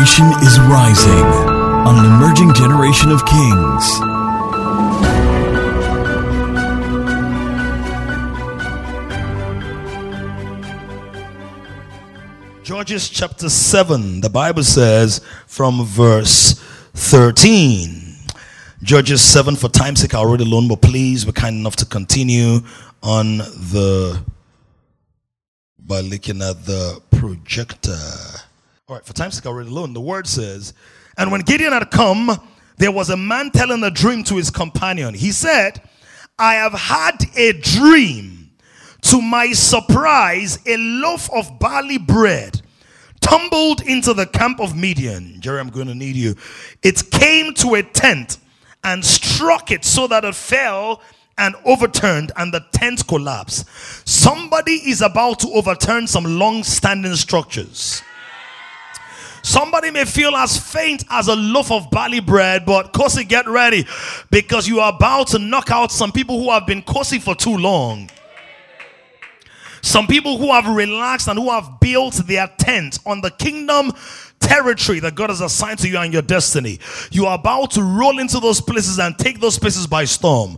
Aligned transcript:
is 0.00 0.60
rising 0.60 1.24
on 1.84 1.98
an 1.98 2.04
emerging 2.04 2.54
generation 2.54 3.10
of 3.10 3.26
kings. 3.26 3.98
Judges 12.62 13.08
chapter 13.08 13.48
7, 13.48 14.20
the 14.20 14.30
Bible 14.30 14.62
says 14.62 15.20
from 15.48 15.84
verse 15.84 16.54
13. 16.94 18.14
Judges 18.82 19.20
7, 19.20 19.56
for 19.56 19.68
time's 19.68 20.00
sake, 20.00 20.14
I'll 20.14 20.26
read 20.26 20.40
alone, 20.40 20.68
but 20.68 20.80
please 20.80 21.24
be 21.24 21.32
kind 21.32 21.56
enough 21.56 21.74
to 21.76 21.84
continue 21.84 22.60
on 23.02 23.38
the 23.38 24.22
by 25.80 26.02
looking 26.02 26.40
at 26.40 26.64
the 26.66 27.02
projector. 27.10 27.98
All 28.88 28.96
right, 28.96 29.04
for 29.04 29.12
time's 29.12 29.34
sake, 29.34 29.44
I'll 29.44 29.52
read 29.52 29.66
alone. 29.66 29.92
The 29.92 30.00
word 30.00 30.26
says, 30.26 30.72
And 31.18 31.30
when 31.30 31.42
Gideon 31.42 31.74
had 31.74 31.90
come, 31.90 32.30
there 32.78 32.90
was 32.90 33.10
a 33.10 33.18
man 33.18 33.50
telling 33.50 33.82
a 33.82 33.90
dream 33.90 34.24
to 34.24 34.36
his 34.36 34.50
companion. 34.50 35.12
He 35.12 35.30
said, 35.30 35.82
I 36.38 36.54
have 36.54 36.72
had 36.72 37.16
a 37.36 37.52
dream. 37.52 38.50
To 39.02 39.20
my 39.20 39.52
surprise, 39.52 40.58
a 40.64 40.78
loaf 40.78 41.28
of 41.34 41.58
barley 41.58 41.98
bread 41.98 42.62
tumbled 43.20 43.82
into 43.82 44.14
the 44.14 44.24
camp 44.24 44.58
of 44.58 44.74
Midian. 44.74 45.38
Jerry, 45.40 45.60
I'm 45.60 45.68
going 45.68 45.88
to 45.88 45.94
need 45.94 46.16
you. 46.16 46.34
It 46.82 47.10
came 47.10 47.52
to 47.54 47.74
a 47.74 47.82
tent 47.82 48.38
and 48.82 49.04
struck 49.04 49.70
it 49.70 49.84
so 49.84 50.06
that 50.06 50.24
it 50.24 50.34
fell 50.34 51.02
and 51.36 51.54
overturned 51.66 52.32
and 52.36 52.54
the 52.54 52.64
tent 52.72 53.06
collapsed. 53.06 53.66
Somebody 54.08 54.72
is 54.72 55.02
about 55.02 55.40
to 55.40 55.48
overturn 55.50 56.06
some 56.06 56.38
long 56.38 56.64
standing 56.64 57.14
structures. 57.16 58.02
Somebody 59.48 59.90
may 59.90 60.04
feel 60.04 60.36
as 60.36 60.58
faint 60.58 61.04
as 61.08 61.28
a 61.28 61.34
loaf 61.34 61.72
of 61.72 61.90
barley 61.90 62.20
bread, 62.20 62.66
but 62.66 62.92
Kosi, 62.92 63.26
get 63.26 63.48
ready 63.48 63.86
because 64.30 64.68
you 64.68 64.80
are 64.80 64.92
about 64.92 65.28
to 65.28 65.38
knock 65.38 65.70
out 65.70 65.90
some 65.90 66.12
people 66.12 66.38
who 66.38 66.50
have 66.50 66.66
been 66.66 66.82
Kosi 66.82 67.18
for 67.18 67.34
too 67.34 67.56
long. 67.56 68.10
Some 69.80 70.06
people 70.06 70.36
who 70.36 70.52
have 70.52 70.66
relaxed 70.66 71.28
and 71.28 71.38
who 71.38 71.50
have 71.50 71.80
built 71.80 72.16
their 72.26 72.46
tent 72.58 72.98
on 73.06 73.22
the 73.22 73.30
kingdom 73.30 73.92
territory 74.48 74.98
that 75.00 75.14
God 75.14 75.28
has 75.28 75.42
assigned 75.42 75.78
to 75.80 75.88
you 75.88 75.98
and 75.98 76.12
your 76.12 76.22
destiny. 76.22 76.78
You 77.10 77.26
are 77.26 77.38
about 77.38 77.72
to 77.72 77.82
roll 77.82 78.18
into 78.18 78.40
those 78.40 78.60
places 78.60 78.98
and 78.98 79.16
take 79.18 79.40
those 79.40 79.58
places 79.58 79.86
by 79.86 80.06
storm. 80.06 80.56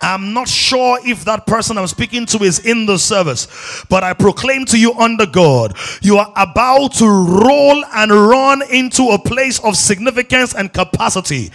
I'm 0.00 0.32
not 0.32 0.48
sure 0.48 0.98
if 1.04 1.24
that 1.24 1.46
person 1.46 1.76
I'm 1.76 1.88
speaking 1.88 2.24
to 2.26 2.44
is 2.44 2.60
in 2.64 2.86
the 2.86 2.98
service, 2.98 3.84
but 3.88 4.04
I 4.04 4.12
proclaim 4.12 4.64
to 4.66 4.78
you 4.78 4.94
under 4.94 5.26
God, 5.26 5.76
you 6.02 6.18
are 6.18 6.32
about 6.36 6.94
to 6.94 7.06
roll 7.06 7.84
and 7.94 8.12
run 8.12 8.62
into 8.70 9.08
a 9.08 9.18
place 9.18 9.58
of 9.64 9.76
significance 9.76 10.54
and 10.54 10.72
capacity. 10.72 11.50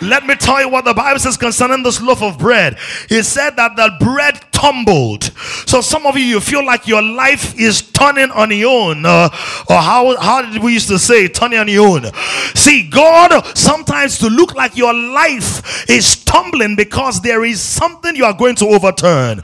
Let 0.00 0.26
me 0.26 0.34
tell 0.34 0.60
you 0.60 0.68
what 0.68 0.84
the 0.84 0.94
Bible 0.94 1.18
says 1.18 1.36
concerning 1.36 1.82
this 1.82 2.02
loaf 2.02 2.22
of 2.22 2.38
bread. 2.38 2.76
He 3.08 3.22
said 3.22 3.56
that 3.56 3.76
the 3.76 3.96
bread 4.04 4.51
tumbled. 4.62 5.24
So 5.66 5.80
some 5.80 6.06
of 6.06 6.16
you, 6.16 6.24
you 6.24 6.40
feel 6.40 6.64
like 6.64 6.86
your 6.86 7.02
life 7.02 7.58
is 7.58 7.82
turning 7.82 8.30
on 8.30 8.52
your 8.52 8.70
own. 8.70 9.04
Uh, 9.04 9.28
or 9.68 9.76
how, 9.76 10.16
how 10.20 10.42
did 10.42 10.62
we 10.62 10.74
used 10.74 10.88
to 10.88 11.00
say, 11.00 11.26
turning 11.26 11.58
on 11.58 11.66
your 11.66 11.88
own? 11.88 12.12
See, 12.54 12.88
God 12.88 13.44
sometimes 13.58 14.18
to 14.18 14.28
look 14.28 14.54
like 14.54 14.76
your 14.76 14.94
life 14.94 15.90
is 15.90 16.22
tumbling 16.24 16.76
because 16.76 17.20
there 17.22 17.44
is 17.44 17.60
something 17.60 18.14
you 18.14 18.24
are 18.24 18.34
going 18.34 18.54
to 18.56 18.66
overturn. 18.66 19.42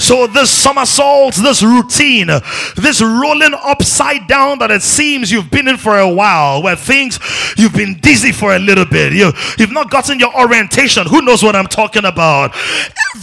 So 0.00 0.26
this 0.26 0.50
somersault, 0.50 1.36
this 1.36 1.62
routine, 1.62 2.26
this 2.76 3.00
rolling 3.00 3.54
upside 3.62 4.26
down 4.26 4.58
that 4.58 4.72
it 4.72 4.82
seems 4.82 5.30
you've 5.30 5.50
been 5.50 5.68
in 5.68 5.76
for 5.76 5.96
a 5.96 6.12
while, 6.12 6.62
where 6.62 6.74
things 6.74 7.20
you've 7.56 7.72
been 7.72 8.00
dizzy 8.00 8.32
for 8.32 8.56
a 8.56 8.58
little 8.58 8.84
bit. 8.84 9.12
You, 9.12 9.30
you've 9.58 9.70
not 9.70 9.90
gotten 9.90 10.18
your 10.18 10.36
orientation. 10.36 11.06
Who 11.06 11.22
knows 11.22 11.42
what 11.44 11.54
I'm 11.54 11.68
talking 11.68 12.04
about? 12.04 12.52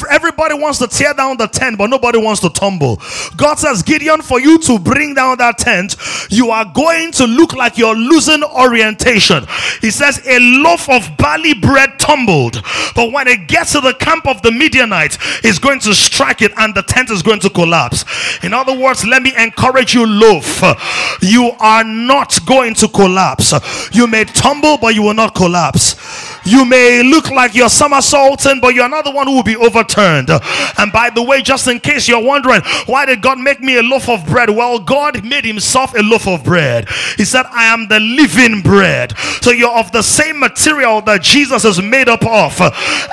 Everybody 0.09 0.55
wants 0.55 0.79
to 0.79 0.87
tear 0.87 1.13
down 1.13 1.32
the 1.37 1.47
tent, 1.47 1.77
but 1.77 1.89
nobody 1.89 2.17
wants 2.17 2.41
to 2.41 2.49
tumble. 2.49 3.01
God 3.35 3.55
says, 3.55 3.83
Gideon, 3.83 4.21
for 4.21 4.39
you 4.39 4.59
to 4.59 4.79
bring 4.79 5.13
down 5.13 5.37
that 5.37 5.57
tent, 5.57 5.95
you 6.29 6.51
are 6.51 6.65
going 6.73 7.11
to 7.13 7.25
look 7.25 7.53
like 7.53 7.77
you're 7.77 7.95
losing 7.95 8.43
orientation. 8.43 9.45
He 9.81 9.91
says, 9.91 10.21
A 10.27 10.39
loaf 10.39 10.89
of 10.89 11.17
barley 11.17 11.53
bread 11.53 11.99
tumbled, 11.99 12.61
but 12.95 13.11
when 13.11 13.27
it 13.27 13.47
gets 13.47 13.73
to 13.73 13.81
the 13.81 13.93
camp 13.93 14.27
of 14.27 14.41
the 14.41 14.51
Midianites, 14.51 15.17
it's 15.43 15.59
going 15.59 15.79
to 15.81 15.93
strike 15.93 16.41
it 16.41 16.51
and 16.57 16.73
the 16.75 16.83
tent 16.83 17.09
is 17.09 17.21
going 17.21 17.39
to 17.41 17.49
collapse. 17.49 18.05
In 18.43 18.53
other 18.53 18.77
words, 18.77 19.05
let 19.05 19.21
me 19.21 19.33
encourage 19.37 19.93
you, 19.93 20.05
loaf. 20.05 20.61
You 21.21 21.51
are 21.59 21.83
not 21.83 22.39
going 22.45 22.73
to 22.75 22.87
collapse. 22.87 23.53
You 23.93 24.07
may 24.07 24.25
tumble, 24.25 24.77
but 24.77 24.95
you 24.95 25.03
will 25.03 25.13
not 25.13 25.35
collapse. 25.35 26.32
You 26.45 26.65
may 26.65 27.03
look 27.03 27.29
like 27.31 27.55
you're 27.55 27.69
somersaulting, 27.69 28.59
but 28.59 28.75
you're 28.75 28.89
not 28.89 29.05
the 29.05 29.11
one 29.11 29.27
who 29.27 29.35
will 29.35 29.43
be 29.43 29.55
overturned. 29.55 30.29
And 30.77 30.91
by 30.91 31.09
the 31.09 31.23
way, 31.23 31.41
just 31.41 31.67
in 31.67 31.79
case 31.79 32.07
you're 32.07 32.23
wondering, 32.23 32.61
why 32.85 33.05
did 33.05 33.21
God 33.21 33.39
make 33.39 33.61
me 33.61 33.77
a 33.77 33.83
loaf 33.83 34.09
of 34.09 34.25
bread? 34.25 34.49
Well, 34.49 34.79
God 34.79 35.23
made 35.23 35.45
himself 35.45 35.93
a 35.93 36.01
loaf 36.01 36.27
of 36.27 36.43
bread. 36.43 36.89
He 37.17 37.25
said, 37.25 37.45
I 37.49 37.65
am 37.65 37.87
the 37.87 37.99
living 37.99 38.61
bread. 38.61 39.17
So 39.41 39.51
you're 39.51 39.77
of 39.77 39.91
the 39.91 40.01
same 40.01 40.39
material 40.39 41.01
that 41.01 41.21
Jesus 41.21 41.65
is 41.65 41.81
made 41.81 42.09
up 42.09 42.25
of. 42.25 42.59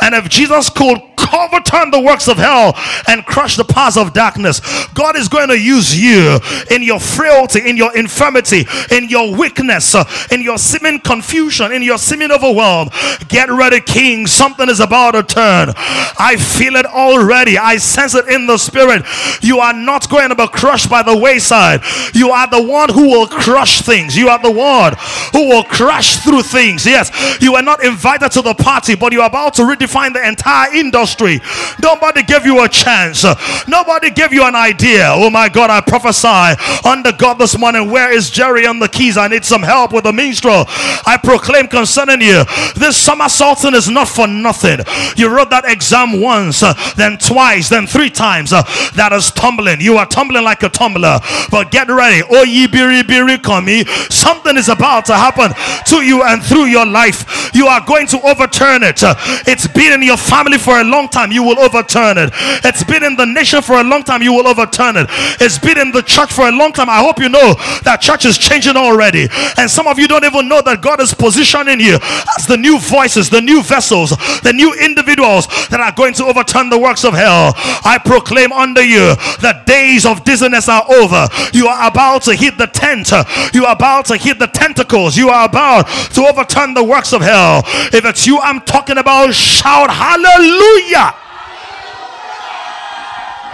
And 0.02 0.14
if 0.14 0.28
Jesus 0.28 0.68
could 0.70 1.00
overturn 1.32 1.90
the 1.90 2.00
works 2.00 2.28
of 2.28 2.36
hell 2.36 2.74
and 3.06 3.24
crush 3.24 3.56
the 3.56 3.64
powers 3.64 3.96
of 3.96 4.12
darkness, 4.12 4.60
God 4.94 5.16
is 5.16 5.28
going 5.28 5.48
to 5.48 5.58
use 5.58 5.96
you 5.96 6.38
in 6.70 6.82
your 6.82 6.98
frailty, 6.98 7.68
in 7.68 7.76
your 7.76 7.96
infirmity, 7.96 8.66
in 8.90 9.08
your 9.08 9.36
weakness, 9.36 9.94
in 10.32 10.42
your 10.42 10.58
seeming 10.58 10.98
confusion, 11.00 11.72
in 11.72 11.82
your 11.82 11.98
seeming 11.98 12.32
overwhelm. 12.32 12.88
Get 13.28 13.50
ready, 13.50 13.80
King. 13.80 14.26
Something 14.26 14.68
is 14.68 14.80
about 14.80 15.12
to 15.12 15.22
turn. 15.22 15.72
I 15.76 16.36
feel 16.36 16.76
it 16.76 16.86
already. 16.86 17.58
I 17.58 17.76
sense 17.76 18.14
it 18.14 18.28
in 18.28 18.46
the 18.46 18.58
spirit. 18.58 19.04
You 19.40 19.58
are 19.58 19.72
not 19.72 20.08
going 20.10 20.30
to 20.30 20.34
be 20.34 20.46
crushed 20.48 20.90
by 20.90 21.02
the 21.02 21.16
wayside. 21.16 21.80
You 22.14 22.30
are 22.30 22.48
the 22.48 22.62
one 22.62 22.88
who 22.90 23.08
will 23.08 23.26
crush 23.26 23.82
things. 23.82 24.16
You 24.16 24.28
are 24.28 24.40
the 24.40 24.50
one 24.50 24.94
who 25.32 25.48
will 25.48 25.64
crash 25.64 26.18
through 26.18 26.42
things. 26.42 26.86
Yes, 26.86 27.10
you 27.40 27.54
are 27.54 27.62
not 27.62 27.84
invited 27.84 28.32
to 28.32 28.42
the 28.42 28.54
party, 28.54 28.96
but 28.96 29.12
you 29.12 29.20
are 29.20 29.28
about 29.28 29.54
to 29.54 29.62
redefine 29.62 30.12
the 30.12 30.26
entire 30.26 30.74
industry. 30.74 31.40
Nobody 31.82 32.22
gave 32.22 32.44
you 32.44 32.62
a 32.64 32.68
chance. 32.68 33.24
Nobody 33.68 34.10
gave 34.10 34.32
you 34.32 34.44
an 34.44 34.54
idea. 34.54 35.06
Oh 35.08 35.30
my 35.30 35.48
God, 35.48 35.70
I 35.70 35.80
prophesy 35.80 36.88
under 36.88 37.12
God 37.12 37.34
this 37.34 37.56
morning. 37.58 37.90
Where 37.90 38.12
is 38.12 38.30
Jerry 38.30 38.66
on 38.66 38.78
the 38.78 38.88
keys? 38.88 39.16
I 39.16 39.28
need 39.28 39.44
some 39.44 39.62
help 39.62 39.92
with 39.92 40.04
the 40.04 40.12
minstrel. 40.12 40.64
I 40.68 41.18
proclaim 41.22 41.68
concerning 41.68 42.20
you. 42.20 42.44
This 42.76 42.96
somersaulting 43.10 43.74
is 43.74 43.88
not 43.88 44.08
for 44.08 44.28
nothing. 44.28 44.78
You 45.16 45.34
wrote 45.34 45.50
that 45.50 45.64
exam 45.64 46.20
once, 46.20 46.62
uh, 46.62 46.74
then 46.96 47.18
twice, 47.18 47.68
then 47.68 47.86
three 47.86 48.08
times. 48.10 48.52
Uh, 48.52 48.62
that 48.94 49.12
is 49.12 49.32
tumbling. 49.32 49.80
You 49.80 49.96
are 49.96 50.06
tumbling 50.06 50.44
like 50.44 50.62
a 50.62 50.68
tumbler. 50.68 51.18
But 51.50 51.72
get 51.72 51.88
ready. 51.88 52.22
Oh, 52.30 52.44
ye 52.44 52.68
biri 52.68 53.02
biri 53.02 53.42
kami. 53.42 53.84
Something 54.10 54.56
is 54.56 54.68
about 54.68 55.06
to 55.06 55.14
happen 55.14 55.50
to 55.86 56.02
you 56.06 56.22
and 56.22 56.40
through 56.40 56.66
your 56.66 56.86
life. 56.86 57.50
You 57.52 57.66
are 57.66 57.84
going 57.84 58.06
to 58.08 58.22
overturn 58.22 58.84
it. 58.84 59.02
Uh, 59.02 59.14
it's 59.46 59.66
been 59.66 59.92
in 59.92 60.02
your 60.02 60.16
family 60.16 60.58
for 60.58 60.80
a 60.80 60.84
long 60.84 61.08
time. 61.08 61.32
You 61.32 61.42
will 61.42 61.58
overturn 61.58 62.16
it. 62.16 62.30
It's 62.62 62.84
been 62.84 63.02
in 63.02 63.16
the 63.16 63.26
nation 63.26 63.60
for 63.60 63.80
a 63.80 63.82
long 63.82 64.04
time. 64.04 64.22
You 64.22 64.34
will 64.34 64.46
overturn 64.46 64.96
it. 64.96 65.08
It's 65.40 65.58
been 65.58 65.78
in 65.78 65.90
the 65.90 66.02
church 66.02 66.32
for 66.32 66.46
a 66.46 66.52
long 66.52 66.72
time. 66.72 66.88
I 66.88 67.00
hope 67.00 67.18
you 67.18 67.28
know 67.28 67.54
that 67.82 67.98
church 68.00 68.24
is 68.24 68.38
changing 68.38 68.76
already. 68.76 69.26
And 69.58 69.68
some 69.68 69.88
of 69.88 69.98
you 69.98 70.06
don't 70.06 70.24
even 70.24 70.46
know 70.46 70.62
that 70.62 70.80
God 70.80 71.00
is 71.00 71.12
positioning 71.12 71.80
you 71.80 71.98
as 72.38 72.46
the 72.46 72.56
new 72.56 72.78
voices, 73.00 73.30
the 73.30 73.40
new 73.40 73.62
vessels, 73.62 74.10
the 74.42 74.52
new 74.52 74.74
individuals 74.74 75.46
that 75.70 75.80
are 75.80 75.92
going 75.92 76.12
to 76.12 76.24
overturn 76.26 76.68
the 76.68 76.78
works 76.78 77.02
of 77.02 77.14
hell. 77.14 77.54
I 77.82 77.96
proclaim 77.96 78.52
under 78.52 78.82
you 78.82 79.16
the 79.40 79.56
days 79.64 80.04
of 80.04 80.22
dizziness 80.22 80.68
are 80.68 80.84
over. 81.00 81.26
You 81.54 81.66
are 81.66 81.88
about 81.88 82.22
to 82.28 82.34
hit 82.34 82.58
the 82.58 82.66
tent. 82.66 83.10
You 83.54 83.64
are 83.64 83.74
about 83.74 84.04
to 84.06 84.18
hit 84.18 84.38
the 84.38 84.48
tentacles. 84.48 85.16
You 85.16 85.30
are 85.30 85.48
about 85.48 85.88
to 86.14 86.20
overturn 86.28 86.74
the 86.74 86.84
works 86.84 87.14
of 87.14 87.22
hell. 87.22 87.62
If 87.88 88.04
it's 88.04 88.26
you 88.26 88.38
I'm 88.38 88.60
talking 88.60 88.98
about, 88.98 89.32
shout 89.32 89.88
hallelujah. 89.88 91.14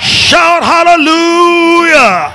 Shout 0.00 0.62
hallelujah. 0.66 2.34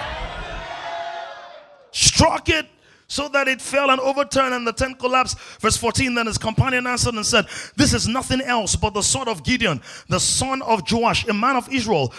Struck 1.91 2.47
it 2.47 2.70
so 3.11 3.27
that 3.27 3.49
it 3.49 3.61
fell 3.61 3.91
and 3.91 3.99
overturned 3.99 4.53
and 4.53 4.65
the 4.65 4.71
tent 4.71 4.97
collapsed. 4.97 5.37
Verse 5.59 5.75
14 5.75 6.15
Then 6.15 6.27
his 6.27 6.37
companion 6.37 6.87
answered 6.87 7.13
and 7.13 7.25
said, 7.25 7.45
This 7.75 7.93
is 7.93 8.07
nothing 8.07 8.39
else 8.39 8.77
but 8.77 8.93
the 8.93 9.01
sword 9.01 9.27
of 9.27 9.43
Gideon, 9.43 9.81
the 10.07 10.19
son 10.19 10.61
of 10.61 10.89
Joash, 10.89 11.27
a 11.27 11.33
man 11.33 11.57
of 11.57 11.67
Israel. 11.73 12.13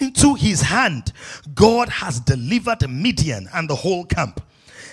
Into 0.00 0.34
his 0.34 0.62
hand 0.62 1.12
God 1.54 1.90
has 1.90 2.18
delivered 2.20 2.88
Midian 2.88 3.46
and 3.52 3.68
the 3.68 3.74
whole 3.74 4.06
camp. 4.06 4.40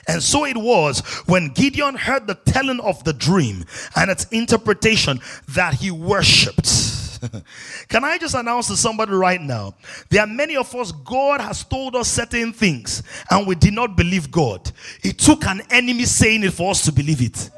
And 0.10 0.22
so 0.22 0.46
it 0.46 0.58
was 0.58 1.00
when 1.26 1.48
Gideon 1.54 1.96
heard 1.96 2.28
the 2.28 2.36
telling 2.36 2.82
of 2.82 3.02
the 3.06 3.14
dream 3.14 3.64
and 3.96 4.12
its 4.12 4.26
interpretation 4.26 5.22
that 5.48 5.76
he 5.76 5.90
worshipped. 5.90 7.05
Can 7.88 8.04
I 8.04 8.18
just 8.18 8.36
announce 8.36 8.68
to 8.68 8.78
somebody 8.78 9.12
right 9.14 9.42
now? 9.42 9.76
There 10.10 10.22
are 10.22 10.28
many 10.28 10.56
of 10.56 10.74
us, 10.76 10.92
God 10.92 11.42
has 11.42 11.64
told 11.64 11.96
us 11.96 12.08
certain 12.08 12.54
things, 12.54 13.04
and 13.30 13.48
we 13.48 13.56
did 13.56 13.74
not 13.74 13.96
believe 13.96 14.32
God. 14.32 14.72
It 15.04 15.18
took 15.18 15.46
an 15.46 15.62
enemy 15.70 16.06
saying 16.06 16.44
it 16.44 16.52
for 16.52 16.72
us 16.72 16.86
to 16.86 16.92
believe 16.92 17.22
it. 17.22 17.50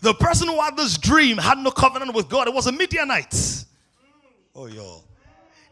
The 0.00 0.14
person 0.14 0.48
who 0.48 0.60
had 0.60 0.76
this 0.76 0.96
dream 0.96 1.38
had 1.38 1.58
no 1.58 1.70
covenant 1.70 2.14
with 2.14 2.28
God. 2.28 2.46
It 2.46 2.54
was 2.54 2.68
a 2.68 2.72
Midianite. 2.72 3.64
Oh, 4.54 4.66
y'all. 4.66 5.04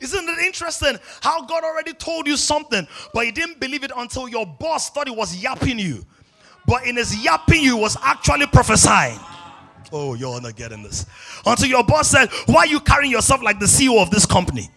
Isn't 0.00 0.28
it 0.28 0.38
interesting 0.40 0.98
how 1.22 1.46
God 1.46 1.64
already 1.64 1.94
told 1.94 2.26
you 2.26 2.36
something, 2.36 2.86
but 3.14 3.24
you 3.24 3.32
didn't 3.32 3.60
believe 3.60 3.82
it 3.82 3.92
until 3.96 4.28
your 4.28 4.44
boss 4.44 4.90
thought 4.90 5.08
he 5.08 5.14
was 5.14 5.36
yapping 5.36 5.78
you. 5.78 6.04
But 6.66 6.86
in 6.86 6.96
his 6.96 7.24
yapping, 7.24 7.62
you 7.62 7.76
was 7.76 7.96
actually 8.02 8.46
prophesying. 8.46 9.18
Oh, 9.92 10.14
you're 10.14 10.40
not 10.40 10.56
getting 10.56 10.82
this. 10.82 11.06
Until 11.44 11.68
your 11.68 11.84
boss 11.84 12.08
said, 12.08 12.28
Why 12.46 12.60
are 12.60 12.66
you 12.66 12.80
carrying 12.80 13.10
yourself 13.10 13.42
like 13.42 13.58
the 13.58 13.66
CEO 13.66 14.00
of 14.00 14.10
this 14.10 14.26
company? 14.26 14.68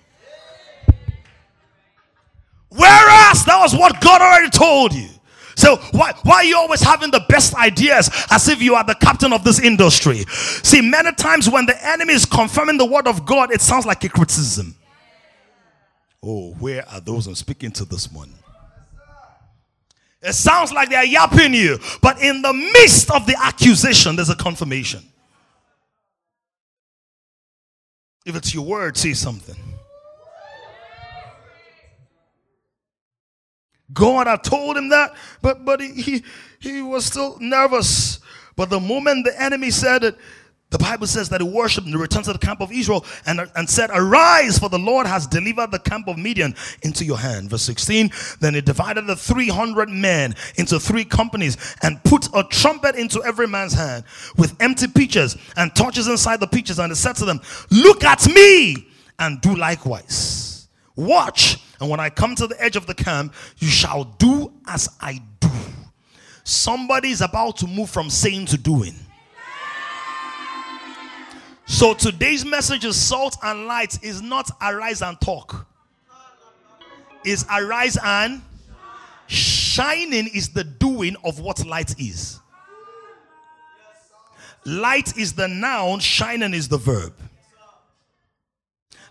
Whereas 2.69 3.45
that 3.45 3.57
was 3.59 3.75
what 3.75 3.99
God 3.99 4.21
already 4.21 4.49
told 4.49 4.93
you. 4.93 5.09
So 5.55 5.75
why, 5.91 6.13
why 6.23 6.35
are 6.35 6.43
you 6.45 6.55
always 6.55 6.81
having 6.81 7.11
the 7.11 7.25
best 7.27 7.53
ideas 7.55 8.09
as 8.31 8.47
if 8.47 8.61
you 8.61 8.75
are 8.75 8.83
the 8.85 8.95
captain 8.95 9.33
of 9.33 9.43
this 9.43 9.59
industry? 9.59 10.23
See, 10.63 10.79
many 10.79 11.11
times 11.11 11.49
when 11.49 11.65
the 11.65 11.75
enemy 11.85 12.13
is 12.13 12.25
confirming 12.25 12.77
the 12.77 12.85
word 12.85 13.07
of 13.07 13.25
God, 13.25 13.51
it 13.51 13.59
sounds 13.59 13.85
like 13.85 14.01
a 14.05 14.09
criticism. 14.09 14.73
Oh, 16.23 16.51
where 16.59 16.87
are 16.87 17.01
those 17.01 17.27
I'm 17.27 17.35
speaking 17.35 17.71
to 17.71 17.83
this 17.83 18.09
morning? 18.09 18.38
It 20.21 20.33
sounds 20.33 20.73
like 20.73 20.89
they're 20.89 21.05
yapping 21.05 21.53
you, 21.53 21.79
but 22.01 22.21
in 22.21 22.41
the 22.41 22.53
midst 22.53 23.09
of 23.09 23.25
the 23.25 23.37
accusation, 23.41 24.15
there's 24.15 24.29
a 24.29 24.35
confirmation. 24.35 25.01
If 28.25 28.35
it's 28.35 28.53
your 28.53 28.65
word, 28.65 28.97
say 28.97 29.13
something. 29.13 29.55
God 33.91 34.27
I 34.27 34.35
told 34.35 34.77
him 34.77 34.89
that, 34.89 35.15
but 35.41 35.65
but 35.65 35.81
he, 35.81 35.93
he, 35.93 36.23
he 36.59 36.81
was 36.81 37.05
still 37.05 37.37
nervous. 37.39 38.19
But 38.55 38.69
the 38.69 38.79
moment 38.79 39.25
the 39.25 39.41
enemy 39.41 39.71
said 39.71 40.03
it, 40.03 40.17
the 40.71 40.77
Bible 40.77 41.07
says 41.07 41.29
that 41.29 41.41
he 41.41 41.47
worshipped 41.47 41.87
and 41.87 41.95
returned 41.99 42.25
to 42.25 42.33
the 42.33 42.39
camp 42.39 42.61
of 42.61 42.71
Israel 42.71 43.03
and, 43.25 43.49
and 43.55 43.67
said, 43.67 43.89
Arise, 43.91 44.59
for 44.59 44.69
the 44.69 44.77
Lord 44.77 45.07
has 45.07 45.25
delivered 45.25 45.71
the 45.71 45.79
camp 45.79 46.07
of 46.07 46.17
Midian 46.17 46.55
into 46.83 47.03
your 47.03 47.17
hand. 47.17 47.49
Verse 47.49 47.63
16 47.63 48.11
Then 48.39 48.53
he 48.53 48.61
divided 48.61 49.07
the 49.07 49.15
300 49.15 49.89
men 49.89 50.35
into 50.57 50.79
three 50.79 51.05
companies 51.05 51.57
and 51.81 52.03
put 52.03 52.27
a 52.35 52.43
trumpet 52.43 52.95
into 52.95 53.23
every 53.23 53.47
man's 53.47 53.73
hand 53.73 54.03
with 54.37 54.55
empty 54.61 54.87
pitchers 54.87 55.37
and 55.57 55.75
torches 55.75 56.07
inside 56.07 56.39
the 56.39 56.47
pitchers. 56.47 56.77
And 56.77 56.91
he 56.91 56.95
said 56.95 57.15
to 57.15 57.25
them, 57.25 57.41
Look 57.71 58.03
at 58.03 58.27
me 58.27 58.87
and 59.17 59.41
do 59.41 59.55
likewise. 59.55 60.67
Watch, 60.95 61.57
and 61.79 61.89
when 61.89 61.99
I 61.99 62.11
come 62.11 62.35
to 62.35 62.45
the 62.45 62.61
edge 62.61 62.75
of 62.75 62.85
the 62.85 62.93
camp, 62.93 63.33
you 63.57 63.69
shall 63.69 64.03
do 64.03 64.51
as 64.67 64.89
I 65.01 65.19
do. 65.39 65.49
Somebody 66.43 67.09
is 67.09 67.21
about 67.21 67.57
to 67.57 67.67
move 67.67 67.89
from 67.89 68.09
saying 68.09 68.47
to 68.47 68.57
doing. 68.57 68.93
So 71.69 71.93
today's 71.93 72.43
message 72.43 72.83
is 72.83 72.99
salt 72.99 73.37
and 73.43 73.67
light 73.67 74.03
is 74.03 74.23
not 74.23 74.49
arise 74.59 75.03
and 75.03 75.21
talk. 75.21 75.67
Is 77.23 77.45
arise 77.49 77.95
and 78.03 78.41
shining 79.27 80.27
is 80.33 80.49
the 80.49 80.63
doing 80.63 81.15
of 81.23 81.39
what 81.39 81.63
light 81.67 81.93
is. 81.99 82.39
Light 84.65 85.15
is 85.15 85.33
the 85.33 85.47
noun, 85.47 85.99
shining 85.99 86.55
is 86.55 86.67
the 86.67 86.79
verb. 86.79 87.13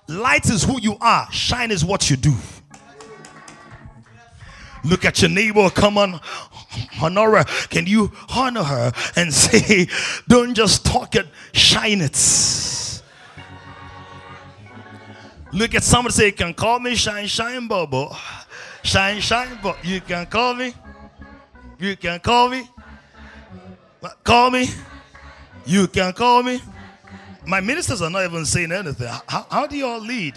Light 0.09 0.51
is 0.51 0.65
who 0.65 0.81
you 0.81 0.97
are, 1.01 1.31
shine 1.31 1.71
is 1.71 1.85
what 1.85 2.11
you 2.11 2.17
do. 2.17 2.35
Look 4.85 5.05
at 5.05 5.23
your 5.23 5.31
neighbor, 5.31 5.71
come 5.71 5.97
on, 5.97 6.21
honor 7.01 7.37
her. 7.37 7.45
Can 7.69 7.87
you 7.87 8.13
honor 8.35 8.63
her 8.63 8.93
and 9.17 9.33
say, 9.45 9.89
don't 10.27 10.55
just 10.55 10.85
talk 10.85 11.15
it, 11.15 11.27
shine 11.53 12.01
it? 12.01 12.17
Look 15.53 15.75
at 15.75 15.83
somebody 15.83 16.13
say, 16.13 16.27
you 16.27 16.33
can 16.33 16.53
call 16.53 16.79
me 16.79 16.95
Shine 16.95 17.27
Shine 17.27 17.67
Bubble. 17.67 18.15
Shine 18.83 19.21
Shine 19.21 19.57
Bubble. 19.63 19.79
You 19.83 20.01
can 20.01 20.27
call 20.27 20.55
me. 20.55 20.75
You 21.79 21.97
can 21.97 22.21
call 22.21 22.51
me. 22.51 22.69
Call 24.25 24.51
me. 24.51 24.69
You 25.65 25.89
can 25.89 26.13
call 26.13 26.43
me. 26.43 26.61
My 27.47 27.61
ministers 27.61 28.03
are 28.03 28.11
not 28.11 28.25
even 28.25 28.45
saying 28.45 28.73
anything. 28.73 29.09
How, 29.27 29.47
how 29.51 29.67
do 29.67 29.77
you 29.77 29.87
all 29.87 30.01
lead? 30.01 30.35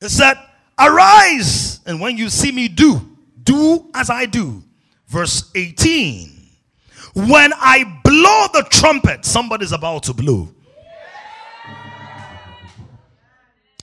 It 0.00 0.10
said, 0.10 0.36
Arise, 0.78 1.80
and 1.86 2.00
when 2.00 2.16
you 2.16 2.28
see 2.28 2.52
me 2.52 2.68
do, 2.68 3.15
do 3.46 3.90
as 3.94 4.10
I 4.10 4.26
do. 4.26 4.62
Verse 5.06 5.50
18. 5.54 6.32
When 7.14 7.52
I 7.54 8.00
blow 8.04 8.46
the 8.52 8.68
trumpet, 8.68 9.24
somebody's 9.24 9.72
about 9.72 10.02
to 10.02 10.12
blow. 10.12 10.50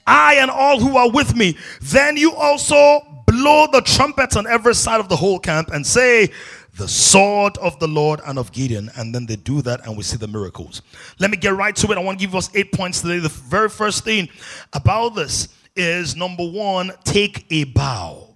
I 0.06 0.34
and 0.34 0.50
all 0.50 0.78
who 0.78 0.96
are 0.96 1.10
with 1.10 1.34
me, 1.34 1.56
then 1.80 2.16
you 2.16 2.32
also 2.32 3.00
blow 3.26 3.66
the 3.72 3.80
trumpets 3.80 4.36
on 4.36 4.46
every 4.46 4.74
side 4.74 5.00
of 5.00 5.08
the 5.08 5.16
whole 5.16 5.40
camp 5.40 5.70
and 5.72 5.84
say, 5.84 6.30
the 6.76 6.88
sword 6.88 7.56
of 7.58 7.78
the 7.78 7.86
Lord 7.86 8.20
and 8.26 8.38
of 8.38 8.52
Gideon. 8.52 8.90
And 8.96 9.14
then 9.14 9.26
they 9.26 9.36
do 9.36 9.62
that 9.62 9.86
and 9.86 9.96
we 9.96 10.02
see 10.02 10.16
the 10.16 10.28
miracles. 10.28 10.82
Let 11.18 11.30
me 11.30 11.36
get 11.36 11.54
right 11.54 11.74
to 11.76 11.90
it. 11.92 11.98
I 11.98 12.02
want 12.02 12.18
to 12.18 12.26
give 12.26 12.34
us 12.34 12.50
eight 12.54 12.72
points 12.72 13.00
today. 13.00 13.18
The 13.18 13.28
very 13.28 13.68
first 13.68 14.04
thing 14.04 14.28
about 14.72 15.10
this 15.14 15.48
is 15.76 16.16
number 16.16 16.44
one, 16.44 16.92
take 17.04 17.46
a 17.50 17.64
bow. 17.64 18.33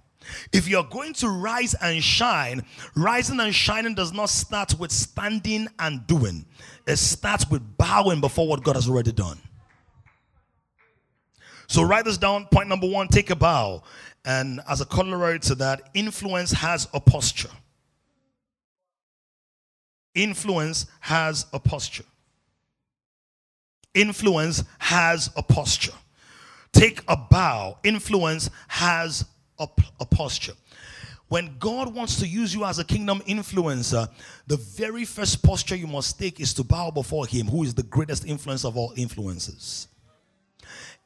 If 0.51 0.67
you're 0.67 0.83
going 0.83 1.13
to 1.15 1.29
rise 1.29 1.73
and 1.75 2.03
shine, 2.03 2.63
rising 2.95 3.39
and 3.39 3.53
shining 3.53 3.95
does 3.95 4.13
not 4.13 4.29
start 4.29 4.77
with 4.79 4.91
standing 4.91 5.67
and 5.79 6.05
doing, 6.07 6.45
it 6.87 6.97
starts 6.97 7.49
with 7.49 7.77
bowing 7.77 8.21
before 8.21 8.47
what 8.47 8.63
God 8.63 8.75
has 8.75 8.89
already 8.89 9.11
done. 9.11 9.39
So 11.67 11.83
write 11.83 12.05
this 12.05 12.17
down. 12.17 12.47
Point 12.47 12.67
number 12.67 12.89
one 12.89 13.07
take 13.07 13.29
a 13.29 13.35
bow. 13.35 13.83
And 14.25 14.59
as 14.67 14.81
a 14.81 14.85
corollary 14.85 15.39
to 15.41 15.55
that, 15.55 15.89
influence 15.93 16.51
has 16.51 16.87
a 16.93 16.99
posture. 16.99 17.49
Influence 20.15 20.87
has 20.99 21.45
a 21.53 21.59
posture. 21.59 22.03
Influence 23.93 24.63
has 24.79 25.29
a 25.35 25.43
posture. 25.43 25.93
Take 26.71 27.01
a 27.07 27.15
bow. 27.15 27.77
Influence 27.83 28.49
has 28.67 29.25
a, 29.59 29.67
a 29.99 30.05
posture. 30.05 30.53
When 31.27 31.57
God 31.59 31.93
wants 31.93 32.19
to 32.19 32.27
use 32.27 32.55
you 32.55 32.65
as 32.65 32.79
a 32.79 32.83
kingdom 32.83 33.21
influencer, 33.27 34.09
the 34.47 34.57
very 34.57 35.05
first 35.05 35.43
posture 35.43 35.75
you 35.75 35.85
must 35.85 36.17
take 36.17 36.39
is 36.39 36.55
to 36.55 36.63
bow 36.63 36.89
before 36.89 37.27
Him, 37.27 37.45
who 37.45 37.63
is 37.63 37.75
the 37.75 37.83
greatest 37.83 38.25
influence 38.25 38.65
of 38.65 38.75
all 38.75 38.93
influences. 38.95 39.87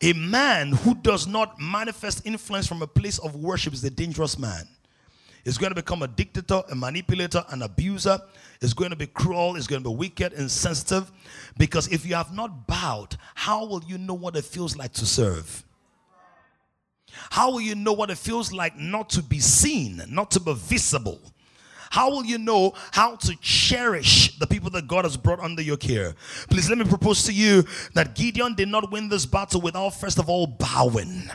A 0.01 0.13
man 0.13 0.72
who 0.72 0.95
does 0.95 1.27
not 1.27 1.60
manifest 1.60 2.25
influence 2.25 2.67
from 2.67 2.81
a 2.81 2.88
place 2.88 3.19
of 3.19 3.36
worship 3.36 3.74
is 3.74 3.83
a 3.83 3.89
dangerous 3.89 4.39
man. 4.39 4.67
He's 5.43 5.57
going 5.57 5.72
to 5.72 5.75
become 5.75 6.03
a 6.03 6.07
dictator, 6.07 6.63
a 6.72 6.75
manipulator, 6.75 7.43
an 7.50 7.62
abuser. 7.62 8.17
He's 8.62 8.74
going 8.74 8.91
to 8.91 8.95
be 8.95 9.07
cruel. 9.07 9.55
He's 9.55 9.67
going 9.67 9.83
to 9.83 9.89
be 9.89 9.95
wicked, 9.95 10.33
insensitive. 10.33 11.12
Because 11.57 11.89
if 11.89 12.05
you 12.05 12.15
have 12.15 12.33
not 12.33 12.65
bowed, 12.65 13.17
how 13.36 13.65
will 13.65 13.83
you 13.86 13.98
know 13.98 14.13
what 14.13 14.38
it 14.38 14.45
feels 14.45 14.77
like 14.77 14.93
to 14.93 15.05
serve? 15.05 15.65
How 17.29 17.51
will 17.51 17.62
you 17.62 17.75
know 17.75 17.93
what 17.93 18.10
it 18.10 18.17
feels 18.17 18.51
like 18.51 18.77
not 18.77 19.10
to 19.12 19.24
be 19.24 19.39
seen, 19.39 20.01
not 20.10 20.32
to 20.32 20.39
be 20.39 20.53
visible? 20.53 21.20
How 21.93 22.10
will 22.10 22.25
you 22.25 22.39
know 22.39 22.74
how 22.91 23.17
to 23.17 23.36
cherish 23.36 24.39
the 24.39 24.48
people 24.48 24.72
that 24.72 24.88
God 24.88 25.05
has 25.05 25.15
brought 25.15 25.39
under 25.39 25.62
your 25.62 25.77
care? 25.77 26.15
Please 26.50 26.67
let 26.67 26.79
me 26.79 26.86
propose 26.86 27.24
to 27.25 27.32
you 27.32 27.65
that 27.93 28.15
Gideon 28.15 28.55
did 28.55 28.67
not 28.67 28.91
win 28.91 29.10
this 29.10 29.27
battle 29.27 29.62
without 29.62 29.91
first 29.91 30.17
of 30.17 30.27
all 30.27 30.48
bowing. 30.48 31.29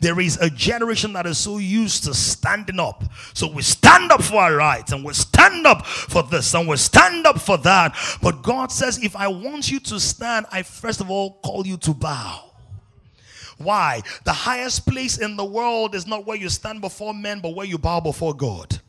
There 0.00 0.18
is 0.18 0.38
a 0.38 0.50
generation 0.50 1.12
that 1.12 1.24
is 1.24 1.38
so 1.38 1.58
used 1.58 2.02
to 2.04 2.14
standing 2.14 2.80
up. 2.80 3.04
So 3.32 3.48
we 3.48 3.62
stand 3.62 4.10
up 4.10 4.24
for 4.24 4.38
our 4.38 4.56
rights 4.56 4.90
and 4.90 5.04
we 5.04 5.12
stand 5.12 5.68
up 5.68 5.86
for 5.86 6.24
this 6.24 6.52
and 6.54 6.66
we 6.66 6.76
stand 6.78 7.24
up 7.24 7.40
for 7.40 7.56
that. 7.58 7.94
But 8.20 8.42
God 8.42 8.72
says, 8.72 8.98
if 9.04 9.14
I 9.14 9.28
want 9.28 9.70
you 9.70 9.78
to 9.78 10.00
stand, 10.00 10.46
I 10.50 10.64
first 10.64 11.00
of 11.00 11.12
all 11.12 11.38
call 11.44 11.64
you 11.64 11.76
to 11.76 11.94
bow. 11.94 12.51
Why? 13.62 14.02
The 14.24 14.32
highest 14.32 14.86
place 14.86 15.18
in 15.18 15.36
the 15.36 15.44
world 15.44 15.94
is 15.94 16.06
not 16.06 16.26
where 16.26 16.36
you 16.36 16.48
stand 16.48 16.80
before 16.80 17.14
men, 17.14 17.40
but 17.40 17.54
where 17.54 17.66
you 17.66 17.78
bow 17.78 18.00
before 18.00 18.34
God. 18.34 18.80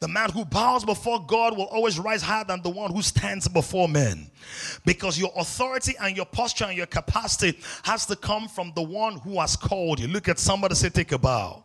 The 0.00 0.08
man 0.08 0.30
who 0.30 0.44
bows 0.44 0.84
before 0.84 1.24
God 1.24 1.56
will 1.56 1.66
always 1.66 1.98
rise 1.98 2.22
higher 2.22 2.42
than 2.44 2.60
the 2.60 2.70
one 2.70 2.92
who 2.92 3.02
stands 3.02 3.46
before 3.46 3.88
men. 3.88 4.28
Because 4.84 5.16
your 5.16 5.30
authority 5.36 5.94
and 6.00 6.16
your 6.16 6.26
posture 6.26 6.64
and 6.64 6.76
your 6.76 6.86
capacity 6.86 7.56
has 7.84 8.04
to 8.06 8.16
come 8.16 8.48
from 8.48 8.72
the 8.74 8.82
one 8.82 9.18
who 9.18 9.38
has 9.38 9.54
called 9.54 10.00
you. 10.00 10.08
Look 10.08 10.28
at 10.28 10.40
somebody 10.40 10.74
say, 10.74 10.88
Take 10.88 11.12
a 11.12 11.18
bow. 11.18 11.62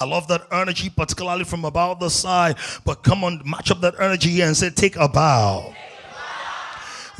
I 0.00 0.04
love 0.04 0.26
that 0.28 0.46
energy, 0.50 0.90
particularly 0.90 1.44
from 1.44 1.64
about 1.64 2.00
the 2.00 2.08
side. 2.08 2.56
But 2.84 3.02
come 3.02 3.24
on, 3.24 3.42
match 3.44 3.70
up 3.70 3.80
that 3.82 3.94
energy 4.00 4.30
here 4.30 4.46
and 4.46 4.56
say, 4.56 4.70
take 4.70 4.96
a 4.96 5.08
bow. 5.08 5.74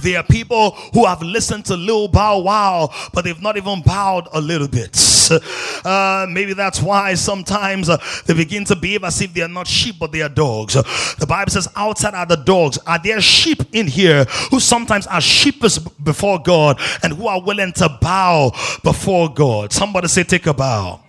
There 0.02 0.18
are 0.18 0.24
people 0.24 0.72
who 0.92 1.06
have 1.06 1.22
listened 1.22 1.64
to 1.66 1.76
Lil 1.76 2.08
Bow 2.08 2.40
Wow, 2.40 2.90
but 3.12 3.24
they've 3.24 3.40
not 3.40 3.56
even 3.56 3.82
bowed 3.82 4.28
a 4.32 4.40
little 4.40 4.68
bit. 4.68 4.98
Uh, 5.84 6.26
maybe 6.28 6.52
that's 6.52 6.80
why 6.80 7.14
sometimes 7.14 7.88
uh, 7.88 7.96
they 8.26 8.34
begin 8.34 8.64
to 8.64 8.76
behave 8.76 9.02
as 9.02 9.20
if 9.20 9.32
they 9.32 9.40
are 9.40 9.48
not 9.48 9.66
sheep, 9.66 9.96
but 9.98 10.12
they 10.12 10.22
are 10.22 10.28
dogs. 10.28 10.76
Uh, 10.76 10.82
the 11.18 11.26
Bible 11.26 11.50
says, 11.50 11.66
outside 11.74 12.14
are 12.14 12.26
the 12.26 12.36
dogs. 12.36 12.78
Are 12.86 13.00
there 13.02 13.20
sheep 13.20 13.62
in 13.72 13.88
here 13.88 14.24
who 14.50 14.60
sometimes 14.60 15.06
are 15.08 15.20
sheepish 15.20 15.78
before 15.78 16.40
God 16.40 16.78
and 17.02 17.14
who 17.14 17.26
are 17.26 17.42
willing 17.42 17.72
to 17.74 17.88
bow 18.00 18.52
before 18.84 19.32
God? 19.32 19.72
Somebody 19.72 20.06
say, 20.06 20.22
take 20.22 20.46
a 20.46 20.54
bow 20.54 21.00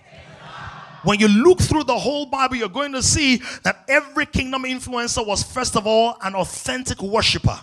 when 1.04 1.20
you 1.20 1.28
look 1.28 1.60
through 1.60 1.84
the 1.84 1.98
whole 1.98 2.26
Bible, 2.26 2.56
you're 2.56 2.68
going 2.68 2.92
to 2.92 3.02
see 3.02 3.36
that 3.62 3.84
every 3.88 4.26
kingdom 4.26 4.62
influencer 4.62 5.24
was, 5.24 5.42
first 5.42 5.76
of 5.76 5.86
all, 5.86 6.16
an 6.22 6.34
authentic 6.34 7.00
worshiper. 7.02 7.58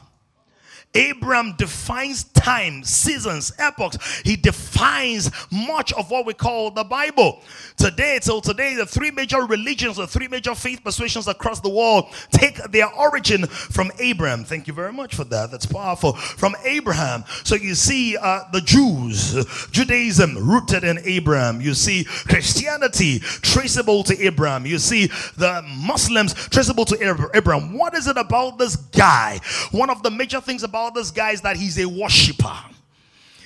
Abraham 0.94 1.56
defines 1.58 2.26
time, 2.26 2.84
seasons, 2.84 3.54
epochs. 3.58 4.22
He 4.22 4.36
defines 4.36 5.32
much 5.52 5.94
of 5.94 6.12
what 6.12 6.26
we 6.26 6.34
call 6.34 6.72
the 6.72 6.84
Bible. 6.84 7.42
Today, 7.78 8.20
till 8.22 8.42
today, 8.42 8.76
the 8.76 8.86
three 8.86 9.10
major 9.12 9.46
religions, 9.46 9.98
the 9.98 10.08
three 10.08 10.28
major 10.28 10.54
faith 10.54 10.84
persuasions 10.84 11.28
across 11.28 11.62
the 11.62 11.70
world 11.70 12.08
take 12.32 12.58
their 12.72 12.92
origin 12.94 13.46
from 13.46 13.92
Abraham. 14.00 14.44
Thank 14.44 14.68
you 14.68 14.74
very 14.74 14.92
much 14.92 15.16
for 15.16 15.24
that. 15.26 15.52
That's 15.52 15.66
powerful. 15.66 16.14
From 16.14 16.56
Abraham. 16.66 17.24
So 17.44 17.56
you 17.56 17.76
see 17.76 18.18
uh, 18.18 18.42
the 18.52 18.62
Jews, 18.62 19.46
Judaism 19.72 20.38
rooted 20.38 20.84
in 20.84 21.00
Abraham. 21.06 21.62
You 21.62 21.74
see 21.74 22.04
Christianity 22.04 23.20
traceable 23.20 24.04
to 24.04 24.26
Abraham. 24.26 24.66
You 24.66 24.78
see 24.78 25.08
the 25.38 25.64
Muslims 25.78 26.34
traceable 26.34 26.86
to 26.86 27.30
Abraham. 27.34 27.78
What 27.78 27.94
is 27.94 28.08
it 28.08 28.18
about 28.18 28.58
this 28.58 28.76
guy? 28.76 29.40
One 29.72 29.90
of 29.90 30.04
the 30.04 30.12
major 30.12 30.42
things 30.42 30.64
about 30.64 30.81
about 30.82 30.96
this 30.96 31.12
guy 31.12 31.32
is 31.32 31.42
that 31.42 31.58
he's 31.58 31.78
a 31.78 31.88
worshiper. 31.88 32.58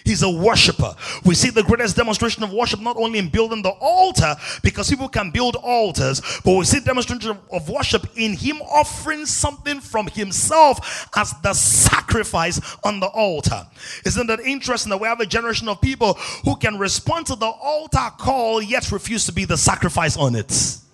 He's 0.05 0.21
a 0.21 0.29
worshiper. 0.29 0.95
We 1.25 1.33
see 1.33 1.49
the 1.49 1.63
greatest 1.63 1.95
demonstration 1.95 2.43
of 2.43 2.53
worship 2.53 2.79
not 2.79 2.95
only 2.95 3.17
in 3.17 3.27
building 3.27 3.63
the 3.63 3.71
altar, 3.71 4.35
because 4.61 4.87
people 4.87 5.09
can 5.09 5.31
build 5.31 5.55
altars, 5.55 6.21
but 6.45 6.55
we 6.55 6.63
see 6.63 6.79
demonstration 6.79 7.37
of 7.51 7.69
worship 7.69 8.07
in 8.15 8.35
him 8.35 8.61
offering 8.61 9.25
something 9.25 9.81
from 9.81 10.07
himself 10.07 11.09
as 11.15 11.33
the 11.41 11.53
sacrifice 11.53 12.61
on 12.83 12.99
the 12.99 13.07
altar. 13.07 13.65
Isn't 14.05 14.27
that 14.27 14.41
interesting 14.41 14.91
that 14.91 14.97
we 14.97 15.07
have 15.07 15.21
a 15.21 15.25
generation 15.25 15.67
of 15.67 15.81
people 15.81 16.13
who 16.43 16.55
can 16.55 16.77
respond 16.77 17.25
to 17.27 17.35
the 17.35 17.47
altar 17.47 18.11
call 18.19 18.61
yet 18.61 18.91
refuse 18.91 19.25
to 19.25 19.33
be 19.33 19.45
the 19.45 19.57
sacrifice 19.57 20.15
on 20.15 20.35
it? 20.35 20.84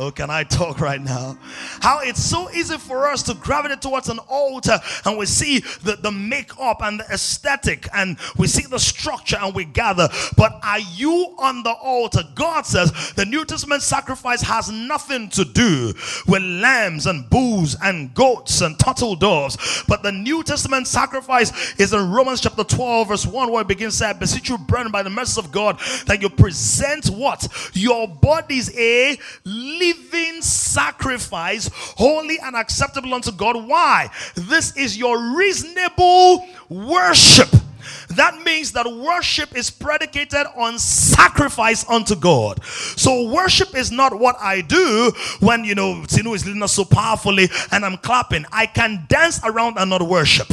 Oh, 0.00 0.12
can 0.12 0.30
I 0.30 0.44
talk 0.44 0.80
right 0.80 1.00
now? 1.00 1.36
How 1.80 1.98
it's 2.02 2.22
so 2.22 2.48
easy 2.52 2.78
for 2.78 3.08
us 3.08 3.24
to 3.24 3.34
gravitate 3.34 3.82
towards 3.82 4.08
an 4.08 4.20
altar 4.28 4.78
and 5.04 5.18
we 5.18 5.26
see 5.26 5.58
the, 5.82 5.98
the 6.00 6.12
makeup 6.12 6.80
and 6.82 7.00
the 7.00 7.04
aesthetic 7.06 7.88
and 7.92 8.16
we 8.36 8.46
see 8.46 8.64
the 8.64 8.78
structure 8.78 9.36
and 9.40 9.56
we 9.56 9.64
gather. 9.64 10.08
But 10.36 10.60
are 10.62 10.78
you 10.78 11.34
on 11.38 11.64
the 11.64 11.72
altar? 11.72 12.22
God 12.36 12.64
says 12.64 13.12
the 13.14 13.24
New 13.24 13.44
Testament 13.44 13.82
sacrifice 13.82 14.40
has 14.42 14.70
nothing 14.70 15.30
to 15.30 15.44
do 15.44 15.92
with 16.28 16.42
lambs 16.42 17.06
and 17.06 17.28
bulls 17.28 17.76
and 17.82 18.14
goats 18.14 18.60
and 18.60 18.78
turtle 18.78 19.16
doves. 19.16 19.82
But 19.88 20.04
the 20.04 20.12
New 20.12 20.44
Testament 20.44 20.86
sacrifice 20.86 21.74
is 21.80 21.92
in 21.92 22.08
Romans 22.08 22.40
chapter 22.40 22.62
12, 22.62 23.08
verse 23.08 23.26
1, 23.26 23.50
where 23.50 23.62
it 23.62 23.68
begins 23.68 23.94
to 23.94 23.98
say, 23.98 24.10
I 24.10 24.12
beseech 24.12 24.48
you, 24.48 24.58
brethren, 24.58 24.92
by 24.92 25.02
the 25.02 25.10
mercy 25.10 25.40
of 25.40 25.50
God, 25.50 25.80
that 26.06 26.22
you 26.22 26.28
present 26.28 27.08
what? 27.08 27.48
Your 27.72 28.06
bodies 28.06 28.72
a 28.78 29.18
living 29.44 29.87
living 29.92 30.42
sacrifice, 30.42 31.70
holy 31.96 32.38
and 32.42 32.56
acceptable 32.56 33.14
unto 33.14 33.32
God. 33.32 33.56
Why? 33.66 34.10
This 34.34 34.76
is 34.76 34.96
your 34.96 35.36
reasonable 35.36 36.46
worship. 36.68 37.48
That 38.10 38.42
means 38.44 38.72
that 38.72 38.86
worship 38.86 39.56
is 39.56 39.70
predicated 39.70 40.46
on 40.56 40.78
sacrifice 40.78 41.88
unto 41.88 42.14
God. 42.16 42.62
So 42.64 43.30
worship 43.30 43.76
is 43.76 43.90
not 43.90 44.18
what 44.18 44.36
I 44.40 44.60
do 44.60 45.12
when 45.40 45.64
you 45.64 45.74
know 45.74 46.02
Tinu 46.06 46.34
is 46.34 46.46
leading 46.46 46.62
us 46.62 46.72
so 46.72 46.84
powerfully 46.84 47.48
and 47.72 47.84
I'm 47.84 47.96
clapping. 47.98 48.44
I 48.52 48.66
can 48.66 49.04
dance 49.08 49.40
around 49.44 49.78
and 49.78 49.90
not 49.90 50.02
worship. 50.02 50.48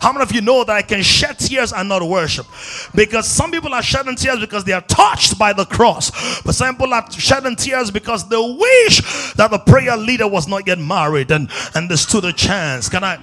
How 0.00 0.12
many 0.12 0.22
of 0.22 0.32
you 0.32 0.40
know 0.40 0.64
that 0.64 0.76
I 0.76 0.82
can 0.82 1.02
shed 1.02 1.38
tears 1.38 1.72
and 1.72 1.88
not 1.88 2.02
worship? 2.02 2.46
Because 2.94 3.26
some 3.26 3.50
people 3.50 3.74
are 3.74 3.82
shedding 3.82 4.16
tears 4.16 4.40
because 4.40 4.64
they 4.64 4.72
are 4.72 4.82
touched 4.82 5.38
by 5.38 5.52
the 5.52 5.64
cross, 5.64 6.42
but 6.42 6.54
some 6.54 6.74
people 6.74 6.92
are 6.94 7.10
shedding 7.12 7.56
tears 7.56 7.90
because 7.90 8.28
they 8.28 8.36
wish 8.36 9.34
that 9.34 9.50
the 9.50 9.58
prayer 9.58 9.96
leader 9.96 10.28
was 10.28 10.48
not 10.48 10.66
yet 10.66 10.78
married 10.78 11.30
and 11.30 11.50
and 11.74 11.88
they 11.88 11.96
stood 11.96 12.24
a 12.24 12.32
chance. 12.32 12.88
Can 12.88 13.04
I? 13.04 13.18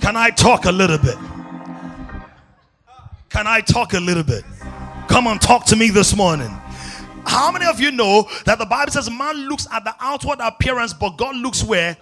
Can 0.00 0.16
I 0.16 0.30
talk 0.30 0.64
a 0.66 0.72
little 0.72 0.98
bit? 0.98 1.16
Can 3.28 3.46
I 3.46 3.60
talk 3.60 3.92
a 3.94 4.00
little 4.00 4.22
bit? 4.22 4.44
Come 5.08 5.26
on, 5.26 5.38
talk 5.38 5.66
to 5.66 5.76
me 5.76 5.90
this 5.90 6.16
morning. 6.16 6.50
How 7.26 7.50
many 7.50 7.66
of 7.66 7.80
you 7.80 7.90
know 7.90 8.28
that 8.44 8.58
the 8.58 8.66
Bible 8.66 8.92
says 8.92 9.10
man 9.10 9.48
looks 9.48 9.66
at 9.72 9.84
the 9.84 9.94
outward 10.00 10.38
appearance, 10.40 10.92
but 10.92 11.16
God 11.16 11.36
looks 11.36 11.62
where? 11.62 11.96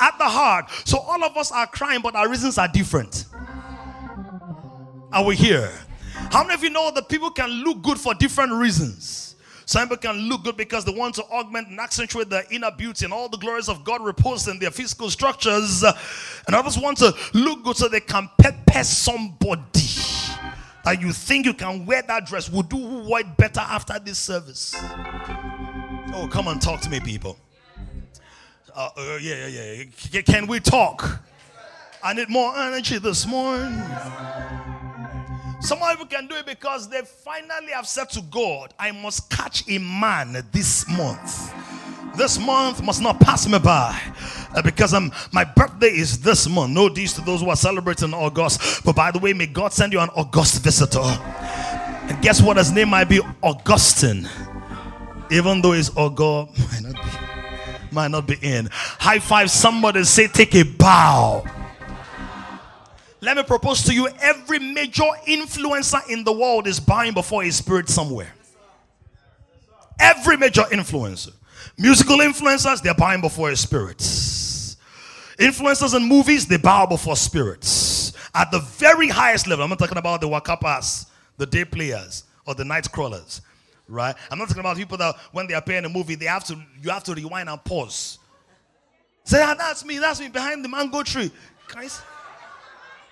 At 0.00 0.18
the 0.18 0.28
heart. 0.28 0.70
So 0.84 0.98
all 0.98 1.22
of 1.22 1.36
us 1.36 1.52
are 1.52 1.66
crying, 1.66 2.00
but 2.02 2.16
our 2.16 2.28
reasons 2.28 2.58
are 2.58 2.68
different. 2.68 3.26
Are 5.12 5.24
we 5.24 5.36
here? 5.36 5.70
How 6.32 6.42
many 6.42 6.54
of 6.54 6.64
you 6.64 6.70
know 6.70 6.90
that 6.90 7.08
people 7.08 7.30
can 7.30 7.48
look 7.48 7.82
good 7.82 7.98
for 7.98 8.14
different 8.14 8.52
reasons? 8.52 9.33
Some 9.66 9.88
can 9.96 10.16
look 10.28 10.44
good 10.44 10.56
because 10.56 10.84
they 10.84 10.92
want 10.92 11.14
to 11.16 11.24
augment 11.24 11.68
and 11.68 11.80
accentuate 11.80 12.28
their 12.28 12.44
inner 12.50 12.70
beauty 12.70 13.04
and 13.04 13.14
all 13.14 13.28
the 13.28 13.38
glories 13.38 13.68
of 13.68 13.84
God 13.84 14.04
repose 14.04 14.46
in 14.48 14.58
their 14.58 14.70
physical 14.70 15.10
structures. 15.10 15.82
And 16.46 16.54
others 16.54 16.78
want 16.78 16.98
to 16.98 17.14
look 17.32 17.64
good 17.64 17.76
so 17.76 17.88
they 17.88 18.00
can 18.00 18.28
pepper 18.38 18.84
somebody 18.84 19.62
that 20.84 21.00
you 21.00 21.12
think 21.12 21.46
you 21.46 21.54
can 21.54 21.86
wear 21.86 22.02
that 22.02 22.26
dress. 22.26 22.50
Will 22.50 22.62
do 22.62 22.76
white 22.76 23.36
better 23.36 23.60
after 23.60 23.98
this 23.98 24.18
service. 24.18 24.74
Oh, 26.12 26.28
come 26.30 26.46
on, 26.46 26.58
talk 26.58 26.80
to 26.82 26.90
me, 26.90 27.00
people. 27.00 27.38
Uh, 28.74 28.90
uh, 28.96 29.18
yeah, 29.20 29.46
yeah, 29.46 29.84
yeah. 30.10 30.20
Can 30.22 30.46
we 30.46 30.60
talk? 30.60 31.20
I 32.02 32.12
need 32.12 32.28
more 32.28 32.56
energy 32.56 32.98
this 32.98 33.26
morning. 33.26 33.82
Some 35.64 35.78
people 35.78 36.04
can 36.04 36.26
do 36.26 36.34
it 36.34 36.44
because 36.44 36.90
they 36.90 37.00
finally 37.00 37.72
have 37.72 37.86
said 37.86 38.10
to 38.10 38.20
God, 38.20 38.74
I 38.78 38.92
must 38.92 39.30
catch 39.30 39.66
a 39.66 39.78
man 39.78 40.44
this 40.52 40.86
month. 40.90 41.54
This 42.18 42.38
month 42.38 42.82
must 42.82 43.00
not 43.00 43.18
pass 43.18 43.48
me 43.48 43.58
by 43.58 43.98
uh, 44.54 44.60
because 44.60 44.92
um, 44.92 45.10
my 45.32 45.42
birthday 45.42 45.86
is 45.88 46.20
this 46.20 46.46
month. 46.50 46.74
No 46.74 46.90
deeds 46.90 47.14
to 47.14 47.22
those 47.22 47.40
who 47.40 47.48
are 47.48 47.56
celebrating 47.56 48.12
August. 48.12 48.84
But 48.84 48.94
by 48.94 49.10
the 49.10 49.18
way, 49.18 49.32
may 49.32 49.46
God 49.46 49.72
send 49.72 49.94
you 49.94 50.00
an 50.00 50.10
August 50.10 50.62
visitor. 50.62 51.00
And 51.00 52.20
guess 52.20 52.42
what? 52.42 52.58
His 52.58 52.70
name 52.70 52.90
might 52.90 53.08
be 53.08 53.22
Augustine. 53.42 54.28
Even 55.30 55.62
though 55.62 55.72
it's 55.72 55.90
August, 55.96 56.58
might 56.72 56.82
not 56.82 56.92
be, 56.92 57.10
might 57.90 58.10
not 58.10 58.26
be 58.26 58.36
in. 58.42 58.68
High 58.70 59.18
five 59.18 59.50
somebody, 59.50 60.04
say, 60.04 60.26
take 60.28 60.54
a 60.56 60.62
bow. 60.62 61.42
Let 63.24 63.38
me 63.38 63.42
propose 63.42 63.82
to 63.84 63.94
you 63.94 64.06
every 64.20 64.58
major 64.58 65.08
influencer 65.26 66.06
in 66.10 66.24
the 66.24 66.32
world 66.32 66.66
is 66.66 66.78
buying 66.78 67.14
before 67.14 67.42
a 67.42 67.50
spirit 67.50 67.88
somewhere. 67.88 68.30
Every 69.98 70.36
major 70.36 70.64
influencer. 70.64 71.32
Musical 71.78 72.18
influencers, 72.18 72.82
they're 72.82 72.92
buying 72.92 73.22
before 73.22 73.50
a 73.50 73.56
spirit. 73.56 73.96
Influencers 73.96 75.96
in 75.96 76.06
movies, 76.06 76.46
they 76.46 76.58
bow 76.58 76.84
before 76.84 77.16
spirits. 77.16 78.12
At 78.34 78.50
the 78.50 78.58
very 78.58 79.08
highest 79.08 79.46
level, 79.46 79.64
I'm 79.64 79.70
not 79.70 79.78
talking 79.78 79.96
about 79.96 80.20
the 80.20 80.28
wakapas, 80.28 81.06
the 81.38 81.46
day 81.46 81.64
players, 81.64 82.24
or 82.46 82.54
the 82.54 82.66
night 82.66 82.92
crawlers, 82.92 83.40
right? 83.88 84.14
I'm 84.30 84.38
not 84.38 84.48
talking 84.48 84.60
about 84.60 84.76
people 84.76 84.98
that 84.98 85.16
when 85.32 85.46
they 85.46 85.54
appear 85.54 85.78
in 85.78 85.86
a 85.86 85.88
movie, 85.88 86.14
they 86.14 86.26
have 86.26 86.44
to 86.44 86.62
you 86.82 86.90
have 86.90 87.04
to 87.04 87.14
rewind 87.14 87.48
and 87.48 87.64
pause. 87.64 88.18
Say, 89.24 89.42
ah, 89.42 89.54
that's 89.54 89.82
me, 89.82 89.96
that's 89.96 90.20
me 90.20 90.28
behind 90.28 90.62
the 90.62 90.68
mango 90.68 91.02
tree. 91.02 91.32
Guys. 91.68 92.02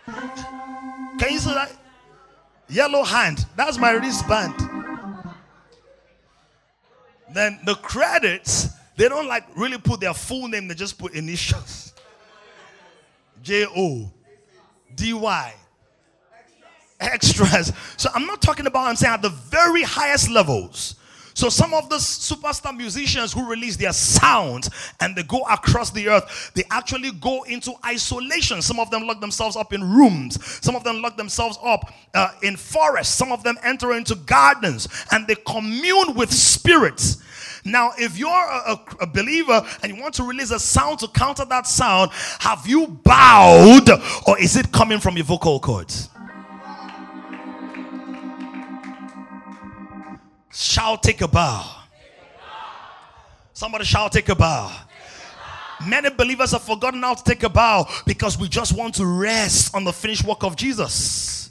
Can 0.07 1.31
you 1.31 1.39
see 1.39 1.55
that? 1.55 1.73
Yellow 2.69 3.05
hand. 3.05 3.47
That's 3.57 3.79
my 3.79 3.93
wristband. 3.93 4.55
Then 7.33 7.61
the 7.65 7.75
credits, 7.77 8.69
they 8.97 9.09
don't 9.09 9.27
like 9.27 9.45
really 9.57 9.79
put 9.79 10.01
their 10.01 10.15
full 10.15 10.49
name, 10.49 10.69
they 10.69 10.75
just 10.75 10.99
put 10.99 11.15
initials. 11.15 11.93
J 13.43 13.67
O 13.67 14.11
D 14.95 15.13
Y. 15.13 15.55
Extras. 17.01 17.73
So 17.97 18.11
I'm 18.15 18.27
not 18.27 18.41
talking 18.41 18.67
about, 18.67 18.87
I'm 18.87 18.97
saying 18.97 19.15
at 19.15 19.23
the 19.23 19.29
very 19.29 19.83
highest 19.83 20.31
levels. 20.31 20.95
So 21.35 21.49
some 21.49 21.75
of 21.75 21.89
the 21.89 21.97
superstar 21.97 22.77
musicians 22.77 23.33
who 23.33 23.49
release 23.49 23.77
their 23.77 23.93
sound 23.93 24.69
and 25.01 25.17
they 25.17 25.23
go 25.23 25.43
across 25.43 25.91
the 25.91 26.09
earth, 26.09 26.53
they 26.55 26.65
actually 26.71 27.13
go 27.13 27.43
into 27.45 27.73
isolation. 27.85 28.63
Some 28.63 28.79
of 28.79 28.91
them 28.91 29.07
lock 29.07 29.21
themselves 29.21 29.57
up 29.57 29.73
in 29.73 29.83
rooms. 29.83 30.39
Some 30.65 30.77
of 30.77 30.85
them 30.85 31.03
lock 31.03 31.17
themselves 31.17 31.59
up 31.63 31.93
uh, 32.15 32.31
in 32.43 32.57
forests. 32.57 33.15
Some 33.15 33.33
of 33.33 33.43
them 33.43 33.57
enter 33.63 33.93
into 33.95 34.15
gardens 34.15 34.89
and 35.11 35.27
they 35.27 35.37
commune 35.47 36.15
with 36.15 36.33
spirits. 36.33 37.23
Now, 37.65 37.93
if 37.97 38.19
you're 38.19 38.29
a, 38.29 38.73
a, 38.73 38.81
a, 39.03 39.07
believer 39.07 39.65
and 39.83 39.95
you 39.95 40.03
want 40.03 40.15
to 40.15 40.25
release 40.25 40.51
a 40.51 40.59
sound 40.59 40.99
to 40.99 41.09
counter 41.09 41.45
that 41.45 41.67
sound, 41.69 42.11
have 42.41 42.67
you 42.67 42.89
bowed 42.89 43.89
or 44.27 44.39
is 44.41 44.57
it 44.57 44.73
coming 44.73 44.99
from 44.99 45.17
your 45.17 45.27
vocal 45.27 45.61
cords? 45.61 46.09
Shall 50.53 50.99
take 50.99 51.21
a 51.21 51.29
bow. 51.29 51.83
Somebody 53.53 53.85
shall 53.85 54.09
take 54.11 54.29
a 54.29 54.35
bow. 54.35 54.73
Many 55.87 56.11
believers 56.11 56.53
have 56.53 56.63
forgotten 56.63 57.03
how 57.03 57.15
to 57.15 57.25
take 57.25 57.43
a 57.43 57.49
bow 57.49 57.89
because 58.07 58.39
we 58.39 58.49
just 58.49 58.77
want 58.77 58.95
to 58.97 59.07
rest 59.07 59.75
on 59.75 59.85
the 59.85 59.93
finished 59.93 60.25
work 60.25 60.45
of 60.45 60.57
Jesus. 60.57 61.51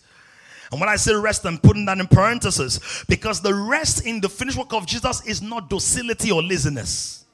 And 0.71 0.79
when 0.79 0.89
I 0.89 0.95
say 0.95 1.13
rest, 1.13 1.45
I'm 1.45 1.57
putting 1.57 1.85
that 1.85 1.97
in 1.99 2.07
parentheses 2.07 2.79
because 3.09 3.41
the 3.41 3.53
rest 3.53 4.05
in 4.05 4.21
the 4.21 4.29
finished 4.29 4.57
work 4.57 4.73
of 4.73 4.85
Jesus 4.85 5.25
is 5.25 5.41
not 5.41 5.69
docility 5.69 6.31
or 6.31 6.41
laziness. 6.41 7.25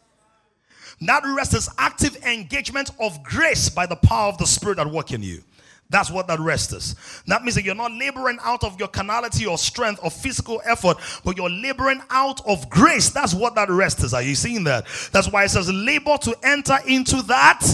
That 1.01 1.21
rest 1.35 1.53
is 1.53 1.69
active 1.77 2.17
engagement 2.25 2.89
of 2.99 3.21
grace 3.21 3.69
by 3.69 3.85
the 3.85 3.95
power 3.95 4.29
of 4.29 4.39
the 4.39 4.47
Spirit 4.47 4.79
at 4.79 4.87
work 4.87 5.11
in 5.11 5.21
you. 5.21 5.43
That's 5.89 6.11
what 6.11 6.27
that 6.27 6.39
rest 6.39 6.73
is. 6.73 6.95
That 7.27 7.43
means 7.43 7.55
that 7.55 7.63
you're 7.63 7.73
not 7.73 7.93
laboring 7.93 8.39
out 8.43 8.63
of 8.63 8.77
your 8.77 8.89
carnality 8.89 9.45
or 9.45 9.57
strength 9.57 10.01
or 10.03 10.11
physical 10.11 10.61
effort, 10.65 10.97
but 11.23 11.37
you're 11.37 11.49
laboring 11.49 12.01
out 12.09 12.45
of 12.45 12.69
grace. 12.69 13.09
That's 13.09 13.33
what 13.33 13.55
that 13.55 13.69
rest 13.69 14.03
is. 14.03 14.13
Are 14.13 14.21
you 14.21 14.35
seeing 14.35 14.65
that? 14.65 14.85
That's 15.13 15.31
why 15.31 15.45
it 15.45 15.49
says 15.49 15.71
labor 15.71 16.17
to 16.23 16.35
enter 16.43 16.77
into 16.87 17.21
that 17.23 17.65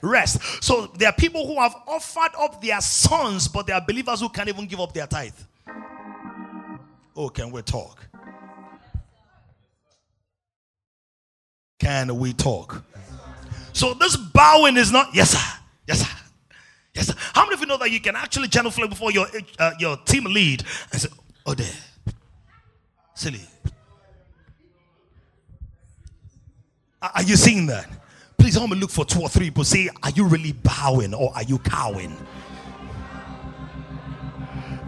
rest. 0.00 0.62
So 0.62 0.86
there 0.96 1.08
are 1.08 1.14
people 1.14 1.44
who 1.46 1.60
have 1.60 1.74
offered 1.88 2.32
up 2.38 2.62
their 2.62 2.80
sons, 2.80 3.48
but 3.48 3.66
there 3.66 3.74
are 3.74 3.84
believers 3.84 4.20
who 4.20 4.28
can't 4.28 4.48
even 4.48 4.66
give 4.66 4.78
up 4.78 4.92
their 4.92 5.08
tithe. 5.08 5.32
Oh, 7.16 7.28
can 7.30 7.50
we 7.50 7.62
talk? 7.62 8.06
Can 11.80 12.16
we 12.18 12.32
talk? 12.32 12.84
So 13.72 13.92
this 13.94 14.16
bowing 14.16 14.76
is 14.76 14.92
not, 14.92 15.14
yes, 15.14 15.30
sir, 15.30 15.58
yes, 15.86 16.00
sir. 16.00 17.14
How 17.34 17.42
many 17.44 17.54
of 17.54 17.60
you 17.60 17.65
know 17.76 17.84
that 17.84 17.90
you 17.92 18.00
can 18.00 18.16
actually 18.16 18.48
genuflect 18.48 18.90
before 18.90 19.10
your 19.12 19.26
uh, 19.58 19.72
your 19.78 19.96
team 19.98 20.24
lead 20.24 20.62
and 20.92 21.00
say, 21.00 21.08
oh, 21.44 21.54
there, 21.54 21.66
silly. 23.14 23.40
Are 27.02 27.22
you 27.22 27.36
seeing 27.36 27.66
that? 27.66 27.88
Please 28.38 28.54
help 28.54 28.70
me 28.70 28.76
look 28.76 28.90
for 28.90 29.04
two 29.04 29.20
or 29.20 29.28
three 29.28 29.46
people. 29.46 29.64
Say, 29.64 29.88
are 30.02 30.10
you 30.10 30.26
really 30.26 30.52
bowing 30.52 31.14
or 31.14 31.32
are 31.34 31.42
you 31.42 31.58
cowing? 31.58 32.16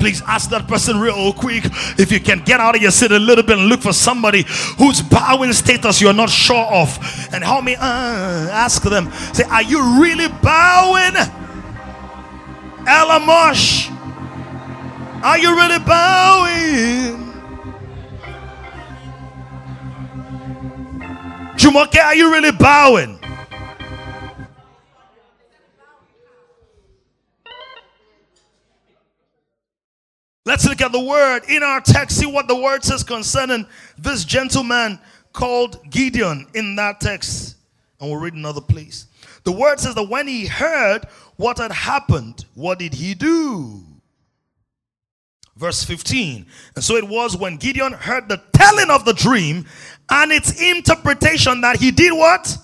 Please 0.01 0.23
ask 0.27 0.49
that 0.51 0.69
person 0.69 0.99
real 0.99 1.33
quick 1.33 1.65
if 1.99 2.13
you 2.13 2.21
can 2.21 2.39
get 2.45 2.61
out 2.61 2.77
of 2.77 2.83
your 2.83 2.91
seat 2.91 3.11
a 3.11 3.19
little 3.19 3.43
bit 3.45 3.59
and 3.59 3.69
look 3.69 3.81
for 3.81 3.93
somebody 3.93 4.45
whose 4.79 5.03
bowing 5.03 5.53
status 5.53 6.01
you're 6.01 6.13
not 6.13 6.31
sure 6.31 6.67
of. 6.67 6.99
And 7.33 7.43
help 7.43 7.65
me 7.65 7.75
uh, 7.75 7.81
ask 7.81 8.83
them. 8.83 9.11
Say, 9.33 9.45
are 9.45 9.63
you 9.63 10.01
really 10.01 10.29
bowing? 10.43 11.48
Elamosh, 12.89 13.91
are 15.23 15.39
you 15.39 15.55
really 15.55 15.79
bowing? 15.79 17.29
Jumoke, 21.59 21.99
are 21.99 22.15
you 22.15 22.33
really 22.33 22.53
bowing? 22.53 23.19
Let's 30.47 30.67
look 30.67 30.81
at 30.81 30.91
the 30.91 31.05
word 31.05 31.41
in 31.47 31.63
our 31.63 31.83
text, 31.83 32.19
see 32.19 32.25
what 32.25 32.49
the 32.49 32.57
word 32.57 32.83
says 32.83 33.03
concerning 33.03 33.67
this 33.99 34.25
gentleman 34.25 34.99
called 35.35 35.79
Gideon 35.91 36.47
in 36.55 36.75
that 36.77 37.03
text. 37.03 37.57
And 38.01 38.11
we'll 38.11 38.19
read 38.19 38.33
another 38.33 38.63
place. 38.63 39.09
The 39.45 39.53
word 39.53 39.79
says 39.79 39.95
that 39.95 40.09
when 40.09 40.27
he 40.27 40.47
heard 40.47 41.07
what 41.39 41.59
had 41.59 41.73
happened, 41.73 42.45
what 42.55 42.79
did 42.81 42.93
he 42.93 43.15
do? 43.15 43.81
Verse 45.57 45.83
15. 45.85 46.45
And 46.75 46.85
so 46.85 46.97
it 46.97 47.09
was 47.09 47.37
when 47.37 47.57
Gideon 47.57 47.93
heard 47.93 48.29
the 48.29 48.43
telling 48.53 48.91
of 48.91 49.05
the 49.05 49.15
dream 49.15 49.65
and 50.11 50.31
its 50.33 50.61
interpretation 50.61 51.61
that 51.63 51.77
he 51.77 51.91
did 51.91 52.13
what? 52.13 52.57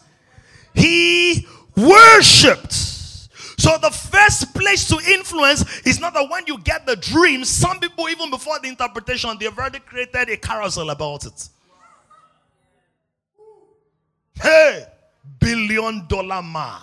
He 0.75 1.47
worshipped. 1.77 2.73
So 2.73 3.79
the 3.81 3.91
first 3.91 4.53
place 4.55 4.89
to 4.89 4.99
influence 5.13 5.81
is 5.87 6.01
not 6.01 6.15
that 6.15 6.29
when 6.29 6.45
you 6.47 6.59
get 6.59 6.85
the 6.85 6.97
dream, 6.97 7.45
some 7.45 7.79
people, 7.79 8.09
even 8.09 8.29
before 8.29 8.59
the 8.59 8.69
interpretation, 8.69 9.31
they've 9.39 9.57
already 9.57 9.79
created 9.79 10.29
a 10.31 10.37
carousel 10.37 10.91
about 10.91 11.25
it. 11.27 11.49
Hey, 14.41 14.85
billion 15.39 16.07
dollar 16.09 16.43
man, 16.43 16.81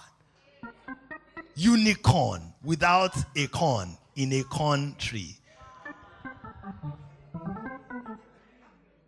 unicorn 1.55 2.41
without 2.63 3.15
a 3.35 3.47
corn 3.47 3.97
in 4.15 4.33
a 4.33 4.43
corn 4.43 4.95
tree. 4.97 5.37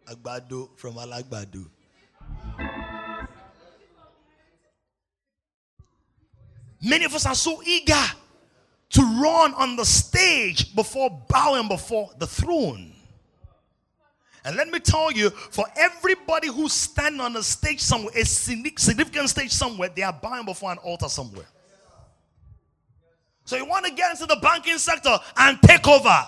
Agbado 0.08 0.70
from 0.76 0.96
Alagbado. 0.96 1.66
Many 6.82 7.06
of 7.06 7.16
us 7.16 7.26
are 7.26 7.36
so 7.36 7.62
eager 7.66 8.04
to 8.90 9.02
run 9.02 9.54
on 9.54 9.76
the 9.76 9.86
stage 9.86 10.76
before 10.76 11.10
bowing 11.30 11.68
before 11.68 12.12
the 12.20 12.28
throne. 12.28 12.94
And 14.46 14.58
let 14.58 14.68
me 14.68 14.80
tell 14.80 15.10
you, 15.10 15.30
for 15.30 15.66
everybody 15.78 16.48
who's 16.50 16.74
standing 16.74 17.22
on 17.22 17.36
a 17.38 17.44
stage 17.44 17.80
somewhere, 17.80 18.14
a 18.14 18.26
significant 18.26 19.30
stage 19.30 19.52
somewhere, 19.52 19.90
they 19.96 20.02
are 20.02 20.12
bowing 20.12 20.44
before 20.44 20.74
an 20.74 20.78
altar 20.80 21.08
somewhere. 21.08 21.46
So 23.46 23.58
you 23.58 23.66
want 23.66 23.86
to 23.86 23.92
get 23.92 24.12
into 24.12 24.26
the 24.26 24.38
banking 24.38 24.78
sector 24.78 25.18
and 25.38 25.62
take 25.62 25.88
over. 25.88 26.28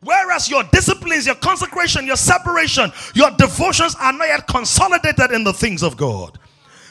Whereas 0.00 0.48
your 0.48 0.62
disciplines, 0.64 1.26
your 1.26 1.34
consecration, 1.34 2.06
your 2.06 2.16
separation, 2.16 2.92
your 3.14 3.30
devotions 3.32 3.96
are 3.98 4.12
not 4.12 4.28
yet 4.28 4.46
consolidated 4.46 5.32
in 5.32 5.42
the 5.42 5.52
things 5.52 5.82
of 5.82 5.96
God. 5.96 6.38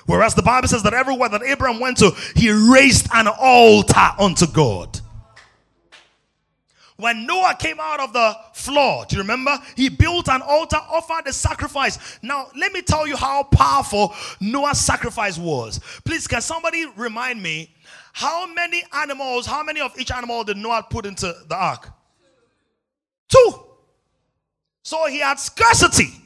Whereas 0.08 0.34
the 0.36 0.42
Bible 0.42 0.68
says 0.68 0.84
that 0.84 0.94
everywhere 0.94 1.30
that 1.30 1.44
Abraham 1.44 1.80
went 1.80 1.98
to, 1.98 2.12
he 2.36 2.50
raised 2.50 3.08
an 3.14 3.28
altar 3.28 4.10
unto 4.20 4.48
God. 4.48 5.00
When 6.98 7.28
Noah 7.28 7.56
came 7.60 7.80
out 7.80 8.00
of 8.00 8.12
the 8.12 8.36
flood, 8.54 9.10
do 9.10 9.18
you 9.18 9.22
remember? 9.22 9.58
He 9.76 9.88
built 9.88 10.28
an 10.30 10.42
altar, 10.42 10.78
offered 10.78 11.28
a 11.28 11.34
sacrifice. 11.34 12.20
Now, 12.24 12.48
let 12.56 12.74
me 12.74 12.82
tell 12.82 13.06
you 13.06 13.16
how 13.16 13.44
powerful 13.44 14.16
Noah's 14.42 14.80
sacrifice 14.80 15.38
was. 15.38 15.80
Please, 16.04 16.26
can 16.26 16.42
somebody 16.42 16.86
remind 16.96 17.42
me 17.42 17.70
how 18.18 18.52
many 18.52 18.84
animals, 18.94 19.46
how 19.46 19.62
many 19.62 19.80
of 19.80 19.96
each 20.00 20.10
animal 20.10 20.44
did 20.44 20.58
Noah 20.58 20.84
put 20.90 21.06
into 21.06 21.32
the 21.48 21.56
ark? 21.56 21.88
Two. 23.30 23.60
So 24.82 25.06
he 25.06 25.20
had 25.20 25.40
scarcity. 25.40 26.20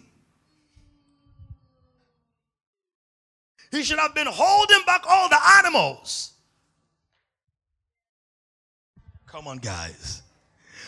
He 3.72 3.84
should 3.84 4.00
have 4.00 4.16
been 4.16 4.28
holding 4.30 4.80
back 4.86 5.04
all 5.06 5.28
the 5.28 5.38
animals. 5.58 6.32
Come 9.26 9.50
on, 9.50 9.58
guys. 9.58 10.22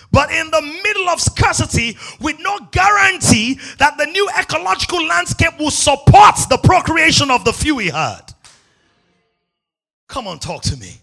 But 0.10 0.32
in 0.32 0.50
the 0.52 0.62
middle 0.62 1.10
of 1.10 1.20
scarcity, 1.20 1.98
with 2.22 2.38
no 2.40 2.60
guarantee 2.72 3.60
that 3.78 3.98
the 3.98 4.06
new 4.06 4.30
ecological 4.40 5.06
landscape 5.06 5.60
will 5.60 5.70
support 5.70 6.36
the 6.50 6.60
procreation 6.64 7.30
of 7.30 7.44
the 7.44 7.52
few 7.52 7.78
he 7.80 7.90
had. 7.90 8.34
Come 10.08 10.28
on, 10.28 10.40
talk 10.40 10.62
to 10.64 10.78
me 10.78 11.00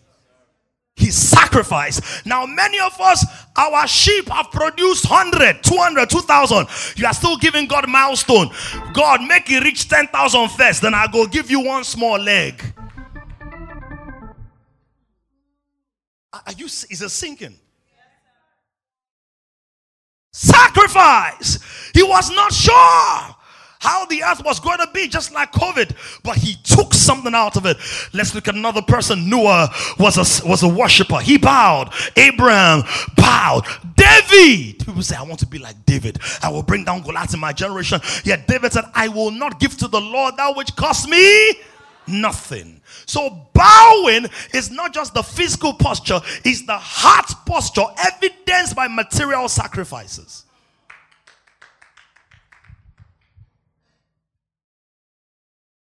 his 1.00 1.16
sacrifice. 1.16 2.24
Now, 2.24 2.46
many 2.46 2.78
of 2.78 3.00
us, 3.00 3.24
our 3.56 3.86
sheep 3.88 4.28
have 4.28 4.50
produced 4.52 5.08
100, 5.08 5.64
200, 5.64 6.10
2000. 6.10 6.66
You 6.96 7.06
are 7.06 7.14
still 7.14 7.36
giving 7.36 7.66
God 7.66 7.88
milestone. 7.88 8.50
God, 8.92 9.22
make 9.26 9.50
it 9.50 9.64
reach 9.64 9.88
10,000 9.88 10.48
first, 10.50 10.82
then 10.82 10.94
I'll 10.94 11.08
go 11.08 11.26
give 11.26 11.50
you 11.50 11.60
one 11.60 11.84
small 11.84 12.18
leg. 12.18 12.62
Are 16.32 16.52
you, 16.56 16.66
is 16.66 17.02
it 17.02 17.08
sinking? 17.08 17.56
Sacrifice. 20.32 21.58
He 21.92 22.02
was 22.02 22.30
not 22.30 22.52
sure 22.52 23.36
how 23.80 24.04
the 24.06 24.22
earth 24.22 24.44
was 24.44 24.60
going 24.60 24.78
to 24.78 24.88
be, 24.92 25.08
just 25.08 25.32
like 25.32 25.50
COVID, 25.52 25.96
but 26.22 26.36
he 26.36 26.54
took 26.62 26.89
something 27.00 27.34
out 27.34 27.56
of 27.56 27.66
it. 27.66 27.76
Let's 28.12 28.34
look 28.34 28.48
at 28.48 28.54
another 28.54 28.82
person. 28.82 29.28
Noah 29.28 29.70
was 29.98 30.16
a, 30.16 30.48
was 30.48 30.62
a 30.62 30.68
worshiper. 30.68 31.18
He 31.18 31.38
bowed. 31.38 31.92
Abraham 32.16 32.82
bowed. 33.16 33.64
David. 33.96 34.78
People 34.84 35.02
say, 35.02 35.16
I 35.16 35.22
want 35.22 35.40
to 35.40 35.46
be 35.46 35.58
like 35.58 35.84
David. 35.86 36.18
I 36.42 36.50
will 36.50 36.62
bring 36.62 36.84
down 36.84 37.02
Goliath 37.02 37.34
in 37.34 37.40
my 37.40 37.52
generation. 37.52 38.00
Yet 38.24 38.46
David 38.46 38.72
said, 38.72 38.84
I 38.94 39.08
will 39.08 39.30
not 39.30 39.60
give 39.60 39.76
to 39.78 39.88
the 39.88 40.00
Lord 40.00 40.36
that 40.36 40.56
which 40.56 40.74
cost 40.76 41.08
me 41.08 41.54
nothing. 42.06 42.80
So 43.06 43.46
bowing 43.52 44.26
is 44.52 44.70
not 44.70 44.92
just 44.92 45.14
the 45.14 45.22
physical 45.22 45.74
posture, 45.74 46.20
it's 46.44 46.66
the 46.66 46.76
heart 46.76 47.30
posture 47.46 47.84
evidenced 47.98 48.74
by 48.74 48.88
material 48.88 49.48
sacrifices. 49.48 50.44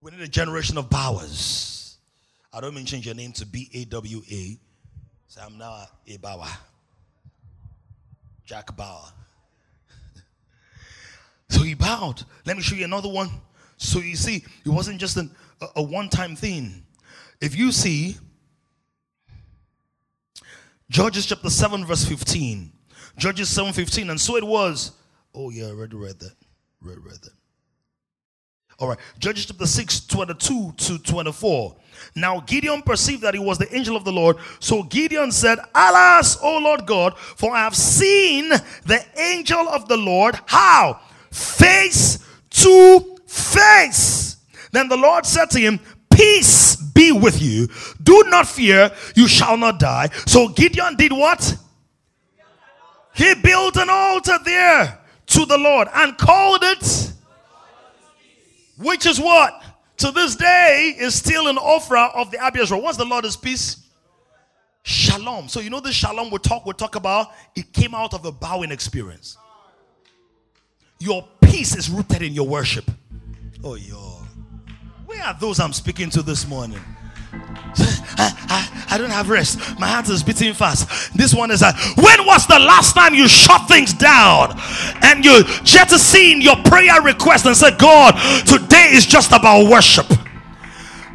We 0.00 0.12
need 0.12 0.20
a 0.20 0.28
generation 0.28 0.78
of 0.78 0.88
bowers. 0.88 1.96
I 2.52 2.60
don't 2.60 2.74
mean 2.74 2.86
change 2.86 3.06
your 3.06 3.14
name 3.14 3.32
to 3.32 3.46
B 3.46 3.68
A 3.74 3.84
W 3.86 4.22
A. 4.30 4.58
So 5.26 5.40
I'm 5.44 5.58
now 5.58 5.86
a 6.06 6.16
bower. 6.16 6.46
Jack 8.44 8.74
Bauer. 8.76 9.04
so 11.50 11.62
he 11.62 11.74
bowed. 11.74 12.22
Let 12.46 12.56
me 12.56 12.62
show 12.62 12.76
you 12.76 12.84
another 12.84 13.08
one. 13.08 13.28
So 13.76 13.98
you 13.98 14.16
see, 14.16 14.44
it 14.64 14.68
wasn't 14.68 14.98
just 14.98 15.16
an, 15.18 15.30
a, 15.60 15.66
a 15.76 15.82
one 15.82 16.08
time 16.08 16.34
thing. 16.34 16.82
If 17.40 17.56
you 17.56 17.72
see 17.72 18.16
Judges 20.90 21.26
chapter 21.26 21.50
7, 21.50 21.84
verse 21.84 22.04
15. 22.04 22.72
Judges 23.18 23.48
7 23.50 23.72
15. 23.72 24.10
And 24.10 24.20
so 24.20 24.36
it 24.36 24.44
was. 24.44 24.92
Oh, 25.34 25.50
yeah, 25.50 25.66
I 25.66 25.70
already 25.70 25.96
read 25.96 26.18
that. 26.20 26.34
Read, 26.80 26.98
read 27.04 27.20
that. 27.22 27.37
All 28.80 28.88
right. 28.88 28.98
Judges 29.18 29.46
chapter 29.46 29.66
6, 29.66 30.00
22 30.06 30.72
to 30.76 30.98
24. 30.98 31.74
Now 32.14 32.40
Gideon 32.40 32.82
perceived 32.82 33.22
that 33.22 33.34
he 33.34 33.40
was 33.40 33.58
the 33.58 33.74
angel 33.74 33.96
of 33.96 34.04
the 34.04 34.12
Lord. 34.12 34.36
So 34.60 34.84
Gideon 34.84 35.32
said, 35.32 35.58
Alas, 35.74 36.38
O 36.42 36.58
Lord 36.58 36.86
God, 36.86 37.18
for 37.18 37.52
I 37.52 37.64
have 37.64 37.74
seen 37.74 38.50
the 38.50 39.04
angel 39.16 39.68
of 39.68 39.88
the 39.88 39.96
Lord. 39.96 40.38
How? 40.46 41.00
Face 41.32 42.24
to 42.50 43.16
face. 43.26 44.36
Then 44.70 44.88
the 44.88 44.96
Lord 44.96 45.26
said 45.26 45.50
to 45.50 45.58
him, 45.58 45.80
Peace 46.08 46.76
be 46.76 47.10
with 47.10 47.42
you. 47.42 47.68
Do 48.02 48.24
not 48.26 48.46
fear, 48.46 48.92
you 49.16 49.26
shall 49.26 49.56
not 49.56 49.80
die. 49.80 50.08
So 50.26 50.48
Gideon 50.48 50.94
did 50.94 51.12
what? 51.12 51.56
He 53.14 53.34
built 53.34 53.76
an 53.76 53.88
altar 53.90 54.38
there 54.44 55.00
to 55.26 55.46
the 55.46 55.58
Lord 55.58 55.88
and 55.92 56.16
called 56.16 56.62
it 56.62 57.07
which 58.78 59.06
is 59.06 59.20
what? 59.20 59.62
To 59.98 60.12
this 60.12 60.36
day 60.36 60.94
is 60.98 61.14
still 61.14 61.48
an 61.48 61.56
Ophrah 61.56 62.14
of 62.14 62.30
the 62.30 62.38
Abiezrite. 62.38 62.80
What's 62.80 62.96
the 62.96 63.04
Lord's 63.04 63.36
peace? 63.36 63.84
Shalom. 64.82 65.48
So 65.48 65.60
you 65.60 65.70
know 65.70 65.80
this 65.80 65.94
shalom 65.94 66.30
we 66.30 66.38
talk 66.38 66.64
we 66.64 66.72
talk 66.72 66.94
about? 66.94 67.28
It 67.54 67.72
came 67.72 67.94
out 67.94 68.14
of 68.14 68.24
a 68.24 68.32
bowing 68.32 68.70
experience. 68.70 69.36
Your 71.00 71.26
peace 71.40 71.76
is 71.76 71.90
rooted 71.90 72.22
in 72.22 72.32
your 72.32 72.46
worship. 72.46 72.90
Oh 73.62 73.74
yo. 73.74 74.22
Where 75.06 75.22
are 75.22 75.36
those 75.38 75.60
I'm 75.60 75.72
speaking 75.72 76.10
to 76.10 76.22
this 76.22 76.46
morning? 76.46 76.80
I, 78.20 78.86
I, 78.90 78.98
don't 78.98 79.10
have 79.10 79.28
rest. 79.28 79.78
My 79.78 79.86
heart 79.86 80.08
is 80.08 80.22
beating 80.22 80.54
fast. 80.54 81.14
This 81.16 81.34
one 81.34 81.50
is 81.50 81.62
like, 81.62 81.76
when 81.96 82.26
was 82.26 82.46
the 82.46 82.58
last 82.58 82.94
time 82.94 83.14
you 83.14 83.28
shut 83.28 83.68
things 83.68 83.92
down 83.92 84.58
and 85.02 85.24
you 85.24 85.44
jettisoned 85.62 86.42
your 86.42 86.56
prayer 86.64 87.00
request 87.02 87.46
and 87.46 87.56
said, 87.56 87.78
God, 87.78 88.12
today 88.44 88.90
is 88.92 89.06
just 89.06 89.30
about 89.32 89.70
worship? 89.70 90.06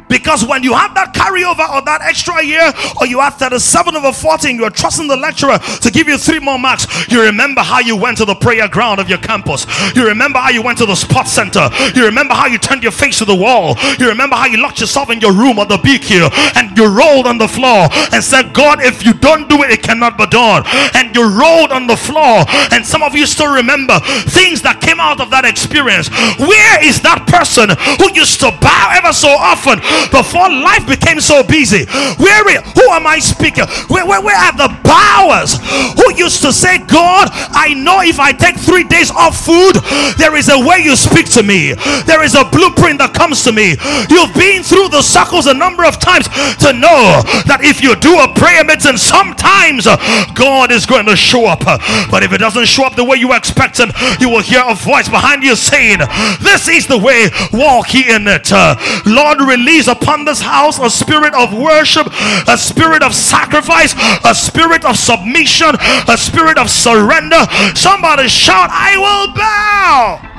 Because 0.08 0.44
when 0.44 0.62
you 0.62 0.74
have 0.74 0.94
that 0.94 1.14
carryover 1.14 1.68
or 1.74 1.82
that 1.82 2.02
extra 2.02 2.42
year, 2.44 2.72
or 3.00 3.06
you 3.06 3.20
have 3.20 3.34
37 3.36 3.96
over 3.96 4.12
40 4.12 4.50
and 4.50 4.58
you're 4.58 4.70
trusting 4.70 5.08
the 5.08 5.16
lecturer 5.16 5.58
to 5.58 5.90
give 5.90 6.08
you 6.08 6.18
three 6.18 6.38
more 6.38 6.58
marks, 6.58 6.86
you 7.10 7.22
remember 7.22 7.60
how 7.60 7.80
you 7.80 7.96
went 7.96 8.18
to 8.18 8.24
the 8.24 8.34
prayer 8.34 8.68
ground 8.68 9.00
of 9.00 9.08
your 9.08 9.18
campus. 9.18 9.66
You 9.94 10.06
remember 10.06 10.38
how 10.38 10.50
you 10.50 10.62
went 10.62 10.78
to 10.78 10.86
the 10.86 10.94
sports 10.94 11.32
center. 11.32 11.68
You 11.94 12.04
remember 12.04 12.34
how 12.34 12.46
you 12.46 12.58
turned 12.58 12.82
your 12.82 12.92
face 12.92 13.18
to 13.18 13.24
the 13.24 13.34
wall. 13.34 13.76
You 13.98 14.08
remember 14.08 14.36
how 14.36 14.46
you 14.46 14.58
locked 14.60 14.80
yourself 14.80 15.10
in 15.10 15.20
your 15.20 15.32
room 15.32 15.58
or 15.58 15.66
the 15.66 15.78
BQ 15.78 16.30
and 16.56 16.76
you 16.76 16.86
rolled 16.86 17.26
on 17.26 17.38
the 17.38 17.48
floor 17.48 17.88
and 18.12 18.22
said, 18.22 18.52
God, 18.52 18.82
if 18.82 19.04
you 19.04 19.14
don't 19.14 19.48
do 19.48 19.62
it, 19.62 19.70
it 19.70 19.82
cannot 19.82 20.18
be 20.18 20.26
done. 20.26 20.64
And 20.94 21.14
you 21.14 21.22
rolled 21.24 21.72
on 21.72 21.86
the 21.86 21.96
floor. 21.96 22.44
And 22.72 22.84
some 22.84 23.02
of 23.02 23.14
you 23.14 23.26
still 23.26 23.52
remember 23.52 23.98
things 24.28 24.62
that 24.62 24.80
came 24.80 25.00
out 25.00 25.20
of 25.20 25.30
that 25.30 25.44
experience. 25.44 26.08
Where 26.38 26.84
is 26.84 27.00
that 27.02 27.26
person 27.26 27.70
who 27.98 28.12
used 28.14 28.40
to 28.40 28.50
bow 28.60 28.90
ever 28.94 29.12
so 29.12 29.28
often? 29.28 29.80
Before 30.10 30.48
life 30.50 30.86
became 30.86 31.20
so 31.20 31.42
busy. 31.42 31.84
Where, 32.18 32.42
who 32.60 32.86
am 32.90 33.06
I 33.06 33.18
speaking? 33.18 33.64
Where, 33.88 34.06
where, 34.06 34.22
where 34.22 34.36
are 34.36 34.56
the 34.56 34.70
powers 34.84 35.58
who 35.96 36.14
used 36.14 36.42
to 36.42 36.52
say, 36.52 36.78
God, 36.78 37.28
I 37.32 37.74
know 37.74 38.00
if 38.00 38.20
I 38.20 38.32
take 38.32 38.56
three 38.56 38.84
days 38.84 39.10
off 39.10 39.44
food, 39.44 39.76
there 40.16 40.36
is 40.36 40.48
a 40.48 40.58
way 40.58 40.78
you 40.82 40.96
speak 40.96 41.28
to 41.38 41.42
me. 41.42 41.74
There 42.06 42.22
is 42.22 42.34
a 42.34 42.44
blueprint 42.44 42.98
that 42.98 43.14
comes 43.14 43.42
to 43.44 43.52
me. 43.52 43.76
You've 44.10 44.34
been 44.34 44.62
through 44.62 44.88
the 44.88 45.02
circles 45.02 45.46
a 45.46 45.54
number 45.54 45.84
of 45.84 45.98
times 45.98 46.28
to 46.64 46.72
know 46.72 47.22
that 47.46 47.60
if 47.62 47.82
you 47.82 47.96
do 47.96 48.18
a 48.20 48.28
prayer 48.34 48.64
meeting, 48.64 48.96
sometimes 48.96 49.86
uh, 49.86 49.96
God 50.34 50.70
is 50.70 50.86
going 50.86 51.06
to 51.06 51.16
show 51.16 51.46
up. 51.46 51.64
But 52.10 52.22
if 52.22 52.32
it 52.32 52.38
doesn't 52.38 52.66
show 52.66 52.84
up 52.84 52.96
the 52.96 53.04
way 53.04 53.16
you 53.16 53.32
expect 53.34 53.78
him, 53.78 53.90
you 54.20 54.28
will 54.28 54.42
hear 54.42 54.62
a 54.66 54.74
voice 54.74 55.08
behind 55.08 55.42
you 55.42 55.56
saying, 55.56 55.98
This 56.40 56.68
is 56.68 56.86
the 56.86 56.98
way, 56.98 57.30
walk 57.52 57.94
in 57.94 58.26
it. 58.28 58.52
Uh, 58.52 58.76
Lord, 59.06 59.40
release 59.40 59.83
upon 59.88 60.24
this 60.24 60.40
house 60.40 60.78
a 60.78 60.90
spirit 60.90 61.34
of 61.34 61.52
worship, 61.56 62.06
a 62.48 62.56
spirit 62.56 63.02
of 63.02 63.14
sacrifice, 63.14 63.94
a 64.24 64.34
spirit 64.34 64.84
of 64.84 64.96
submission, 64.96 65.70
a 66.08 66.16
spirit 66.16 66.58
of 66.58 66.70
surrender. 66.70 67.44
Somebody 67.74 68.28
shout, 68.28 68.70
I 68.70 68.96
will 68.96 69.34
bow. 69.34 70.30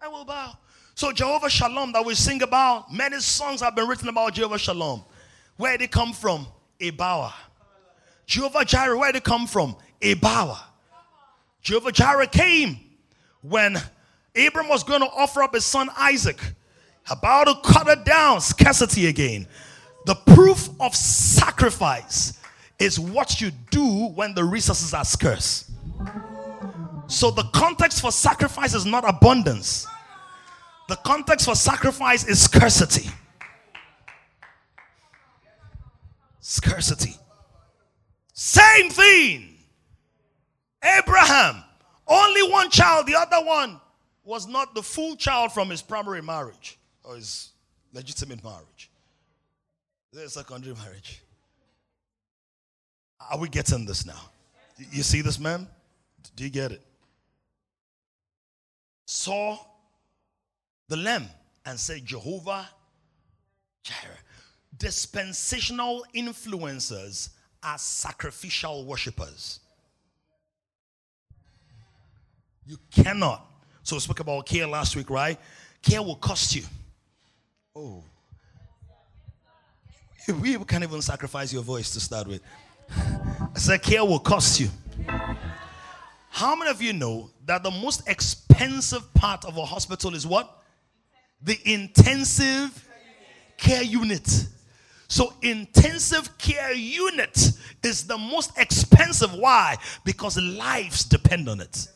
I 0.00 0.08
will 0.08 0.24
bow. 0.24 0.56
So, 0.94 1.12
Jehovah 1.12 1.50
Shalom, 1.50 1.92
that 1.92 2.04
we 2.04 2.14
sing 2.14 2.42
about, 2.42 2.92
many 2.92 3.20
songs 3.20 3.60
have 3.60 3.74
been 3.74 3.88
written 3.88 4.08
about 4.08 4.34
Jehovah 4.34 4.58
Shalom. 4.58 5.02
Where 5.56 5.76
did 5.76 5.84
it 5.84 5.90
come 5.90 6.12
from? 6.12 6.46
A 6.80 6.90
bower. 6.90 7.32
Jehovah 8.26 8.64
Jireh, 8.64 8.96
where 8.96 9.12
did 9.12 9.18
it 9.18 9.24
come 9.24 9.46
from? 9.46 9.76
A 10.02 10.14
bower. 10.14 10.58
Jehovah 11.62 11.92
Jireh 11.92 12.26
came 12.26 12.80
when 13.42 13.76
Abram 14.36 14.68
was 14.68 14.84
going 14.84 15.00
to 15.00 15.08
offer 15.08 15.42
up 15.42 15.54
his 15.54 15.66
son 15.66 15.90
Isaac 15.96 16.38
about 17.10 17.44
to 17.44 17.72
cut 17.72 17.88
it 17.88 18.04
down, 18.04 18.40
scarcity 18.40 19.06
again. 19.06 19.46
The 20.06 20.14
proof 20.14 20.68
of 20.80 20.94
sacrifice 20.94 22.38
is 22.78 22.98
what 22.98 23.40
you 23.40 23.50
do 23.70 24.06
when 24.08 24.34
the 24.34 24.42
resources 24.42 24.94
are 24.94 25.04
scarce. 25.04 25.70
So 27.06 27.30
the 27.30 27.42
context 27.52 28.00
for 28.00 28.10
sacrifice 28.10 28.74
is 28.74 28.86
not 28.86 29.06
abundance. 29.08 29.86
The 30.88 30.96
context 30.96 31.46
for 31.46 31.54
sacrifice 31.54 32.26
is 32.26 32.42
scarcity. 32.42 33.10
Scarcity. 36.40 37.14
Same 38.32 38.90
thing. 38.90 39.56
Abraham, 40.82 41.62
only 42.08 42.50
one 42.50 42.70
child, 42.70 43.06
the 43.06 43.14
other 43.14 43.44
one 43.44 43.80
was 44.24 44.48
not 44.48 44.74
the 44.74 44.82
full 44.82 45.14
child 45.16 45.52
from 45.52 45.68
his 45.68 45.82
primary 45.82 46.22
marriage 46.22 46.79
or 47.10 47.16
is 47.16 47.50
legitimate 47.92 48.42
marriage? 48.44 48.90
Is 50.12 50.20
a 50.20 50.30
secondary 50.30 50.74
marriage? 50.76 51.22
Are 53.30 53.38
we 53.38 53.48
getting 53.48 53.84
this 53.84 54.06
now? 54.06 54.30
You 54.92 55.02
see 55.02 55.20
this, 55.20 55.38
man? 55.38 55.66
Do 56.36 56.44
you 56.44 56.50
get 56.50 56.72
it? 56.72 56.82
Saw 59.06 59.58
the 60.88 60.96
lamb 60.96 61.26
and 61.66 61.78
said, 61.78 62.04
Jehovah 62.04 62.68
Jireh. 63.82 64.18
Dispensational 64.78 66.04
influencers 66.14 67.30
are 67.62 67.78
sacrificial 67.78 68.84
worshippers. 68.84 69.60
You 72.66 72.78
cannot. 72.90 73.46
So 73.82 73.96
we 73.96 74.00
spoke 74.00 74.20
about 74.20 74.46
care 74.46 74.66
last 74.66 74.94
week, 74.94 75.10
right? 75.10 75.38
Care 75.82 76.02
will 76.02 76.16
cost 76.16 76.54
you. 76.54 76.62
Oh. 77.80 78.04
We 80.28 80.58
can't 80.64 80.84
even 80.84 81.00
sacrifice 81.00 81.50
your 81.50 81.62
voice 81.62 81.90
to 81.92 82.00
start 82.00 82.26
with. 82.28 82.42
Care 83.82 84.04
will 84.04 84.18
cost 84.18 84.60
you. 84.60 84.68
How 86.28 86.54
many 86.54 86.70
of 86.70 86.82
you 86.82 86.92
know 86.92 87.30
that 87.46 87.62
the 87.62 87.70
most 87.70 88.06
expensive 88.06 89.12
part 89.14 89.44
of 89.46 89.56
a 89.56 89.64
hospital 89.64 90.14
is 90.14 90.26
what? 90.26 90.62
The 91.42 91.58
intensive 91.64 92.86
care 93.56 93.82
unit. 93.82 94.46
So, 95.08 95.32
intensive 95.42 96.36
care 96.38 96.74
unit 96.74 97.50
is 97.82 98.06
the 98.06 98.18
most 98.18 98.56
expensive. 98.58 99.32
Why? 99.32 99.76
Because 100.04 100.36
lives 100.36 101.04
depend 101.04 101.48
on 101.48 101.60
it. 101.60 101.88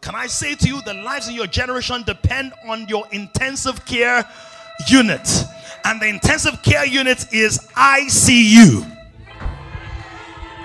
Can 0.00 0.14
I 0.14 0.26
say 0.26 0.54
to 0.54 0.68
you, 0.68 0.82
the 0.82 0.94
lives 0.94 1.28
in 1.28 1.34
your 1.34 1.46
generation 1.46 2.02
depend 2.04 2.52
on 2.66 2.88
your 2.88 3.06
intensive 3.12 3.84
care 3.84 4.24
unit. 4.88 5.44
And 5.84 6.00
the 6.00 6.06
intensive 6.06 6.62
care 6.62 6.86
unit 6.86 7.32
is 7.32 7.58
ICU. 7.74 8.88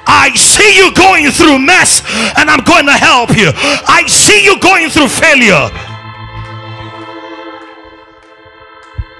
I 0.09 0.33
see 0.35 0.77
you 0.77 0.93
going 0.93 1.29
through 1.31 1.59
mess 1.59 2.01
and 2.37 2.49
I'm 2.49 2.63
going 2.63 2.85
to 2.85 2.93
help 2.93 3.35
you. 3.35 3.51
I 3.53 4.05
see 4.07 4.43
you 4.43 4.59
going 4.59 4.89
through 4.89 5.09
failure 5.09 5.69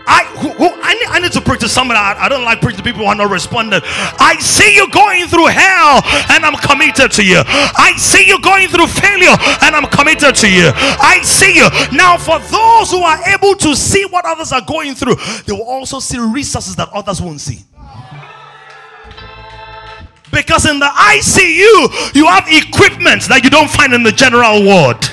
I, 0.08 0.24
who, 0.40 0.50
who, 0.56 0.72
I, 0.82 0.94
need, 0.94 1.10
I 1.10 1.20
need 1.20 1.32
to 1.34 1.42
preach 1.42 1.60
to 1.62 1.70
somebody. 1.70 2.00
I, 2.00 2.26
I, 2.26 2.30
don't 2.30 2.46
like 2.46 2.62
preaching 2.62 2.78
to 2.78 2.84
people 2.84 3.02
who 3.02 3.08
are 3.08 3.16
not 3.16 3.30
responding. 3.30 3.82
I 3.84 4.38
see 4.40 4.74
you 4.74 4.90
going 4.90 5.28
through 5.28 5.48
hell 5.48 6.02
and 6.32 6.46
I'm 6.46 6.56
committed 6.56 7.12
to 7.12 7.24
you. 7.24 7.44
I 7.46 7.94
see 7.98 8.26
you 8.26 8.40
going 8.42 8.70
through 8.70 8.88
failure 8.88 9.36
and 9.62 9.76
I'm 9.76 9.88
committed 9.92 10.36
to 10.36 10.50
you. 10.50 10.72
I 10.74 11.20
see 11.24 11.56
you. 11.56 11.68
Now, 11.92 12.18
for 12.18 12.40
those 12.40 12.92
who 12.92 13.04
are 13.04 13.20
able 13.28 13.56
to 13.56 13.76
see 13.76 14.06
what 14.06 14.26
others 14.26 14.52
are 14.52 14.62
going 14.62 14.96
through, 14.96 15.16
they 15.46 15.54
will 15.54 15.68
also 15.68 16.00
see 16.00 16.18
resources 16.20 16.76
that 16.78 16.90
others 16.94 17.22
won't 17.22 17.42
see. 17.42 17.66
Because 20.32 20.70
in 20.70 20.80
the 20.80 20.86
ICU, 20.86 22.16
you 22.16 22.28
have 22.28 22.46
equipment 22.48 23.24
that 23.28 23.42
you 23.44 23.50
don't 23.50 23.70
find 23.70 23.94
in 23.94 24.04
the 24.04 24.12
general 24.12 24.64
ward. 24.64 25.04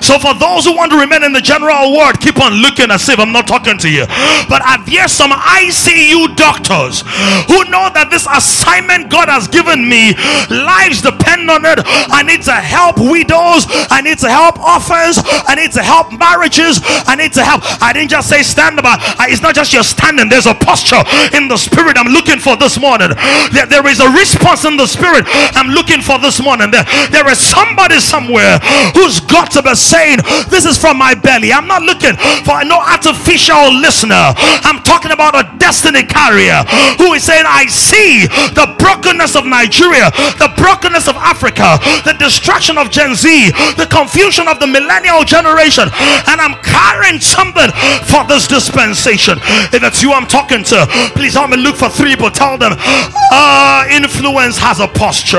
So 0.00 0.18
for 0.18 0.34
those 0.34 0.64
who 0.64 0.76
want 0.76 0.92
to 0.92 0.98
remain 0.98 1.24
in 1.24 1.32
the 1.32 1.40
general 1.40 1.96
word, 1.96 2.20
keep 2.20 2.40
on 2.40 2.54
looking 2.62 2.90
as 2.90 3.08
if 3.08 3.18
I'm 3.18 3.32
not 3.32 3.46
talking 3.46 3.78
to 3.78 3.90
you. 3.90 4.06
But 4.48 4.62
I've 4.64 4.86
here 4.86 5.08
some 5.08 5.32
ICU 5.32 6.36
doctors 6.36 7.02
who 7.50 7.66
know 7.66 7.90
that 7.90 8.08
this 8.14 8.30
assignment 8.30 9.10
God 9.10 9.28
has 9.28 9.50
given 9.50 9.88
me, 9.88 10.14
lives 10.46 11.02
depend 11.02 11.50
on 11.50 11.66
it. 11.66 11.82
I 12.14 12.22
need 12.22 12.46
to 12.46 12.54
help 12.54 13.02
widows. 13.02 13.66
I 13.90 14.00
need 14.00 14.22
to 14.22 14.30
help 14.30 14.62
orphans. 14.62 15.18
I 15.18 15.58
need 15.58 15.72
to 15.74 15.82
help 15.82 16.14
marriages. 16.14 16.78
I 17.10 17.18
need 17.18 17.34
to 17.34 17.42
help. 17.42 17.66
I 17.82 17.90
didn't 17.92 18.14
just 18.14 18.30
say 18.30 18.46
stand 18.46 18.78
about. 18.78 19.02
It's 19.26 19.42
not 19.42 19.54
just 19.54 19.72
your 19.72 19.82
standing. 19.82 20.28
There's 20.28 20.46
a 20.46 20.54
posture 20.54 21.02
in 21.34 21.48
the 21.50 21.58
spirit 21.58 21.98
I'm 21.98 22.12
looking 22.14 22.38
for 22.38 22.54
this 22.54 22.78
morning. 22.78 23.10
There, 23.50 23.66
there 23.66 23.86
is 23.90 23.98
a 23.98 24.10
response 24.14 24.64
in 24.64 24.76
the 24.76 24.86
spirit 24.86 25.26
I'm 25.58 25.74
looking 25.74 26.00
for 26.00 26.18
this 26.22 26.38
morning. 26.38 26.70
There, 26.70 26.86
there 27.10 27.26
is 27.26 27.42
somebody 27.42 27.98
somewhere 27.98 28.62
who's 28.94 29.18
got 29.18 29.50
to 29.58 29.62
be 29.64 29.74
saying, 29.74 30.20
This 30.52 30.64
is 30.64 30.76
from 30.76 30.98
my 30.98 31.14
belly. 31.14 31.52
I'm 31.52 31.66
not 31.66 31.82
looking 31.82 32.14
for 32.44 32.62
no 32.64 32.78
artificial 32.78 33.72
listener. 33.72 34.36
I'm 34.62 34.82
talking 34.84 35.10
about 35.10 35.34
a 35.34 35.48
destiny 35.58 36.04
carrier 36.04 36.62
who 37.00 37.14
is 37.14 37.24
saying, 37.24 37.44
I 37.48 37.66
see 37.66 38.26
the 38.52 38.76
brokenness 38.78 39.34
of 39.36 39.46
Nigeria, 39.46 40.10
the 40.36 40.52
brokenness 40.56 41.08
of 41.08 41.16
Africa, 41.16 41.80
the 42.04 42.14
destruction 42.20 42.76
of 42.76 42.90
Gen 42.90 43.14
Z, 43.14 43.50
the 43.80 43.88
confusion 43.90 44.48
of 44.48 44.60
the 44.60 44.66
millennial 44.66 45.24
generation, 45.24 45.88
and 46.28 46.36
I'm 46.40 46.60
carrying 46.62 47.20
something 47.20 47.72
for 48.04 48.22
this 48.28 48.46
dispensation. 48.46 49.38
If 49.72 49.82
it's 49.82 50.02
you 50.02 50.12
I'm 50.12 50.26
talking 50.26 50.62
to, 50.64 50.86
please 51.16 51.34
help 51.34 51.50
me 51.50 51.56
look 51.56 51.76
for 51.76 51.88
three 51.88 52.14
but 52.14 52.34
Tell 52.34 52.58
them, 52.58 52.74
uh, 53.30 53.86
influence 53.94 54.58
has 54.58 54.80
a 54.80 54.88
posture, 54.88 55.38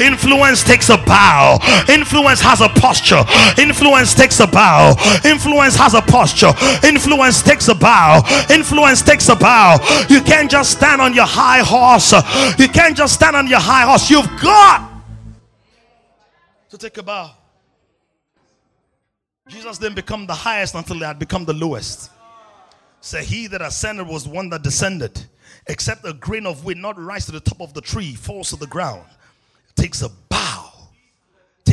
influence 0.00 0.64
takes 0.64 0.88
a 0.88 0.96
bow, 0.96 1.58
influence 1.86 2.40
has 2.40 2.62
a 2.62 2.68
posture, 2.80 3.22
Influence 3.58 4.14
takes 4.14 4.40
a 4.40 4.46
bow. 4.46 4.94
Influence 5.24 5.76
has 5.76 5.94
a 5.94 6.02
posture. 6.02 6.52
Influence 6.86 7.42
takes 7.42 7.68
a 7.68 7.74
bow. 7.74 8.22
Influence 8.50 9.02
takes 9.02 9.28
a 9.28 9.36
bow. 9.36 9.78
You 10.08 10.20
can't 10.20 10.50
just 10.50 10.72
stand 10.72 11.00
on 11.00 11.14
your 11.14 11.26
high 11.26 11.60
horse. 11.60 12.12
You 12.58 12.68
can't 12.68 12.96
just 12.96 13.14
stand 13.14 13.36
on 13.36 13.46
your 13.46 13.60
high 13.60 13.82
horse. 13.82 14.10
You've 14.10 14.28
got 14.40 14.90
to 16.70 16.78
take 16.78 16.96
a 16.98 17.02
bow. 17.02 17.30
Jesus 19.48 19.78
didn't 19.78 19.96
become 19.96 20.26
the 20.26 20.34
highest 20.34 20.74
until 20.74 20.96
he 20.96 21.04
had 21.04 21.18
become 21.18 21.44
the 21.44 21.52
lowest. 21.52 22.10
Say, 23.00 23.20
so 23.20 23.26
he 23.26 23.46
that 23.48 23.60
ascended 23.60 24.08
was 24.08 24.26
one 24.26 24.48
that 24.50 24.62
descended. 24.62 25.26
Except 25.66 26.06
a 26.06 26.12
grain 26.14 26.46
of 26.46 26.64
wheat 26.64 26.78
not 26.78 26.98
rise 26.98 27.26
to 27.26 27.32
the 27.32 27.40
top 27.40 27.60
of 27.60 27.74
the 27.74 27.80
tree, 27.80 28.14
falls 28.14 28.50
to 28.50 28.56
the 28.56 28.66
ground. 28.66 29.04
Takes 29.76 30.02
a 30.02 30.08
bow. 30.08 30.43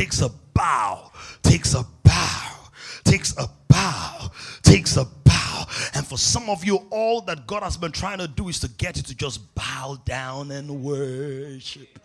Takes 0.02 0.20
a 0.20 0.30
bow, 0.52 1.12
takes 1.44 1.74
a 1.74 1.86
bow, 2.02 2.56
takes 3.04 3.38
a 3.38 3.46
bow, 3.68 4.32
takes 4.64 4.96
a 4.96 5.04
bow. 5.04 5.64
And 5.94 6.04
for 6.04 6.18
some 6.18 6.50
of 6.50 6.64
you, 6.64 6.80
all 6.90 7.20
that 7.20 7.46
God 7.46 7.62
has 7.62 7.76
been 7.76 7.92
trying 7.92 8.18
to 8.18 8.26
do 8.26 8.48
is 8.48 8.58
to 8.58 8.68
get 8.68 8.96
you 8.96 9.04
to 9.04 9.14
just 9.14 9.54
bow 9.54 9.96
down 10.04 10.50
and 10.50 10.82
worship. 10.82 12.00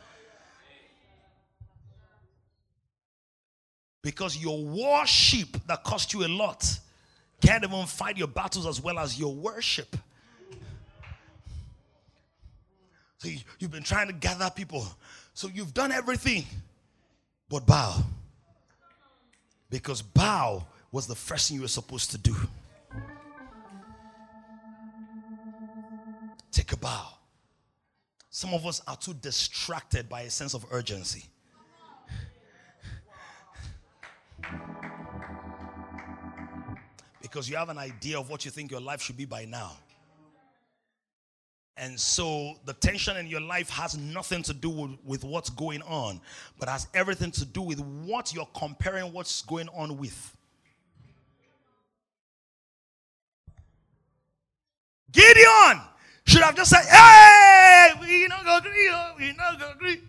Because 4.03 4.37
your 4.37 4.63
worship 4.63 5.57
that 5.65 5.83
cost 5.83 6.13
you 6.13 6.23
a 6.23 6.27
lot 6.27 6.79
can't 7.41 7.63
even 7.63 7.87
fight 7.87 8.15
your 8.15 8.27
battles 8.27 8.67
as 8.67 8.79
well 8.79 8.99
as 8.99 9.19
your 9.19 9.33
worship. 9.33 9.97
So 13.17 13.29
you, 13.29 13.39
have 13.61 13.71
been 13.71 13.81
trying 13.81 14.05
to 14.05 14.13
gather 14.13 14.51
people. 14.51 14.85
So 15.33 15.47
you've 15.51 15.73
done 15.73 15.91
everything 15.91 16.45
but 17.49 17.65
bow. 17.65 18.03
Because 19.69 20.01
bow 20.01 20.65
was 20.91 21.07
the 21.07 21.15
first 21.15 21.49
thing 21.49 21.55
you 21.55 21.61
were 21.61 21.67
supposed 21.67 22.11
to 22.11 22.17
do. 22.17 22.35
Take 26.51 26.71
a 26.71 26.77
bow. 26.77 27.07
Some 28.29 28.53
of 28.53 28.65
us 28.65 28.81
are 28.87 28.95
too 28.95 29.13
distracted 29.13 30.07
by 30.09 30.21
a 30.21 30.29
sense 30.29 30.53
of 30.53 30.65
urgency. 30.71 31.25
Because 37.21 37.49
you 37.49 37.57
have 37.57 37.69
an 37.69 37.77
idea 37.77 38.19
of 38.19 38.29
what 38.29 38.45
you 38.45 38.51
think 38.51 38.71
your 38.71 38.79
life 38.79 39.01
should 39.01 39.17
be 39.17 39.25
by 39.25 39.45
now. 39.45 39.71
And 41.77 41.99
so 41.99 42.55
the 42.65 42.73
tension 42.73 43.17
in 43.17 43.27
your 43.27 43.41
life 43.41 43.69
has 43.69 43.95
nothing 43.97 44.41
to 44.43 44.53
do 44.53 44.69
with, 44.69 44.97
with, 45.05 45.23
what's 45.23 45.51
going 45.51 45.83
on, 45.83 46.19
but 46.57 46.67
has 46.67 46.87
everything 46.95 47.29
to 47.31 47.45
do 47.45 47.61
with 47.61 47.79
what 47.79 48.33
you're 48.33 48.47
comparing 48.55 49.13
what's 49.13 49.43
going 49.43 49.69
on 49.69 49.97
with. 49.97 50.35
Gideon 55.11 55.81
should 56.25 56.41
have 56.41 56.55
just 56.55 56.71
said, 56.71 56.83
Hey, 56.85 57.91
we 58.01 58.27
no 58.27 58.37
go 58.43 58.57
agree, 58.57 58.89
oh, 58.91 59.13
we 59.19 59.33
no 59.33 59.57
go 59.59 59.71
agree. 59.71 60.01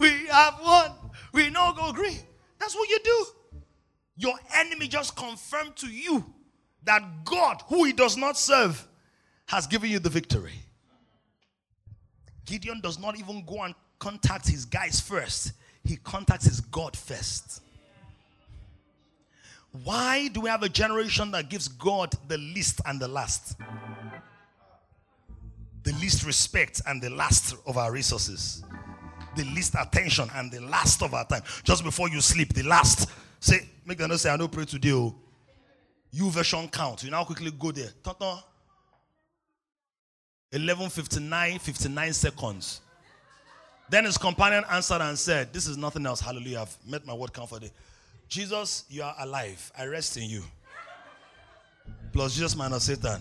We 0.00 0.26
have 0.26 0.58
won, 0.60 0.90
we 1.32 1.50
no 1.50 1.72
go 1.72 1.90
agree. 1.90 2.18
That's 2.58 2.74
what 2.74 2.88
you 2.88 2.98
do. 3.02 3.26
Your 4.16 4.34
enemy 4.56 4.88
just 4.88 5.16
confirmed 5.16 5.76
to 5.76 5.86
you 5.86 6.24
that 6.84 7.24
God, 7.24 7.62
who 7.68 7.84
he 7.84 7.92
does 7.92 8.16
not 8.16 8.36
serve, 8.36 8.86
has 9.46 9.66
given 9.66 9.90
you 9.90 10.00
the 10.00 10.10
victory. 10.10 10.52
Gideon 12.44 12.80
does 12.80 12.98
not 12.98 13.18
even 13.18 13.44
go 13.44 13.62
and 13.62 13.74
contact 13.98 14.48
his 14.48 14.64
guys 14.64 15.00
first, 15.00 15.52
he 15.84 15.96
contacts 15.96 16.44
his 16.44 16.60
God 16.60 16.96
first. 16.96 17.62
Why 19.84 20.28
do 20.28 20.42
we 20.42 20.50
have 20.50 20.62
a 20.62 20.68
generation 20.68 21.30
that 21.30 21.48
gives 21.48 21.66
God 21.66 22.14
the 22.28 22.36
least 22.36 22.80
and 22.84 23.00
the 23.00 23.08
last? 23.08 23.56
The 25.84 25.92
least 25.94 26.24
respect 26.26 26.82
and 26.86 27.02
the 27.02 27.10
last 27.10 27.56
of 27.66 27.78
our 27.78 27.90
resources. 27.90 28.62
The 29.34 29.44
least 29.44 29.74
attention 29.80 30.28
and 30.34 30.52
the 30.52 30.60
last 30.60 31.02
of 31.02 31.14
our 31.14 31.26
time. 31.26 31.42
Just 31.64 31.84
before 31.84 32.10
you 32.10 32.20
sleep, 32.20 32.52
the 32.52 32.62
last. 32.64 33.08
Say, 33.40 33.66
make 33.86 33.98
them 33.98 34.10
know 34.10 34.16
say, 34.16 34.30
I 34.30 34.36
don't 34.36 34.52
pray 34.52 34.66
today. 34.66 34.92
Oh. 34.92 35.14
YouVersion 36.14 36.70
count. 36.70 37.02
You 37.02 37.10
now 37.10 37.24
quickly 37.24 37.50
go 37.50 37.72
there. 37.72 37.88
11:59 40.52 40.90
59 40.90 41.58
59 41.58 42.12
seconds. 42.12 42.80
Then 43.88 44.04
his 44.04 44.16
companion 44.16 44.64
answered 44.70 45.02
and 45.02 45.18
said, 45.18 45.52
This 45.52 45.66
is 45.66 45.76
nothing 45.76 46.06
else. 46.06 46.20
Hallelujah. 46.20 46.60
I've 46.62 46.76
met 46.86 47.06
my 47.06 47.12
word 47.12 47.32
comforted. 47.32 47.70
Jesus, 48.28 48.84
you 48.88 49.02
are 49.02 49.14
alive. 49.18 49.70
I 49.76 49.84
rest 49.86 50.16
in 50.16 50.24
you. 50.24 50.42
Plus 52.12 52.34
Jesus 52.34 52.56
minus 52.56 52.84
Satan. 52.84 53.20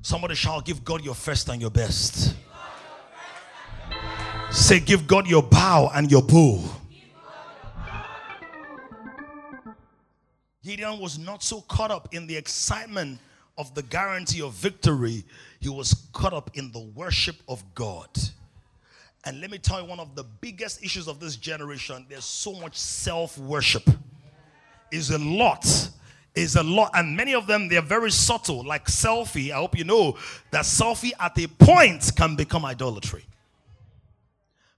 Somebody 0.00 0.34
shall 0.34 0.62
give 0.62 0.82
God 0.84 1.04
your 1.04 1.14
first 1.14 1.50
and 1.50 1.60
your 1.60 1.70
best. 1.70 2.34
Say, 4.50 4.80
give 4.80 5.06
God 5.06 5.26
your 5.26 5.42
bow 5.42 5.90
and 5.94 6.10
your 6.10 6.22
bow. 6.22 6.77
Gideon 10.68 10.98
was 10.98 11.18
not 11.18 11.42
so 11.42 11.62
caught 11.62 11.90
up 11.90 12.14
in 12.14 12.26
the 12.26 12.36
excitement 12.36 13.18
of 13.56 13.74
the 13.74 13.82
guarantee 13.82 14.42
of 14.42 14.52
victory, 14.52 15.24
he 15.60 15.70
was 15.70 16.06
caught 16.12 16.34
up 16.34 16.50
in 16.58 16.70
the 16.72 16.80
worship 16.94 17.36
of 17.48 17.64
God. 17.74 18.10
And 19.24 19.40
let 19.40 19.50
me 19.50 19.56
tell 19.56 19.80
you, 19.80 19.88
one 19.88 19.98
of 19.98 20.14
the 20.14 20.24
biggest 20.24 20.84
issues 20.84 21.08
of 21.08 21.20
this 21.20 21.36
generation, 21.36 22.04
there's 22.10 22.26
so 22.26 22.52
much 22.52 22.76
self 22.76 23.38
worship. 23.38 23.88
Is 24.90 25.10
a 25.10 25.16
lot, 25.16 25.64
is 26.34 26.56
a 26.56 26.62
lot, 26.62 26.90
and 26.92 27.16
many 27.16 27.34
of 27.34 27.46
them 27.46 27.68
they're 27.68 27.80
very 27.80 28.10
subtle, 28.10 28.62
like 28.62 28.88
selfie. 28.88 29.50
I 29.50 29.56
hope 29.56 29.76
you 29.76 29.84
know 29.84 30.18
that 30.50 30.66
selfie 30.66 31.12
at 31.18 31.38
a 31.38 31.46
point 31.46 32.10
can 32.14 32.36
become 32.36 32.66
idolatry 32.66 33.24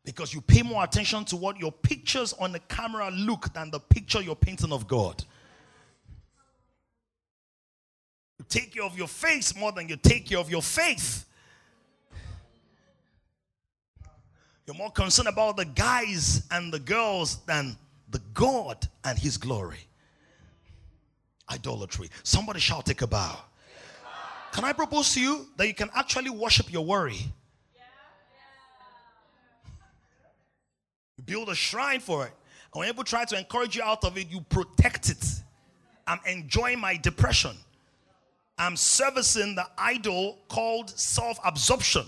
because 0.05 0.33
you 0.33 0.41
pay 0.41 0.63
more 0.63 0.85
attention 0.85 1.25
to 1.25 1.37
what 1.37 1.59
your 1.59 1.73
pictures 1.73 2.33
on 2.35 2.53
the 2.53 2.61
camera 2.61 3.11
look 3.11 3.53
than 3.53 3.73
the 3.73 3.81
picture 3.81 4.23
you're 4.23 4.37
painting 4.37 4.73
of 4.73 4.87
God. 4.87 5.25
You 8.41 8.47
take 8.49 8.73
care 8.73 8.85
of 8.85 8.97
your 8.97 9.07
face 9.07 9.55
more 9.55 9.71
than 9.71 9.87
you 9.87 9.97
take 9.97 10.25
care 10.25 10.39
of 10.39 10.49
your 10.49 10.63
faith. 10.63 11.27
You're 14.67 14.77
more 14.77 14.91
concerned 14.91 15.29
about 15.29 15.59
the 15.59 15.67
guys 15.67 16.47
and 16.51 16.73
the 16.73 16.79
girls 16.79 17.45
than 17.45 17.77
the 18.09 18.23
God 18.33 18.89
and 19.05 19.19
His 19.19 19.37
glory. 19.37 19.81
Idolatry. 21.51 22.09
Somebody 22.23 22.61
shall 22.61 22.81
take 22.81 23.03
a 23.03 23.07
bow. 23.07 23.41
Can 24.53 24.65
I 24.65 24.73
propose 24.73 25.13
to 25.13 25.21
you 25.21 25.47
that 25.59 25.67
you 25.67 25.75
can 25.75 25.91
actually 25.95 26.31
worship 26.31 26.73
your 26.73 26.87
worry? 26.87 27.19
You 31.19 31.25
build 31.27 31.51
a 31.51 31.55
shrine 31.55 32.01
for 32.01 32.25
it. 32.25 32.33
And 32.73 32.81
when 32.81 32.89
people 32.89 33.05
try 33.05 33.27
to 33.27 33.39
encourage 33.39 33.77
you 33.77 33.83
out 33.83 34.03
of 34.03 34.17
it, 34.17 34.31
you 34.31 34.41
protect 34.41 35.11
it. 35.11 35.23
I'm 36.07 36.21
enjoying 36.25 36.81
my 36.81 36.97
depression. 36.97 37.55
I'm 38.61 38.77
servicing 38.77 39.55
the 39.55 39.67
idol 39.79 40.39
called 40.49 40.91
self 40.91 41.39
absorption. 41.43 42.05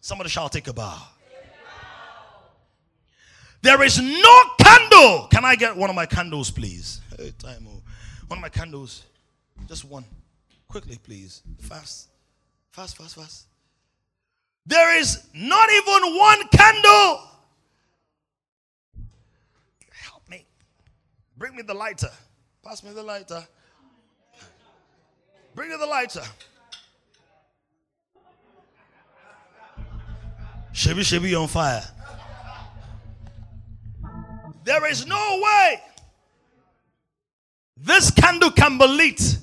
Somebody 0.00 0.30
shall 0.30 0.48
take 0.48 0.68
a 0.68 0.72
bow. 0.72 1.02
There 3.60 3.82
is 3.82 4.00
no 4.00 4.40
candle. 4.58 5.28
Can 5.30 5.44
I 5.44 5.54
get 5.54 5.76
one 5.76 5.90
of 5.90 5.96
my 5.96 6.06
candles, 6.06 6.50
please? 6.50 7.02
Hey, 7.18 7.30
time. 7.38 7.66
Oh. 7.68 7.82
One 8.28 8.38
of 8.38 8.40
my 8.40 8.48
candles. 8.48 9.04
Just 9.68 9.84
one. 9.84 10.04
Quickly, 10.66 10.98
please. 11.02 11.42
Fast. 11.58 12.08
Fast, 12.72 12.96
fast, 12.96 13.16
fast. 13.16 13.46
There 14.64 14.98
is 14.98 15.26
not 15.34 15.68
even 15.70 16.16
one 16.16 16.48
candle. 16.48 17.20
Help 19.92 20.26
me. 20.30 20.46
Bring 21.36 21.54
me 21.54 21.60
the 21.60 21.74
lighter. 21.74 22.10
Pass 22.64 22.82
me 22.82 22.92
the 22.92 23.02
lighter. 23.02 23.46
Bring 25.54 25.70
me 25.70 25.76
the 25.76 25.86
lighter. 25.86 26.22
Shebi 30.72 31.00
Shebi 31.00 31.40
on 31.40 31.48
fire. 31.48 31.82
There 34.64 34.86
is 34.90 35.06
no 35.06 35.40
way 35.42 35.80
this 37.76 38.10
candle 38.10 38.50
can 38.50 38.78
be 38.78 38.86
lit 38.86 39.38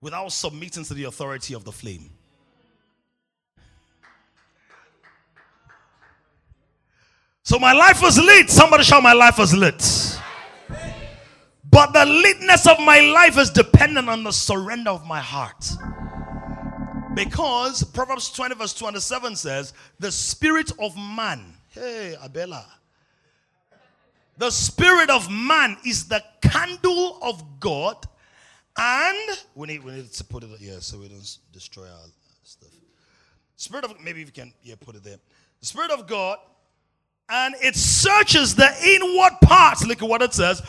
without 0.00 0.30
submitting 0.30 0.84
to 0.84 0.94
the 0.94 1.04
authority 1.04 1.54
of 1.54 1.64
the 1.64 1.72
flame. 1.72 2.10
So 7.42 7.58
my 7.58 7.72
life 7.72 8.02
was 8.02 8.18
lit. 8.18 8.50
Somebody 8.50 8.84
shout, 8.84 9.02
My 9.02 9.12
life 9.12 9.38
was 9.38 9.54
lit. 9.54 9.80
But 11.76 11.92
the 11.92 12.06
litness 12.06 12.66
of 12.66 12.80
my 12.80 13.00
life 13.00 13.36
is 13.36 13.50
dependent 13.50 14.08
on 14.08 14.24
the 14.24 14.30
surrender 14.30 14.88
of 14.88 15.04
my 15.04 15.20
heart. 15.20 15.72
Because 17.14 17.84
Proverbs 17.84 18.32
20, 18.32 18.54
verse 18.54 18.72
27 18.72 19.36
says, 19.36 19.74
The 19.98 20.10
spirit 20.10 20.72
of 20.78 20.96
man, 20.96 21.52
hey, 21.68 22.16
Abela, 22.24 22.64
the 24.38 24.48
spirit 24.48 25.10
of 25.10 25.30
man 25.30 25.76
is 25.84 26.08
the 26.08 26.24
candle 26.40 27.18
of 27.20 27.44
God, 27.60 28.06
and 28.78 29.38
we 29.54 29.66
need, 29.66 29.84
we 29.84 29.92
need 29.92 30.10
to 30.10 30.24
put 30.24 30.44
it 30.44 30.58
here 30.58 30.80
so 30.80 30.98
we 30.98 31.08
don't 31.08 31.38
destroy 31.52 31.84
our 31.84 32.08
stuff. 32.42 32.70
Spirit 33.56 33.84
of, 33.84 34.00
maybe 34.02 34.20
you 34.20 34.26
can, 34.28 34.50
yeah, 34.62 34.76
put 34.80 34.96
it 34.96 35.04
there. 35.04 35.18
The 35.60 35.66
spirit 35.66 35.90
of 35.90 36.06
God 36.06 36.38
and 37.28 37.54
it 37.60 37.74
searches 37.74 38.54
the 38.54 38.70
inward 38.84 39.32
parts. 39.42 39.84
Look 39.86 40.02
at 40.02 40.08
what 40.08 40.22
it 40.22 40.32
says. 40.32 40.62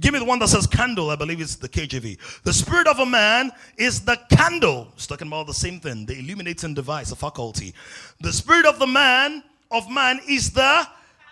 Give 0.00 0.12
me 0.12 0.18
the 0.18 0.24
one 0.24 0.38
that 0.40 0.48
says 0.48 0.66
candle. 0.66 1.10
I 1.10 1.16
believe 1.16 1.40
it's 1.40 1.56
the 1.56 1.68
KJV. 1.68 2.42
The 2.42 2.52
spirit 2.52 2.86
of 2.86 2.98
a 2.98 3.06
man 3.06 3.52
is 3.76 4.00
the 4.00 4.18
candle. 4.30 4.88
It's 4.94 5.06
talking 5.06 5.28
about 5.28 5.46
the 5.46 5.54
same 5.54 5.80
thing, 5.80 6.06
the 6.06 6.18
illuminating 6.18 6.74
device, 6.74 7.10
the 7.10 7.16
faculty. 7.16 7.74
The 8.20 8.32
spirit 8.32 8.66
of 8.66 8.78
the 8.78 8.86
man 8.86 9.42
of 9.70 9.90
man 9.90 10.20
is 10.28 10.50
the 10.50 10.86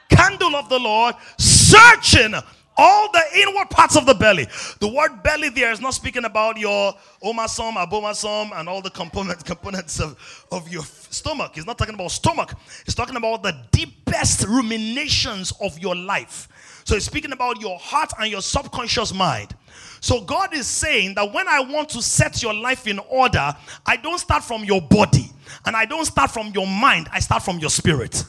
candle 0.08 0.56
of 0.56 0.68
the 0.68 0.78
Lord, 0.78 1.14
searching 1.38 2.34
all 2.82 3.12
the 3.12 3.22
inward 3.36 3.70
parts 3.70 3.96
of 3.96 4.06
the 4.06 4.14
belly. 4.14 4.46
The 4.80 4.88
word 4.88 5.22
belly 5.22 5.50
there 5.50 5.70
is 5.70 5.80
not 5.80 5.94
speaking 5.94 6.24
about 6.24 6.58
your 6.58 6.94
omasum, 7.22 7.74
abomasum, 7.74 8.50
and 8.58 8.68
all 8.68 8.82
the 8.82 8.90
components 8.90 9.42
components 9.52 10.00
of, 10.00 10.46
of 10.50 10.68
your 10.68 10.82
stomach. 10.82 11.52
It's 11.56 11.66
not 11.66 11.78
talking 11.78 11.94
about 11.94 12.10
stomach. 12.10 12.54
It's 12.84 12.94
talking 12.94 13.16
about 13.16 13.44
the 13.44 13.56
deepest 13.70 14.46
ruminations 14.48 15.52
of 15.60 15.78
your 15.78 15.94
life. 15.94 16.48
So 16.84 16.96
it's 16.96 17.06
speaking 17.06 17.30
about 17.30 17.60
your 17.60 17.78
heart 17.78 18.10
and 18.18 18.28
your 18.28 18.42
subconscious 18.42 19.14
mind. 19.14 19.54
So 20.00 20.20
God 20.20 20.52
is 20.52 20.66
saying 20.66 21.14
that 21.14 21.32
when 21.32 21.46
I 21.46 21.60
want 21.60 21.88
to 21.90 22.02
set 22.02 22.42
your 22.42 22.52
life 22.52 22.88
in 22.88 22.98
order, 22.98 23.54
I 23.86 23.96
don't 23.96 24.18
start 24.18 24.42
from 24.42 24.64
your 24.64 24.82
body 24.82 25.30
and 25.64 25.76
I 25.76 25.84
don't 25.84 26.04
start 26.04 26.32
from 26.32 26.50
your 26.52 26.66
mind, 26.66 27.08
I 27.12 27.20
start 27.20 27.44
from 27.44 27.60
your 27.60 27.70
spirit. 27.70 28.24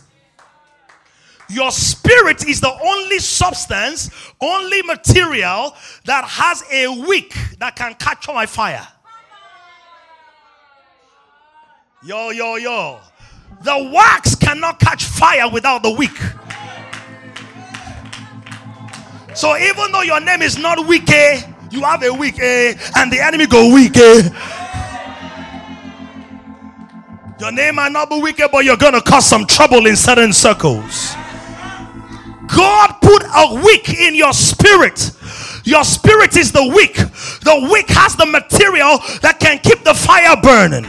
Your 1.53 1.71
spirit 1.71 2.47
is 2.47 2.59
the 2.59 2.71
only 2.71 3.19
substance, 3.19 4.09
only 4.41 4.81
material 4.81 5.75
that 6.05 6.25
has 6.25 6.63
a 6.71 6.87
wick 7.05 7.35
that 7.59 7.75
can 7.75 7.93
catch 7.95 8.27
on 8.27 8.33
my 8.33 8.47
fire. 8.47 8.87
Yo, 12.03 12.31
yo, 12.31 12.55
yo. 12.55 12.99
The 13.61 13.91
wax 13.93 14.35
cannot 14.35 14.79
catch 14.79 15.05
fire 15.05 15.47
without 15.49 15.83
the 15.83 15.91
wick. 15.91 16.17
So 19.35 19.55
even 19.55 19.91
though 19.91 20.01
your 20.01 20.19
name 20.19 20.41
is 20.41 20.57
not 20.57 20.85
wicked, 20.87 21.09
eh, 21.09 21.41
you 21.71 21.81
have 21.81 22.03
a 22.03 22.13
wick, 22.13 22.39
eh, 22.39 22.73
and 22.97 23.11
the 23.11 23.19
enemy 23.19 23.45
go 23.47 23.73
wicked. 23.73 24.25
Eh. 24.25 24.29
Your 27.39 27.51
name 27.51 27.75
might 27.75 27.91
not 27.91 28.09
be 28.09 28.19
wicked, 28.19 28.49
but 28.51 28.65
you're 28.65 28.77
gonna 28.77 29.01
cause 29.01 29.25
some 29.25 29.45
trouble 29.45 29.85
in 29.85 29.95
certain 29.95 30.33
circles. 30.33 31.15
God 32.47 32.95
put 33.01 33.23
a 33.23 33.61
wick 33.63 33.89
in 33.89 34.15
your 34.15 34.33
spirit. 34.33 35.11
Your 35.63 35.83
spirit 35.83 36.35
is 36.35 36.51
the 36.51 36.67
wick. 36.75 36.95
The 36.95 37.67
wick 37.71 37.87
has 37.89 38.15
the 38.15 38.25
material 38.25 38.99
that 39.21 39.39
can 39.39 39.59
keep 39.59 39.83
the 39.83 39.93
fire 39.93 40.35
burning. 40.41 40.85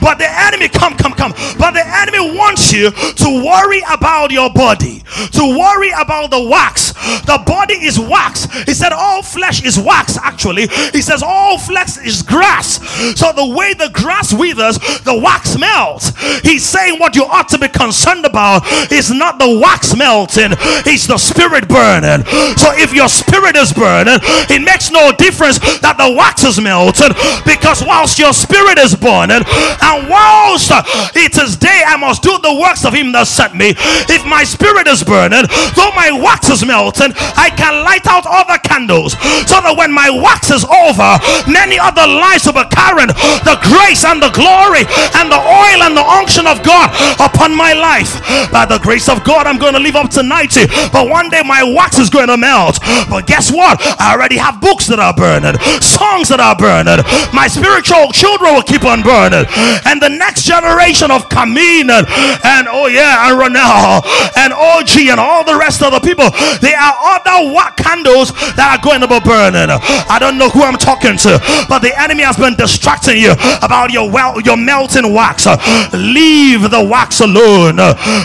But 0.00 0.18
the 0.18 0.28
enemy, 0.28 0.68
come, 0.68 0.94
come, 0.96 1.12
come. 1.12 1.32
But 1.58 1.72
the 1.72 1.84
enemy 1.84 2.36
wants 2.36 2.72
you 2.72 2.90
to 2.90 3.44
worry 3.44 3.82
about 3.90 4.30
your 4.30 4.50
body, 4.50 5.02
to 5.32 5.42
worry 5.58 5.90
about 5.90 6.30
the 6.30 6.42
wax. 6.48 6.92
The 7.26 7.42
body 7.46 7.74
is 7.74 7.98
wax. 7.98 8.46
He 8.64 8.74
said, 8.74 8.92
All 8.92 9.22
flesh 9.22 9.64
is 9.64 9.78
wax, 9.78 10.18
actually. 10.18 10.66
He 10.92 11.02
says, 11.02 11.22
All 11.22 11.58
flesh 11.58 11.98
is 11.98 12.22
grass. 12.22 12.78
So 13.18 13.32
the 13.32 13.54
way 13.54 13.74
the 13.74 13.90
grass 13.92 14.32
withers, 14.32 14.78
the 15.02 15.14
wax 15.14 15.58
melts. 15.58 16.12
He's 16.42 16.64
saying, 16.64 16.98
What 16.98 17.14
you 17.14 17.24
ought 17.24 17.48
to 17.50 17.58
be 17.58 17.68
concerned 17.68 18.24
about 18.24 18.62
is 18.90 19.10
not 19.10 19.38
the 19.38 19.58
wax 19.62 19.96
melting, 19.96 20.52
it's 20.86 21.06
the 21.06 21.18
spirit 21.18 21.68
burning. 21.68 22.24
So 22.56 22.72
if 22.74 22.92
your 22.92 23.08
spirit 23.08 23.56
is 23.56 23.72
burning, 23.72 24.18
it 24.50 24.62
makes 24.62 24.90
no 24.90 25.12
difference 25.12 25.58
that 25.80 25.96
the 25.98 26.14
wax 26.16 26.44
is 26.44 26.60
melting 26.60 27.14
because 27.44 27.84
whilst 27.84 28.18
your 28.18 28.32
spirit 28.32 28.78
is 28.78 28.94
burning, 28.96 29.42
and 29.82 29.95
whilst 30.08 30.72
it 31.16 31.36
is 31.38 31.56
day, 31.56 31.82
I 31.86 31.96
must 31.96 32.22
do 32.22 32.36
the 32.42 32.54
works 32.60 32.84
of 32.84 32.92
him 32.92 33.12
that 33.12 33.26
sent 33.26 33.54
me. 33.54 33.74
If 34.12 34.24
my 34.26 34.44
spirit 34.44 34.86
is 34.86 35.02
burning, 35.02 35.44
though 35.74 35.92
my 35.96 36.12
wax 36.12 36.50
is 36.50 36.64
melting, 36.64 37.12
I 37.36 37.50
can 37.54 37.84
light 37.84 38.06
out 38.06 38.26
other 38.26 38.58
candles 38.60 39.14
so 39.48 39.60
that 39.64 39.74
when 39.76 39.92
my 39.92 40.10
wax 40.10 40.50
is 40.50 40.64
over, 40.64 41.18
many 41.50 41.78
other 41.78 42.06
lives 42.06 42.46
will 42.46 42.58
be 42.58 42.66
carrying 42.72 43.12
the 43.44 43.56
grace 43.64 44.04
and 44.04 44.20
the 44.20 44.32
glory 44.32 44.84
and 45.16 45.30
the 45.32 45.40
oil 45.40 45.80
and 45.86 45.96
the 45.96 46.04
unction 46.04 46.46
of 46.46 46.62
God 46.62 46.92
upon 47.20 47.54
my 47.54 47.72
life. 47.72 48.20
By 48.52 48.66
the 48.66 48.78
grace 48.78 49.08
of 49.08 49.24
God, 49.24 49.46
I'm 49.46 49.58
going 49.58 49.74
to 49.74 49.82
live 49.82 49.96
up 49.96 50.10
to 50.18 50.22
90, 50.22 50.92
but 50.92 51.08
one 51.08 51.28
day 51.30 51.42
my 51.44 51.62
wax 51.62 51.98
is 51.98 52.10
going 52.10 52.28
to 52.28 52.36
melt. 52.36 52.78
But 53.08 53.26
guess 53.26 53.52
what? 53.52 53.80
I 54.00 54.12
already 54.14 54.36
have 54.36 54.60
books 54.60 54.86
that 54.88 54.98
are 54.98 55.14
burning, 55.14 55.58
songs 55.80 56.28
that 56.28 56.40
are 56.40 56.56
burning. 56.56 57.02
My 57.32 57.48
spiritual 57.48 58.12
children 58.12 58.54
will 58.54 58.66
keep 58.66 58.84
on 58.84 59.02
burning 59.02 59.46
and 59.84 60.00
the 60.00 60.08
next 60.08 60.44
generation 60.44 61.10
of 61.10 61.28
Kamin 61.28 61.90
and, 61.90 62.06
and 62.44 62.68
oh 62.70 62.86
yeah, 62.86 63.28
and 63.28 63.38
Ronel 63.38 64.02
and 64.36 64.52
OG 64.52 65.10
and 65.10 65.20
all 65.20 65.44
the 65.44 65.56
rest 65.56 65.82
of 65.82 65.92
the 65.92 66.00
people, 66.00 66.30
they 66.60 66.74
are 66.74 66.94
other 67.16 67.52
what 67.52 67.76
candles 67.76 68.32
that 68.56 68.78
are 68.78 68.82
going 68.82 69.00
to 69.00 69.08
be 69.08 69.20
burning. 69.20 69.68
I 69.70 70.18
don't 70.18 70.38
know 70.38 70.48
who 70.48 70.62
I'm 70.62 70.78
talking 70.78 71.16
to, 71.18 71.38
but 71.68 71.80
the 71.80 71.92
enemy 72.00 72.22
has 72.22 72.36
been 72.36 72.54
distracting 72.54 73.18
you 73.18 73.32
about 73.62 73.90
your 73.92 74.10
well, 74.10 74.40
your 74.40 74.56
melting 74.56 75.12
wax. 75.12 75.46
Leave 75.92 76.70
the 76.70 76.86
wax 76.88 77.20
alone. 77.20 77.76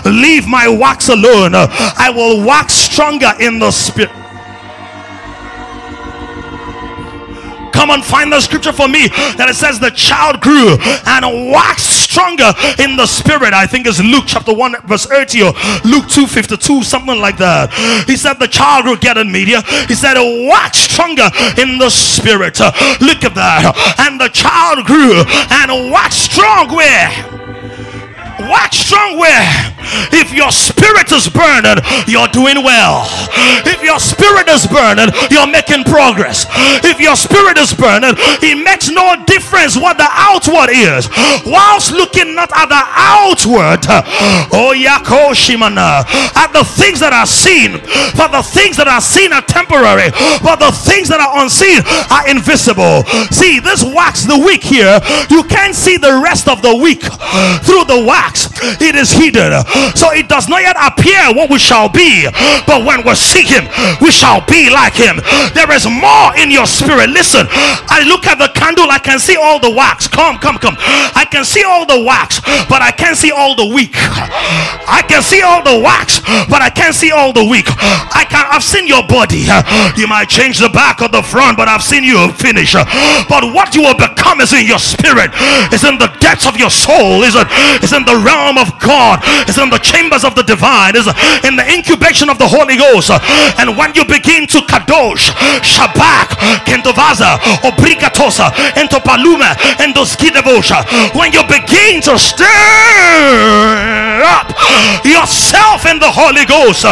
Leave 0.05 0.47
my 0.47 0.67
wax 0.67 1.09
alone. 1.09 1.53
I 1.55 2.11
will 2.13 2.45
wax 2.45 2.73
stronger 2.73 3.31
in 3.39 3.59
the 3.59 3.71
spirit. 3.71 4.20
Come 7.71 7.89
and 7.91 8.03
find 8.03 8.31
the 8.31 8.39
scripture 8.41 8.73
for 8.73 8.87
me 8.87 9.07
that 9.37 9.47
it 9.49 9.55
says 9.55 9.79
the 9.79 9.91
child 9.91 10.41
grew 10.41 10.77
and 11.07 11.51
waxed 11.51 12.03
stronger 12.03 12.51
in 12.79 12.95
the 12.95 13.05
spirit. 13.05 13.53
I 13.53 13.65
think 13.65 13.87
it's 13.87 13.99
Luke 13.99 14.25
chapter 14.27 14.53
1, 14.53 14.87
verse 14.87 15.05
30 15.05 15.41
or 15.43 15.53
Luke 15.85 16.07
2 16.07 16.27
52, 16.27 16.83
something 16.83 17.19
like 17.19 17.37
that. 17.37 17.71
He 18.07 18.15
said 18.15 18.35
the 18.35 18.47
child 18.47 18.85
grew, 18.85 18.97
get 18.97 19.17
in 19.17 19.31
media. 19.31 19.61
He 19.87 19.95
said 19.95 20.15
waxed 20.47 20.91
stronger 20.91 21.29
in 21.57 21.77
the 21.77 21.89
spirit. 21.89 22.59
Look 22.99 23.23
at 23.23 23.35
that. 23.35 23.73
And 23.99 24.19
the 24.19 24.29
child 24.29 24.85
grew 24.85 25.23
and 25.49 25.91
waxed 25.91 26.31
strong 26.31 26.73
where? 26.75 27.40
Wax 28.51 28.83
strong 28.83 29.17
where? 29.17 29.47
If 30.11 30.33
your 30.33 30.51
spirit 30.51 31.11
is 31.11 31.29
burning, 31.31 31.79
you're 32.05 32.27
doing 32.35 32.59
well. 32.63 33.07
If 33.63 33.79
your 33.81 33.99
spirit 33.99 34.47
is 34.51 34.67
burning, 34.67 35.07
you're 35.31 35.47
making 35.47 35.87
progress. 35.87 36.45
If 36.83 36.99
your 36.99 37.15
spirit 37.15 37.57
is 37.57 37.73
burning, 37.73 38.15
it 38.43 38.59
makes 38.59 38.89
no 38.89 39.15
difference 39.25 39.77
what 39.79 39.97
the 39.97 40.07
outward 40.11 40.69
is. 40.69 41.07
Whilst 41.47 41.91
looking 41.91 42.35
not 42.35 42.51
at 42.51 42.67
the 42.67 42.83
outward, 42.91 43.87
oh 44.51 44.75
Yako 44.75 45.31
Shimana, 45.31 46.03
at 46.35 46.51
the 46.51 46.63
things 46.63 46.99
that 46.99 47.13
are 47.13 47.25
seen, 47.25 47.79
for 48.19 48.27
the 48.27 48.43
things 48.43 48.75
that 48.77 48.87
are 48.87 49.01
seen 49.01 49.31
are 49.31 49.43
temporary, 49.47 50.11
but 50.43 50.59
the 50.59 50.71
things 50.71 51.07
that 51.07 51.23
are 51.23 51.39
unseen 51.43 51.79
are 52.11 52.27
invisible. 52.27 53.03
See, 53.31 53.59
this 53.59 53.83
wax 53.83 54.23
the 54.27 54.37
week 54.37 54.63
here, 54.63 54.99
you 55.29 55.43
can't 55.47 55.75
see 55.75 55.95
the 55.95 56.19
rest 56.23 56.47
of 56.47 56.61
the 56.61 56.75
week 56.75 57.01
through 57.63 57.87
the 57.87 58.03
wax 58.07 58.40
it 58.81 58.95
is 58.95 59.11
hidden. 59.11 59.51
So 59.95 60.11
it 60.11 60.27
does 60.29 60.47
not 60.47 60.61
yet 60.61 60.75
appear 60.79 61.33
what 61.33 61.49
we 61.49 61.59
shall 61.59 61.89
be. 61.89 62.27
But 62.67 62.85
when 62.85 63.05
we 63.05 63.15
see 63.15 63.43
him, 63.43 63.65
we 64.01 64.11
shall 64.11 64.41
be 64.45 64.69
like 64.69 64.93
him. 64.93 65.19
There 65.53 65.69
is 65.71 65.85
more 65.89 66.35
in 66.37 66.51
your 66.51 66.65
spirit. 66.65 67.09
Listen, 67.09 67.47
I 67.49 68.03
look 68.07 68.27
at 68.27 68.37
the 68.37 68.49
candle, 68.53 68.89
I 68.89 68.99
can 68.99 69.19
see 69.19 69.37
all 69.37 69.59
the 69.59 69.69
wax. 69.71 70.07
Come, 70.07 70.37
come, 70.37 70.57
come. 70.57 70.75
I 70.79 71.25
can 71.29 71.45
see 71.45 71.63
all 71.63 71.85
the 71.85 72.03
wax, 72.03 72.39
but 72.69 72.81
I 72.81 72.91
can't 72.91 73.17
see 73.17 73.31
all 73.31 73.55
the 73.55 73.65
weak. 73.73 73.93
I 73.95 75.03
can 75.07 75.21
see 75.21 75.41
all 75.41 75.63
the 75.63 75.79
wax, 75.79 76.19
but 76.49 76.61
I 76.61 76.69
can't 76.69 76.95
see 76.95 77.11
all 77.11 77.33
the 77.33 77.43
weak. 77.45 77.67
I 77.69 78.25
can 78.29 78.45
I've 78.51 78.63
seen 78.63 78.87
your 78.87 79.03
body. 79.07 79.47
You 79.95 80.07
might 80.07 80.27
change 80.29 80.59
the 80.59 80.69
back 80.69 81.01
or 81.01 81.07
the 81.07 81.21
front, 81.23 81.57
but 81.57 81.67
I've 81.67 81.83
seen 81.83 82.03
you 82.03 82.31
finish. 82.33 82.73
But 82.73 83.53
what 83.53 83.75
you 83.75 83.81
will 83.81 83.95
become 83.97 84.41
is 84.41 84.53
in 84.53 84.65
your 84.67 84.79
spirit, 84.79 85.31
is 85.71 85.83
in 85.83 85.97
the 85.97 86.11
depths 86.19 86.47
of 86.47 86.57
your 86.57 86.69
soul, 86.69 87.23
is, 87.23 87.35
is 87.83 87.93
in 87.93 88.03
the 88.05 88.17
realm 88.31 88.57
of 88.57 88.71
God, 88.79 89.19
is 89.47 89.57
in 89.59 89.69
the 89.69 89.79
chambers 89.79 90.23
of 90.23 90.35
the 90.35 90.43
divine, 90.43 90.95
is 90.95 91.07
in 91.43 91.59
the 91.59 91.65
incubation 91.67 92.29
of 92.29 92.37
the 92.39 92.47
Holy 92.47 92.77
Ghost. 92.79 93.11
And 93.59 93.75
when 93.75 93.93
you 93.93 94.07
begin 94.07 94.47
to 94.55 94.63
kadosh, 94.71 95.35
shabak, 95.59 96.31
kentovaza, 96.63 97.37
obrigatosa, 97.67 98.51
entopalume, 98.79 99.51
endoskidevosha, 99.83 100.87
when 101.15 101.31
you 101.35 101.43
begin 101.47 102.01
to 102.07 102.17
stir 102.17 102.47
up 104.23 104.47
yourself 105.03 105.85
in 105.85 105.99
the 105.99 106.11
Holy 106.11 106.45
Ghost, 106.47 106.87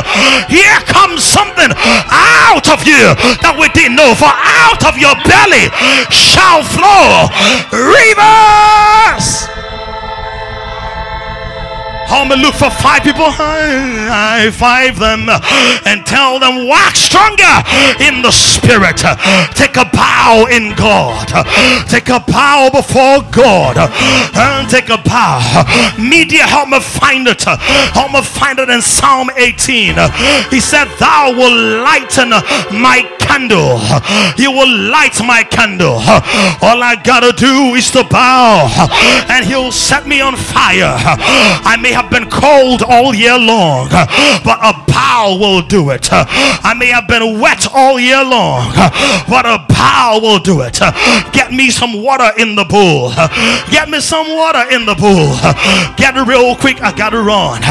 here 0.51 0.79
comes 0.91 1.23
something 1.23 1.71
out 2.11 2.67
of 2.67 2.83
you 2.83 3.15
that 3.39 3.55
we 3.55 3.69
didn't 3.71 3.95
know. 3.95 4.11
For 4.15 4.31
out 4.31 4.83
of 4.83 4.97
your 4.97 5.15
belly 5.23 5.71
shall 6.11 6.63
flow 6.63 7.29
rivers. 7.71 9.47
I'm 12.09 12.27
gonna 12.27 12.41
look 12.41 12.55
for 12.55 12.69
five 12.69 13.03
people. 13.03 13.25
I 13.29 14.49
five 14.51 14.99
them 14.99 15.29
and 15.85 16.05
tell 16.05 16.39
them 16.39 16.67
walk 16.67 16.95
stronger 16.95 17.55
in 18.01 18.21
the 18.21 18.31
spirit. 18.31 18.97
Take 19.55 19.77
a 19.77 19.85
bow 19.93 20.47
in 20.51 20.75
God. 20.75 21.27
Take 21.87 22.09
a 22.09 22.19
bow 22.19 22.69
before 22.73 23.21
God. 23.31 23.77
And 24.35 24.69
take 24.69 24.89
a 24.89 24.97
bow. 24.97 25.39
Media, 25.97 26.43
help 26.45 26.69
me 26.69 26.79
find 26.79 27.27
it. 27.27 27.43
Help 27.43 28.11
me 28.11 28.21
find 28.21 28.59
it 28.59 28.69
in 28.69 28.81
Psalm 28.81 29.29
18. 29.37 29.95
He 30.49 30.59
said, 30.59 30.85
Thou 30.99 31.33
will 31.35 31.83
lighten 31.83 32.29
my 32.73 33.03
candle. 33.19 33.79
You 34.37 34.51
will 34.51 34.89
light 34.89 35.21
my 35.23 35.43
candle. 35.43 36.01
All 36.61 36.81
I 36.81 36.99
gotta 37.03 37.31
do 37.33 37.75
is 37.75 37.91
to 37.91 38.03
bow, 38.03 38.67
and 39.29 39.45
He'll 39.45 39.71
set 39.71 40.07
me 40.07 40.21
on 40.21 40.35
fire. 40.35 40.95
I 41.63 41.77
may 41.79 41.91
have 42.01 42.09
been 42.09 42.29
cold 42.29 42.81
all 42.81 43.13
year 43.13 43.37
long, 43.37 43.89
but 43.89 44.57
a 44.63 44.71
bow 44.87 45.37
will 45.39 45.61
do 45.61 45.89
it. 45.89 46.07
I 46.11 46.73
may 46.77 46.87
have 46.87 47.07
been 47.07 47.39
wet 47.41 47.67
all 47.73 47.99
year 47.99 48.23
long, 48.23 48.71
but 49.27 49.45
a 49.45 49.65
bow 49.67 50.19
will 50.21 50.39
do 50.39 50.61
it. 50.61 50.79
Get 51.33 51.51
me 51.51 51.69
some 51.69 52.01
water 52.01 52.31
in 52.37 52.55
the 52.55 52.63
pool. 52.63 53.11
Get 53.69 53.89
me 53.89 53.99
some 53.99 54.33
water 54.33 54.63
in 54.71 54.85
the 54.85 54.95
pool. 54.95 55.35
Get 55.97 56.15
it 56.15 56.25
real 56.25 56.55
quick. 56.55 56.81
I 56.81 56.93
gotta 56.95 57.19
run. 57.19 57.61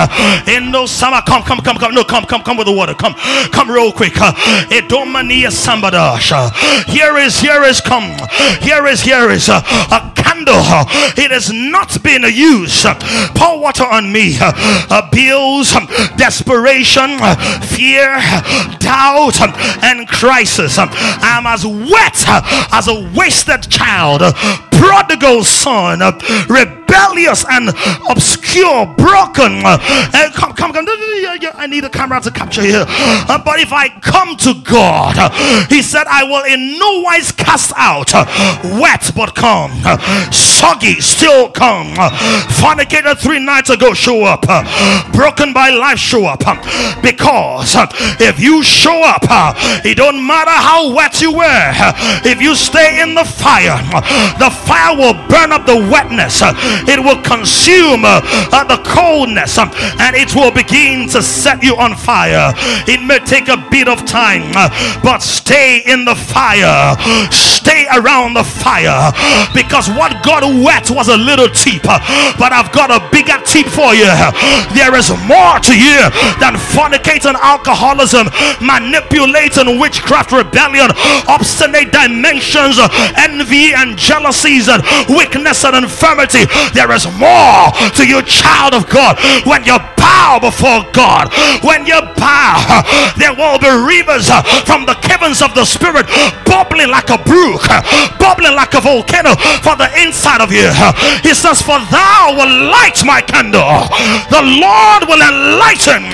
In 0.47 0.71
no 0.71 0.85
summer, 0.85 1.23
come, 1.27 1.43
come, 1.43 1.61
come, 1.61 1.79
come. 1.79 1.95
No, 1.95 2.05
come, 2.05 2.27
come, 2.27 2.43
come 2.43 2.59
with 2.59 2.67
the 2.67 2.73
water. 2.73 2.93
Come, 2.95 3.15
come 3.51 3.71
real 3.71 3.93
quick. 3.93 4.13
Here 4.13 4.35
is, 7.17 7.41
here 7.41 7.63
is, 7.65 7.81
come. 7.81 8.13
Here 8.61 8.87
is, 8.87 9.01
here 9.01 9.31
is 9.31 9.49
a 9.49 10.13
candle. 10.15 10.61
It 11.17 11.33
is 11.33 11.51
not 11.51 12.03
being 12.03 12.25
used. 12.25 12.85
Pour 13.35 13.59
water 13.61 13.85
on 13.85 14.13
me 14.13 14.18
uh, 14.41 15.09
bills, 15.11 15.75
um, 15.75 15.87
desperation, 16.17 17.19
uh, 17.21 17.35
fear, 17.61 18.19
doubt, 18.79 19.41
um, 19.41 19.53
and 19.83 20.09
crisis. 20.09 20.79
Um, 20.79 20.89
I'm 20.93 21.47
as 21.47 21.65
wet 21.65 22.25
uh, 22.27 22.69
as 22.73 22.89
a 22.89 23.11
wasted 23.17 23.71
child, 23.71 24.23
uh, 24.23 24.33
prodigal 24.79 25.45
son, 25.45 26.03
uh, 26.03 26.13
rebellious 26.49 27.45
and 27.51 27.71
obscure, 28.09 28.87
broken. 28.97 29.65
Uh, 29.65 29.79
uh, 30.15 30.31
come, 30.33 30.53
come, 30.55 30.73
come. 30.73 30.87
I 30.89 31.67
need 31.69 31.85
a 31.85 31.91
camera 31.91 32.21
to 32.21 32.31
capture 32.31 32.63
here. 32.63 32.85
Uh, 32.89 33.39
but 33.45 33.61
if 33.61 33.73
I 33.73 33.89
come 34.01 34.37
to 34.39 34.55
God, 34.65 35.19
uh, 35.19 35.67
He 35.69 35.83
said, 35.83 36.07
I 36.07 36.23
will 36.25 36.45
in 36.45 36.79
no 36.79 37.03
wise 37.03 37.33
cast 37.33 37.73
out 37.77 38.13
wet 38.81 39.11
but 39.15 39.35
come, 39.35 39.73
soggy 40.33 41.01
still 41.01 41.51
come, 41.51 41.95
Fornicated 42.61 43.19
three 43.19 43.39
nights 43.39 43.71
ago 43.71 43.93
show 43.95 44.25
up, 44.25 44.43
broken 45.13 45.53
by 45.53 45.71
life 45.71 45.99
show 45.99 46.27
up. 46.27 46.41
Because 47.03 47.77
if 48.21 48.41
you 48.41 48.63
show 48.63 49.03
up, 49.05 49.25
it 49.85 49.97
don't 49.97 50.25
matter 50.27 50.51
how 50.51 50.95
wet 50.95 51.21
you 51.21 51.33
were, 51.33 51.73
if 52.25 52.41
you 52.41 52.55
stay 52.55 53.03
in 53.03 53.15
the 53.15 53.25
fire, 53.25 53.77
the 54.39 54.51
fire 54.69 54.95
will 54.97 55.17
burn 55.33 55.51
up 55.53 55.65
the 55.65 55.77
wetness 55.91 56.43
it 56.87 57.01
will 57.01 57.21
consume 57.23 58.05
uh, 58.05 58.21
the 58.65 58.81
coldness 58.85 59.59
um, 59.59 59.71
and 59.99 60.15
it 60.17 60.35
will 60.35 60.53
begin 60.53 61.09
to 61.09 61.23
set 61.23 61.63
you 61.63 61.77
on 61.77 61.95
fire. 61.97 62.53
It 62.87 63.05
may 63.05 63.19
take 63.21 63.49
a 63.49 63.57
bit 63.71 63.89
of 63.89 64.05
time, 64.05 64.53
uh, 64.55 64.69
but 65.03 65.23
stay 65.23 65.83
in 65.87 66.05
the 66.05 66.15
fire, 66.15 66.97
stay 67.31 67.87
around 67.95 68.35
the 68.35 68.45
fire 68.45 69.13
because 69.55 69.89
what 69.91 70.23
got 70.23 70.43
wet 70.45 70.91
was 70.91 71.09
a 71.09 71.17
little 71.17 71.49
uh, 71.89 71.99
but 72.39 72.53
I've 72.53 72.73
got 72.73 72.91
a 72.91 73.01
bigger 73.11 73.39
tip 73.45 73.67
for 73.67 73.95
you. 73.95 74.09
There 74.75 74.95
is 74.97 75.11
more 75.27 75.59
to 75.61 75.75
you 75.75 76.01
than 76.41 76.55
fornicating, 76.75 77.35
alcoholism, 77.41 78.29
manipulating, 78.61 79.79
witchcraft, 79.79 80.33
rebellion, 80.33 80.91
obstinate 81.29 81.93
dimensions, 81.93 82.79
envy, 83.17 83.75
and 83.75 83.97
and 84.67 84.83
weakness 85.07 85.63
and 85.65 85.77
infirmity. 85.77 86.51
There 86.75 86.91
is 86.91 87.07
more 87.15 87.71
to 87.95 88.03
you, 88.03 88.23
child 88.23 88.75
of 88.75 88.91
God. 88.91 89.19
When 89.47 89.63
you 89.63 89.79
bow 89.95 90.39
before 90.43 90.83
God, 90.91 91.31
when 91.63 91.87
you 91.87 92.01
bow, 92.19 92.83
there 93.17 93.35
will 93.35 93.59
be 93.63 93.71
rivers 93.71 94.27
from 94.67 94.87
the 94.87 94.99
caverns 95.07 95.43
of 95.43 95.55
the 95.55 95.65
Spirit 95.65 96.07
bubbling 96.45 96.78
like 96.99 97.15
a 97.15 97.23
brook, 97.23 97.63
bubbling 98.19 98.59
like 98.59 98.75
a 98.75 98.81
volcano 98.81 99.31
for 99.63 99.79
the 99.79 99.87
inside 100.03 100.41
of 100.43 100.51
you. 100.51 100.67
He 101.23 101.33
says, 101.33 101.63
For 101.63 101.79
thou 101.79 102.35
will 102.35 102.71
light 102.75 102.99
my 103.07 103.21
candle, 103.23 103.87
the 104.35 104.43
Lord 104.43 105.07
will 105.07 105.23
enlighten 105.23 106.11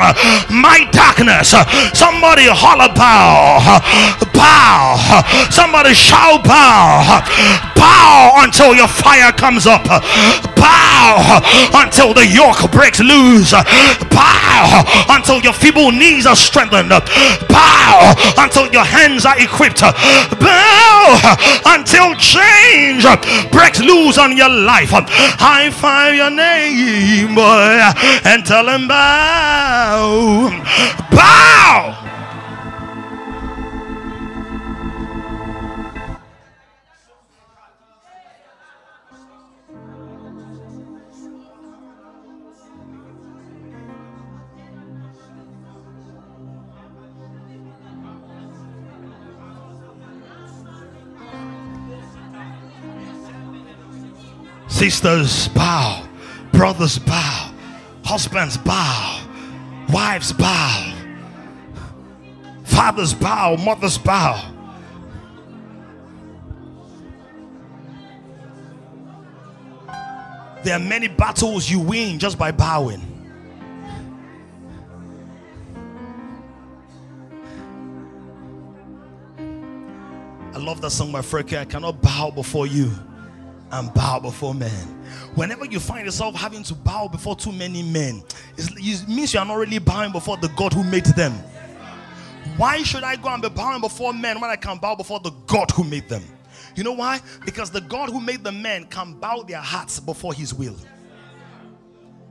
my 0.52 0.84
darkness. 0.92 1.56
Somebody 1.96 2.44
holler, 2.52 2.92
bow, 2.92 3.80
bow. 4.34 5.24
Somebody 5.48 5.94
shout, 5.94 6.44
bow, 6.44 7.24
bow 7.74 8.44
until 8.44 8.74
your 8.74 8.88
fire 8.88 9.32
comes 9.32 9.66
up 9.66 9.88
bow 10.64 11.40
until 11.74 12.14
the 12.14 12.26
yoke 12.26 12.70
breaks 12.72 13.00
loose. 13.00 13.52
Bow 13.52 14.84
until 15.10 15.40
your 15.40 15.52
feeble 15.52 15.92
knees 15.92 16.26
are 16.26 16.36
strengthened. 16.36 16.88
Bow 17.48 18.14
until 18.38 18.66
your 18.72 18.84
hands 18.84 19.26
are 19.26 19.38
equipped. 19.38 19.80
Bow 19.80 20.73
until 21.66 22.14
change 22.16 23.04
breaks 23.50 23.80
loose 23.80 24.18
on 24.18 24.36
your 24.36 24.48
life. 24.48 24.90
High 24.92 25.70
five 25.70 26.14
your 26.14 26.30
neighbor 26.30 27.92
and 28.24 28.44
tell 28.44 28.68
him 28.68 28.88
bow. 28.88 30.50
Bow. 31.10 32.03
Sisters 54.74 55.46
bow, 55.48 56.04
brothers 56.50 56.98
bow, 56.98 57.54
husbands 58.04 58.56
bow, 58.56 59.24
wives 59.88 60.32
bow, 60.32 60.92
fathers 62.64 63.14
bow, 63.14 63.54
mothers 63.54 63.96
bow. 63.96 64.52
There 70.64 70.74
are 70.74 70.80
many 70.80 71.06
battles 71.06 71.70
you 71.70 71.78
win 71.78 72.18
just 72.18 72.36
by 72.36 72.50
bowing. 72.50 73.00
I 80.52 80.58
love 80.58 80.80
that 80.80 80.90
song 80.90 81.12
by 81.12 81.22
Freke. 81.22 81.52
I 81.52 81.64
cannot 81.64 82.02
bow 82.02 82.32
before 82.32 82.66
you 82.66 82.90
and 83.74 83.92
bow 83.92 84.20
before 84.20 84.54
men. 84.54 84.70
Whenever 85.34 85.64
you 85.64 85.80
find 85.80 86.04
yourself 86.04 86.34
having 86.36 86.62
to 86.62 86.74
bow 86.74 87.08
before 87.08 87.34
too 87.34 87.50
many 87.50 87.82
men, 87.82 88.22
it 88.56 89.08
means 89.08 89.34
you 89.34 89.40
are 89.40 89.46
not 89.46 89.56
really 89.56 89.78
bowing 89.78 90.12
before 90.12 90.36
the 90.36 90.48
God 90.50 90.72
who 90.72 90.84
made 90.84 91.06
them. 91.06 91.32
Why 92.56 92.84
should 92.84 93.02
I 93.02 93.16
go 93.16 93.30
and 93.30 93.42
be 93.42 93.48
bowing 93.48 93.80
before 93.80 94.14
men 94.14 94.40
when 94.40 94.48
I 94.48 94.54
can 94.54 94.78
bow 94.78 94.94
before 94.94 95.18
the 95.18 95.32
God 95.46 95.72
who 95.72 95.82
made 95.82 96.08
them? 96.08 96.22
You 96.76 96.84
know 96.84 96.92
why? 96.92 97.20
Because 97.44 97.70
the 97.70 97.80
God 97.80 98.10
who 98.10 98.20
made 98.20 98.44
the 98.44 98.52
men 98.52 98.84
can 98.86 99.14
bow 99.14 99.42
their 99.42 99.58
hearts 99.58 99.98
before 99.98 100.32
his 100.32 100.54
will. 100.54 100.76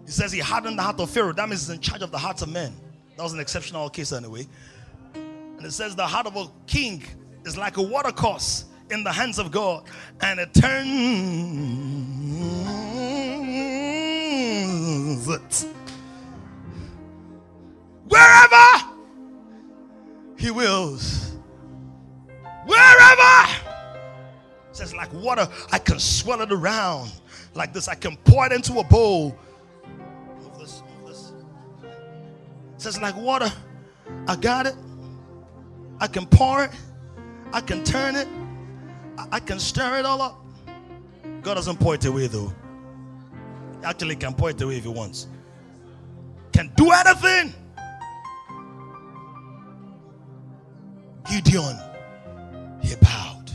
He 0.05 0.11
says 0.11 0.31
he 0.31 0.39
hardened 0.39 0.77
the 0.77 0.83
heart 0.83 0.99
of 0.99 1.09
Pharaoh. 1.09 1.33
That 1.33 1.49
means 1.49 1.67
he's 1.67 1.75
in 1.75 1.81
charge 1.81 2.01
of 2.01 2.11
the 2.11 2.17
hearts 2.17 2.41
of 2.41 2.49
men. 2.49 2.73
That 3.17 3.23
was 3.23 3.33
an 3.33 3.39
exceptional 3.41 3.89
case 3.89 4.13
anyway. 4.13 4.47
And 5.13 5.65
it 5.65 5.71
says 5.71 5.93
the 5.93 6.07
heart 6.07 6.25
of 6.25 6.37
a 6.37 6.47
king 6.67 7.03
is 7.45 7.57
like 7.57 7.75
a 7.77 7.81
watercourse 7.81 8.65
in 8.89 9.03
the 9.03 9.11
hands 9.11 9.39
of 9.39 9.51
God, 9.51 9.84
and 10.21 10.39
it 10.39 10.53
turns 10.53 10.84
it 15.27 15.65
wherever 18.07 18.86
He 20.38 20.51
wills. 20.51 21.31
Wherever 22.65 23.49
it 24.69 24.77
says, 24.77 24.93
like 24.95 25.11
water, 25.13 25.47
I 25.71 25.79
can 25.79 25.99
swirl 25.99 26.41
it 26.41 26.51
around 26.51 27.11
like 27.53 27.73
this. 27.73 27.88
I 27.88 27.95
can 27.95 28.17
pour 28.17 28.45
it 28.45 28.51
into 28.51 28.79
a 28.79 28.84
bowl. 28.84 29.38
Move 30.39 30.57
this, 30.57 30.81
move 31.01 31.09
this. 31.09 31.34
It 32.75 32.81
says, 32.81 33.01
like 33.01 33.15
water, 33.17 33.51
I 34.27 34.36
got 34.36 34.65
it. 34.65 34.75
I 35.99 36.07
can 36.07 36.25
pour 36.25 36.63
it. 36.63 36.71
I 37.51 37.61
can 37.61 37.84
turn 37.84 38.15
it. 38.15 38.27
I 39.18 39.39
can 39.39 39.59
stir 39.59 39.99
it 39.99 40.05
all 40.05 40.22
up. 40.22 40.45
God 41.41 41.55
doesn't 41.55 41.80
pour 41.80 41.95
it 41.95 42.05
away 42.05 42.28
though. 42.28 42.53
Actually, 43.84 44.16
can 44.16 44.34
pour 44.34 44.49
it 44.49 44.61
away 44.61 44.78
if 44.78 44.84
he 44.84 44.89
wants. 44.89 45.28
Can 46.51 46.72
do 46.76 46.91
anything. 46.91 47.53
Gideon, 51.30 51.78
he 52.82 52.95
bowed 52.95 53.51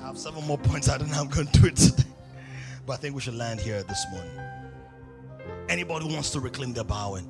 I 0.00 0.06
have 0.06 0.18
seven 0.18 0.46
more 0.46 0.58
points. 0.58 0.88
I 0.88 0.98
don't 0.98 1.08
know 1.08 1.14
how 1.14 1.22
I'm 1.22 1.28
going 1.28 1.46
to 1.46 1.60
do 1.60 1.66
it 1.66 1.76
today. 1.76 2.04
But 2.86 2.92
I 2.94 2.96
think 2.96 3.14
we 3.14 3.20
should 3.22 3.34
land 3.34 3.60
here 3.60 3.82
this 3.82 4.04
morning. 4.12 4.38
Anybody 5.68 6.12
wants 6.12 6.30
to 6.30 6.40
reclaim 6.40 6.74
their 6.74 6.84
bowing? 6.84 7.26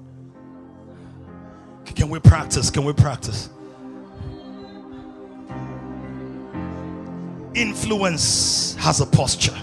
Can 1.84 2.08
we 2.10 2.18
practice? 2.18 2.70
Can 2.70 2.84
we 2.84 2.92
practice? 2.92 3.50
Influence 7.54 8.74
has 8.76 9.00
a 9.00 9.06
posture. 9.06 9.56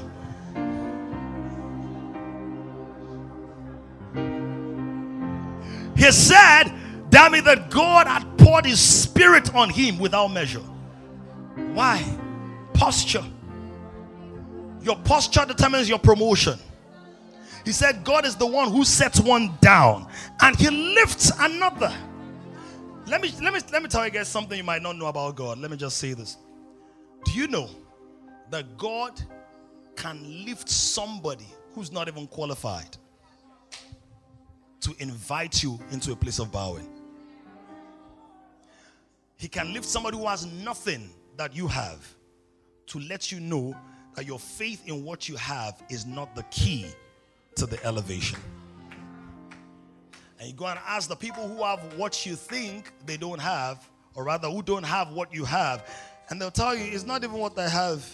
He 5.96 6.12
said, 6.12 6.74
damn 7.10 7.36
it, 7.36 7.46
that 7.46 7.70
God 7.70 8.08
had 8.08 8.26
poured 8.38 8.66
his 8.66 8.80
spirit 8.80 9.54
on 9.54 9.70
him 9.70 10.00
without 10.00 10.30
measure. 10.30 10.64
Why? 11.74 12.18
posture. 12.82 13.24
Your 14.82 14.96
posture 14.96 15.46
determines 15.46 15.88
your 15.88 16.00
promotion. 16.00 16.58
He 17.64 17.72
said, 17.72 18.04
God 18.04 18.26
is 18.26 18.36
the 18.36 18.48
one 18.48 18.72
who 18.72 18.84
sets 18.84 19.20
one 19.20 19.56
down 19.62 20.08
and 20.42 20.56
he 20.56 20.72
lifts 20.72 21.32
another. 21.38 21.94
Let 23.06 23.22
me 23.22 23.32
let 23.40 23.54
me 23.54 23.60
let 23.72 23.84
me 23.84 23.88
tell 23.88 24.04
you 24.04 24.12
guys 24.12 24.28
something 24.28 24.58
you 24.58 24.64
might 24.64 24.82
not 24.82 24.96
know 24.96 25.06
about 25.06 25.36
God. 25.36 25.60
Let 25.60 25.70
me 25.70 25.78
just 25.78 25.98
say 25.98 26.14
this. 26.14 26.38
Do 27.26 27.32
you 27.32 27.48
know 27.48 27.70
that 28.50 28.78
God 28.78 29.22
can 29.96 30.46
lift 30.46 30.70
somebody 30.70 31.48
who's 31.74 31.92
not 31.92 32.08
even 32.08 32.28
qualified 32.28 32.98
to 34.82 34.96
invite 35.00 35.64
you 35.64 35.80
into 35.92 36.12
a 36.12 36.16
place 36.16 36.40
of 36.40 36.52
bowing? 36.52 36.90
He 39.38 39.48
can 39.48 39.74
lift 39.74 39.86
somebody 39.86 40.18
who 40.18 40.28
has 40.28 40.46
nothing 40.46 41.10
that 41.38 41.56
you 41.56 41.68
have 41.68 42.16
to 42.88 43.00
let 43.00 43.32
you 43.32 43.40
know 43.40 43.76
that 44.16 44.26
your 44.26 44.38
faith 44.38 44.88
in 44.88 45.04
what 45.04 45.30
you 45.30 45.36
have 45.38 45.82
is 45.90 46.06
not 46.06 46.36
the 46.36 46.44
key 46.44 46.88
to 47.56 47.66
the 47.66 47.84
elevation. 47.86 48.40
And 50.40 50.50
you 50.50 50.54
go 50.56 50.66
and 50.66 50.80
ask 50.86 51.08
the 51.08 51.16
people 51.16 51.48
who 51.48 51.64
have 51.64 51.80
what 51.98 52.26
you 52.26 52.36
think 52.36 52.92
they 53.06 53.16
don't 53.16 53.40
have, 53.40 53.88
or 54.16 54.24
rather, 54.24 54.50
who 54.50 54.62
don't 54.62 54.84
have 54.84 55.14
what 55.14 55.34
you 55.34 55.46
have, 55.46 55.88
and 56.32 56.42
they'll 56.42 56.50
tell 56.50 56.74
you 56.74 56.86
it's 56.86 57.06
not 57.06 57.24
even 57.26 57.38
what 57.38 57.56
they 57.58 57.70
have. 57.70 58.10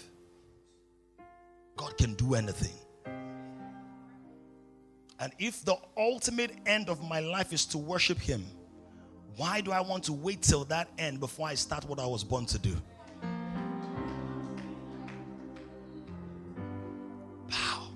God 1.78 1.96
can 1.98 2.16
do 2.16 2.34
anything. 2.34 2.74
And 5.20 5.32
if 5.40 5.64
the 5.64 5.76
ultimate 5.96 6.52
end 6.66 6.90
of 6.90 7.04
my 7.08 7.20
life 7.20 7.54
is 7.54 7.66
to 7.68 7.78
worship 7.78 8.20
Him, 8.20 8.44
why 9.36 9.62
do 9.62 9.72
I 9.72 9.82
want 9.82 10.04
to 10.06 10.14
wait 10.14 10.42
till 10.42 10.66
that 10.66 10.90
end 10.98 11.20
before 11.20 11.48
I 11.48 11.54
start 11.54 11.86
what 11.86 12.00
I 12.00 12.08
was 12.08 12.24
born 12.24 12.48
to 12.48 12.58
do? 12.58 12.76
Bow. 17.48 17.88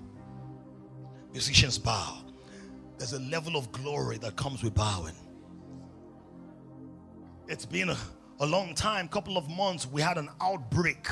Musicians 1.32 1.78
bow. 1.78 2.18
There's 2.96 3.12
a 3.12 3.20
level 3.20 3.56
of 3.56 3.72
glory 3.72 4.18
that 4.18 4.36
comes 4.36 4.62
with 4.62 4.74
bowing. 4.74 5.14
It's 7.48 7.66
been 7.66 7.90
a, 7.90 7.96
a 8.42 8.46
long 8.46 8.74
time, 8.74 9.06
couple 9.06 9.38
of 9.38 9.48
months, 9.48 9.86
we 9.86 10.02
had 10.02 10.18
an 10.18 10.28
outbreak 10.40 11.08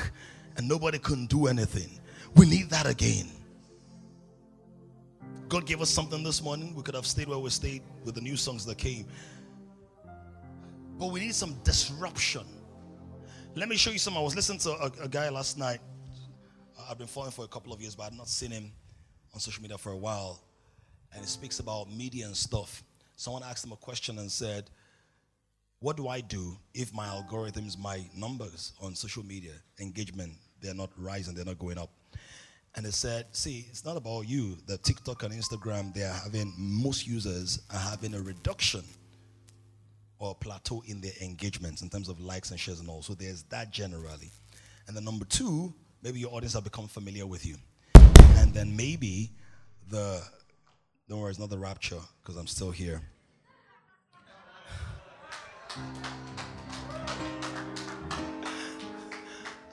and 0.57 0.67
nobody 0.67 0.99
couldn't 0.99 1.29
do 1.29 1.47
anything. 1.47 1.97
We 2.35 2.45
need 2.45 2.69
that 2.69 2.85
again. 2.85 3.29
God 5.47 5.65
gave 5.65 5.81
us 5.81 5.89
something 5.89 6.23
this 6.23 6.43
morning. 6.43 6.75
We 6.75 6.83
could 6.83 6.93
have 6.93 7.05
stayed 7.05 7.29
where 7.29 7.39
we 7.39 7.49
stayed 7.49 7.83
with 8.03 8.15
the 8.15 8.21
new 8.21 8.35
songs 8.35 8.65
that 8.65 8.77
came. 8.77 9.05
But 10.99 11.07
we 11.07 11.21
need 11.21 11.33
some 11.33 11.55
disruption. 11.63 12.45
Let 13.55 13.69
me 13.69 13.77
show 13.77 13.91
you 13.91 13.97
some. 13.97 14.17
I 14.17 14.21
was 14.21 14.35
listening 14.35 14.59
to 14.59 14.71
a, 14.71 14.91
a 15.03 15.07
guy 15.07 15.29
last 15.29 15.57
night. 15.57 15.79
I've 16.89 16.97
been 16.97 17.07
following 17.07 17.31
for 17.31 17.45
a 17.45 17.47
couple 17.47 17.71
of 17.71 17.79
years, 17.81 17.95
but 17.95 18.03
I've 18.03 18.17
not 18.17 18.27
seen 18.27 18.51
him 18.51 18.73
on 19.33 19.39
social 19.39 19.61
media 19.61 19.77
for 19.77 19.93
a 19.93 19.97
while, 19.97 20.41
and 21.13 21.21
he 21.21 21.27
speaks 21.27 21.59
about 21.59 21.89
media 21.91 22.25
and 22.25 22.35
stuff. 22.35 22.83
Someone 23.15 23.43
asked 23.43 23.63
him 23.63 23.71
a 23.71 23.77
question 23.77 24.19
and 24.19 24.29
said, 24.29 24.69
What 25.81 25.97
do 25.97 26.07
I 26.07 26.21
do 26.21 26.57
if 26.73 26.93
my 26.93 27.07
algorithms, 27.07 27.77
my 27.77 28.05
numbers 28.15 28.71
on 28.81 28.95
social 28.95 29.25
media, 29.25 29.51
engagement, 29.79 30.33
they're 30.61 30.73
not 30.73 30.91
rising, 30.97 31.35
they're 31.35 31.43
not 31.43 31.59
going 31.59 31.77
up? 31.77 31.89
And 32.75 32.85
they 32.85 32.91
said, 32.91 33.25
See, 33.31 33.65
it's 33.69 33.83
not 33.83 33.97
about 33.97 34.21
you. 34.29 34.57
The 34.67 34.77
TikTok 34.77 35.23
and 35.23 35.33
Instagram, 35.33 35.93
they're 35.93 36.13
having, 36.13 36.53
most 36.57 37.05
users 37.05 37.59
are 37.73 37.79
having 37.79 38.13
a 38.13 38.21
reduction 38.21 38.83
or 40.19 40.35
plateau 40.35 40.83
in 40.87 41.01
their 41.01 41.11
engagements 41.21 41.81
in 41.81 41.89
terms 41.89 42.07
of 42.07 42.21
likes 42.21 42.51
and 42.51 42.59
shares 42.59 42.79
and 42.79 42.87
all. 42.87 43.01
So 43.01 43.13
there's 43.13 43.43
that 43.49 43.71
generally. 43.71 44.31
And 44.87 44.95
then 44.95 45.03
number 45.03 45.25
two, 45.25 45.73
maybe 46.01 46.19
your 46.19 46.31
audience 46.31 46.53
have 46.53 46.63
become 46.63 46.87
familiar 46.87 47.25
with 47.25 47.45
you 47.45 47.57
and 48.41 48.53
then 48.53 48.75
maybe 48.75 49.31
the 49.89 50.21
don't 51.07 51.19
worry, 51.19 51.29
it's 51.29 51.39
not 51.39 51.49
the 51.49 51.57
rapture 51.57 51.99
because 52.21 52.37
I'm 52.37 52.47
still 52.47 52.71
here. 52.71 53.01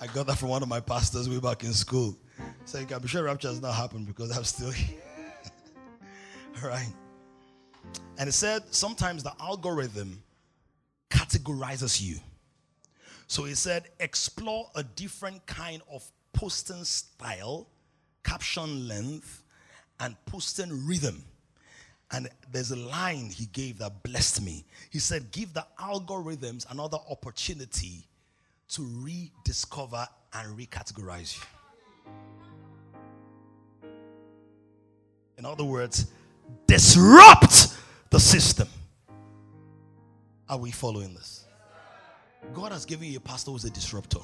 I 0.00 0.06
got 0.14 0.26
that 0.26 0.38
from 0.38 0.48
one 0.48 0.62
of 0.62 0.68
my 0.68 0.80
pastors 0.80 1.28
way 1.28 1.40
back 1.40 1.64
in 1.64 1.72
school. 1.72 2.16
Saying, 2.64 2.92
I'm 2.92 3.06
sure 3.06 3.24
rapture 3.24 3.48
has 3.48 3.60
not 3.60 3.74
happened 3.74 4.06
because 4.06 4.36
I'm 4.36 4.44
still 4.44 4.70
here. 4.70 5.00
All 6.62 6.68
right. 6.68 6.92
And 8.18 8.28
it 8.28 8.32
said 8.32 8.62
sometimes 8.70 9.22
the 9.22 9.32
algorithm 9.40 10.22
categorizes 11.10 12.00
you. 12.00 12.18
So 13.26 13.44
he 13.44 13.54
said, 13.54 13.88
explore 14.00 14.70
a 14.74 14.82
different 14.82 15.46
kind 15.46 15.82
of 15.90 16.10
posting 16.32 16.84
style 16.84 17.66
caption 18.28 18.86
length, 18.86 19.42
and 20.00 20.14
posting 20.26 20.86
rhythm. 20.86 21.24
And 22.10 22.28
there's 22.50 22.70
a 22.70 22.76
line 22.76 23.30
he 23.30 23.46
gave 23.46 23.78
that 23.78 24.02
blessed 24.02 24.42
me. 24.42 24.64
He 24.90 24.98
said, 24.98 25.30
Give 25.30 25.52
the 25.52 25.66
algorithms 25.78 26.70
another 26.70 26.98
opportunity 27.10 28.04
to 28.68 28.88
rediscover 29.02 30.06
and 30.32 30.58
recategorize 30.58 31.38
you. 31.38 31.44
In 35.36 35.44
other 35.44 35.64
words, 35.64 36.10
disrupt 36.66 37.76
the 38.10 38.18
system. 38.18 38.68
Are 40.48 40.58
we 40.58 40.70
following 40.70 41.14
this? 41.14 41.44
God 42.54 42.72
has 42.72 42.84
given 42.86 43.08
you 43.08 43.18
a 43.18 43.20
pastor 43.20 43.50
who's 43.50 43.64
a 43.64 43.70
disruptor. 43.70 44.20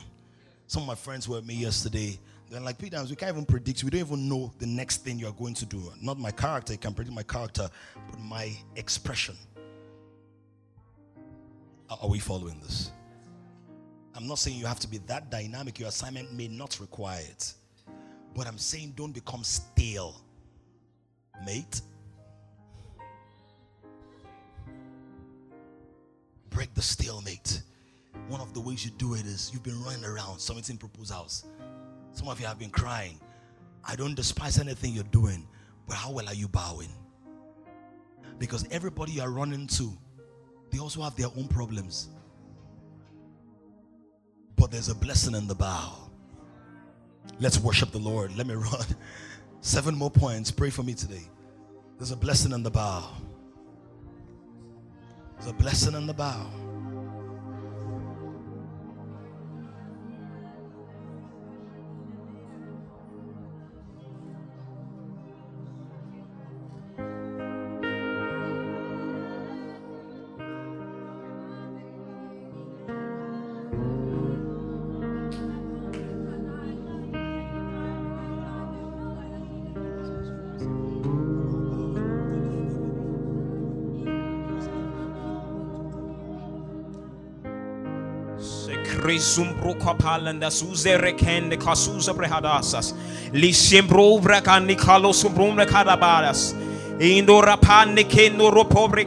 Some 0.66 0.82
of 0.82 0.88
my 0.88 0.94
friends 0.94 1.28
were 1.28 1.36
with 1.36 1.46
me 1.46 1.54
yesterday. 1.54 2.18
They're 2.54 2.62
like, 2.62 2.78
Peter, 2.78 3.02
we 3.10 3.16
can't 3.16 3.32
even 3.32 3.44
predict. 3.44 3.82
We 3.82 3.90
don't 3.90 3.98
even 3.98 4.28
know 4.28 4.52
the 4.60 4.66
next 4.66 4.98
thing 4.98 5.18
you're 5.18 5.32
going 5.32 5.54
to 5.54 5.66
do. 5.66 5.92
Not 6.00 6.20
my 6.20 6.30
character, 6.30 6.72
you 6.72 6.78
can 6.78 6.94
predict 6.94 7.12
my 7.12 7.24
character, 7.24 7.68
but 8.08 8.20
my 8.20 8.52
expression. 8.76 9.36
Are 11.90 12.08
we 12.08 12.20
following 12.20 12.60
this? 12.60 12.92
I'm 14.14 14.28
not 14.28 14.38
saying 14.38 14.56
you 14.56 14.66
have 14.66 14.78
to 14.78 14.86
be 14.86 14.98
that 14.98 15.32
dynamic. 15.32 15.80
Your 15.80 15.88
assignment 15.88 16.32
may 16.32 16.46
not 16.46 16.78
require 16.78 17.22
it. 17.22 17.54
But 18.36 18.46
I'm 18.46 18.58
saying 18.58 18.94
don't 18.96 19.10
become 19.10 19.42
stale, 19.42 20.22
mate. 21.44 21.80
Break 26.50 26.72
the 26.74 26.82
stalemate. 26.82 27.62
One 28.28 28.40
of 28.40 28.54
the 28.54 28.60
ways 28.60 28.84
you 28.84 28.92
do 28.92 29.14
it 29.14 29.26
is 29.26 29.50
you've 29.52 29.64
been 29.64 29.82
running 29.82 30.04
around, 30.04 30.38
submitting 30.38 30.76
proposals. 30.76 31.46
Some 32.14 32.28
of 32.28 32.40
you 32.40 32.46
have 32.46 32.58
been 32.58 32.70
crying. 32.70 33.20
I 33.84 33.96
don't 33.96 34.14
despise 34.14 34.58
anything 34.58 34.94
you're 34.94 35.04
doing, 35.04 35.46
but 35.86 35.96
how 35.96 36.12
well 36.12 36.26
are 36.28 36.34
you 36.34 36.48
bowing? 36.48 36.88
Because 38.38 38.66
everybody 38.70 39.12
you 39.12 39.22
are 39.22 39.30
running 39.30 39.66
to, 39.66 39.92
they 40.70 40.78
also 40.78 41.02
have 41.02 41.16
their 41.16 41.26
own 41.36 41.48
problems. 41.48 42.08
But 44.56 44.70
there's 44.70 44.88
a 44.88 44.94
blessing 44.94 45.34
in 45.34 45.46
the 45.46 45.54
bow. 45.54 46.10
Let's 47.40 47.58
worship 47.58 47.90
the 47.90 47.98
Lord. 47.98 48.36
Let 48.36 48.46
me 48.46 48.54
run. 48.54 48.86
Seven 49.60 49.94
more 49.94 50.10
points. 50.10 50.50
Pray 50.50 50.70
for 50.70 50.82
me 50.82 50.94
today. 50.94 51.22
There's 51.98 52.12
a 52.12 52.16
blessing 52.16 52.52
in 52.52 52.62
the 52.62 52.70
bow. 52.70 53.10
There's 55.34 55.50
a 55.50 55.54
blessing 55.54 55.94
in 55.94 56.06
the 56.06 56.14
bow. 56.14 56.48
Kapalanda 89.24 90.50
suze 90.50 90.98
kasuza 91.56 92.12
brehadasas. 92.14 92.92
Brakani 94.20 94.76
ropobre. 98.50 99.04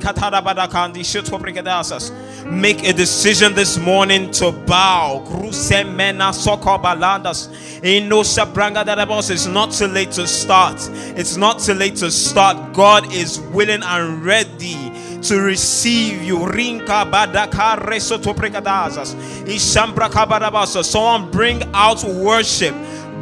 Make 2.46 2.84
a 2.84 2.94
decision 2.94 3.54
this 3.54 3.78
morning 3.78 4.32
to 4.32 4.52
bow. 4.52 5.24
Crusemena 5.28 6.34
sokobalandas. 6.34 7.50
Ino 7.86 8.24
sabranga 8.24 8.84
darabos. 8.84 9.30
It's 9.30 9.46
not 9.46 9.72
too 9.72 9.88
late 9.88 10.12
to 10.12 10.28
start. 10.28 10.78
It's 11.16 11.38
not 11.38 11.60
too 11.60 11.76
late 11.76 11.96
to 11.98 12.12
start. 12.12 12.74
God 12.74 13.14
is 13.14 13.40
willing 13.40 13.84
and 13.84 14.26
ready 14.26 14.92
to 15.28 15.42
receive 15.42 16.24
you. 16.24 16.40
Rinka 16.40 17.06
badaka 17.10 17.78
resoto 17.80 18.34
prekadazas. 18.34 19.16
Ishambra 19.46 20.10
kabadabasa. 20.10 20.84
Someone 20.84 21.30
bring 21.32 21.64
out 21.74 22.04
worship 22.04 22.76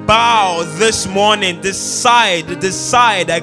bow 0.06 0.64
this 0.78 1.08
morning. 1.08 1.60
Decide, 1.62 2.60
decide. 2.60 3.28
Let 3.28 3.42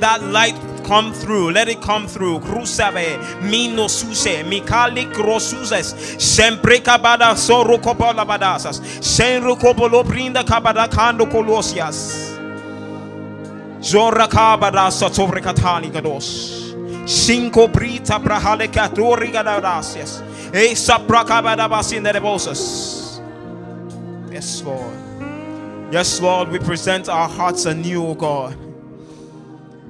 that 0.00 0.22
light 0.22 0.54
come 0.84 1.12
through. 1.12 1.50
Let 1.50 1.68
it 1.68 1.80
come 1.82 2.06
through. 2.06 2.40
Crusabe, 2.40 3.42
mino 3.42 3.88
suse, 3.88 4.42
mikali 4.44 5.12
crosuzes, 5.12 6.20
sempre 6.20 6.78
kabada 6.80 7.34
soro 7.34 7.78
kopola 7.78 8.24
badasas, 8.24 8.80
senru 9.00 9.56
kopolo 9.56 10.02
brinda 10.04 10.42
kabada 10.44 10.88
kando 10.88 11.26
kolosias. 11.26 12.35
Zorra 13.80 14.28
kabada 14.28 14.90
satovre 14.90 15.40
katani 15.42 15.90
gados. 15.90 16.74
Cinco 17.06 17.68
brita 17.68 18.18
brahale 18.18 18.68
katori 18.68 19.30
gadasias. 19.32 20.22
Esa 20.52 20.98
prakabada 20.98 21.68
basin 21.68 22.02
derebosas. 22.02 23.20
Yes, 24.32 24.62
Lord. 24.62 24.96
Yes, 25.92 26.20
Lord, 26.20 26.48
we 26.50 26.58
present 26.58 27.08
our 27.08 27.28
hearts 27.28 27.64
anew, 27.64 28.04
O 28.04 28.14
God. 28.14 28.56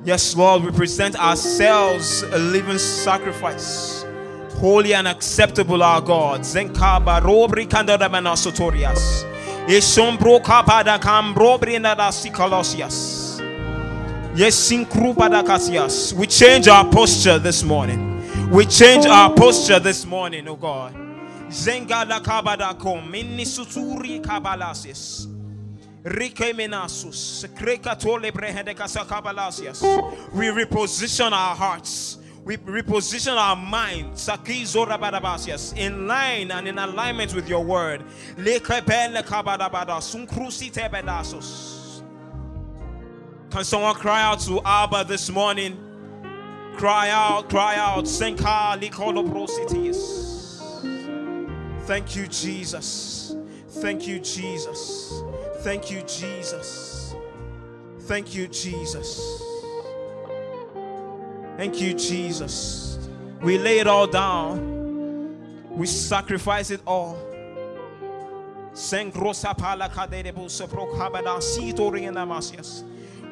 Yes, 0.05 0.37
Lord, 0.37 0.63
we 0.63 0.71
present 0.71 1.17
ourselves 1.17 2.23
a 2.23 2.39
living 2.39 2.79
sacrifice, 2.79 4.05
holy 4.61 4.95
and 4.95 5.09
acceptable, 5.09 5.83
our 5.83 6.01
God. 6.01 6.43
Zenkaba 6.43 7.21
robri 7.21 7.67
kandadamana 7.67 8.37
sotorias. 8.37 9.25
Esombro 9.67 10.41
kapada 10.41 10.99
nadasikolosias. 11.01 11.85
Yes, 12.79 12.95
sinkrupadakasias. 12.95 13.16
Yes, 14.37 16.13
we 16.13 16.27
change 16.27 16.69
our 16.69 16.85
posture 16.91 17.39
this 17.39 17.63
morning. 17.63 18.51
We 18.51 18.67
change 18.67 19.07
our 19.07 19.33
posture 19.33 19.81
this 19.81 20.05
morning, 20.05 20.47
oh 20.47 20.57
God. 20.57 20.95
Zengala 21.49 22.21
kabadako 22.21 23.01
minisuturi 23.09 24.21
kabalasis. 24.21 25.27
We 26.05 26.11
reposition 30.51 31.33
our 31.33 31.57
hearts. 31.57 32.19
We 32.45 32.59
reposition 32.59 33.37
our 33.37 33.57
minds 33.57 34.29
in 35.77 36.07
line 36.07 36.51
and 36.51 36.69
in 36.69 36.79
alignment 36.79 37.35
with 37.35 37.49
your 37.49 37.65
word. 37.65 38.05
Can 43.57 43.65
someone 43.65 43.95
cry 43.95 44.21
out 44.21 44.41
to 44.41 44.61
Abba 44.67 45.05
this 45.05 45.31
morning? 45.31 45.79
Cry 46.77 47.09
out, 47.09 47.49
cry 47.49 47.77
out. 47.77 48.07
Thank 51.87 52.15
you, 52.15 52.27
Jesus. 52.27 53.35
Thank 53.69 54.07
you, 54.07 54.19
Jesus. 54.21 55.23
Thank 55.61 55.91
you, 55.91 56.03
Jesus. 56.03 57.15
Thank 58.01 58.35
you, 58.35 58.47
Jesus. 58.49 59.43
Thank 61.57 61.81
you, 61.81 61.95
Jesus. 61.95 63.09
We 63.41 63.57
lay 63.57 63.79
it 63.79 63.87
all 63.87 64.07
down. 64.07 65.35
We 65.71 65.87
sacrifice 65.87 66.71
it 66.71 66.83
all. 66.87 67.17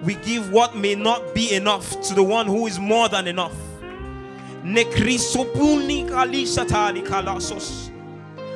We 0.03 0.15
give 0.17 0.51
what 0.51 0.77
may 0.77 0.95
not 0.95 1.35
be 1.35 1.55
enough 1.55 2.01
to 2.03 2.15
the 2.15 2.23
one 2.23 2.47
who 2.47 2.67
is 2.67 2.79
more 2.79 3.09
than 3.09 3.27
enough. 3.27 3.57
Kalasos. 7.03 7.91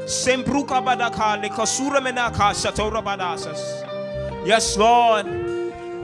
Sembruka 0.05 0.83
badasas. 3.03 4.47
Yes, 4.47 4.77
Lord. 4.77 5.27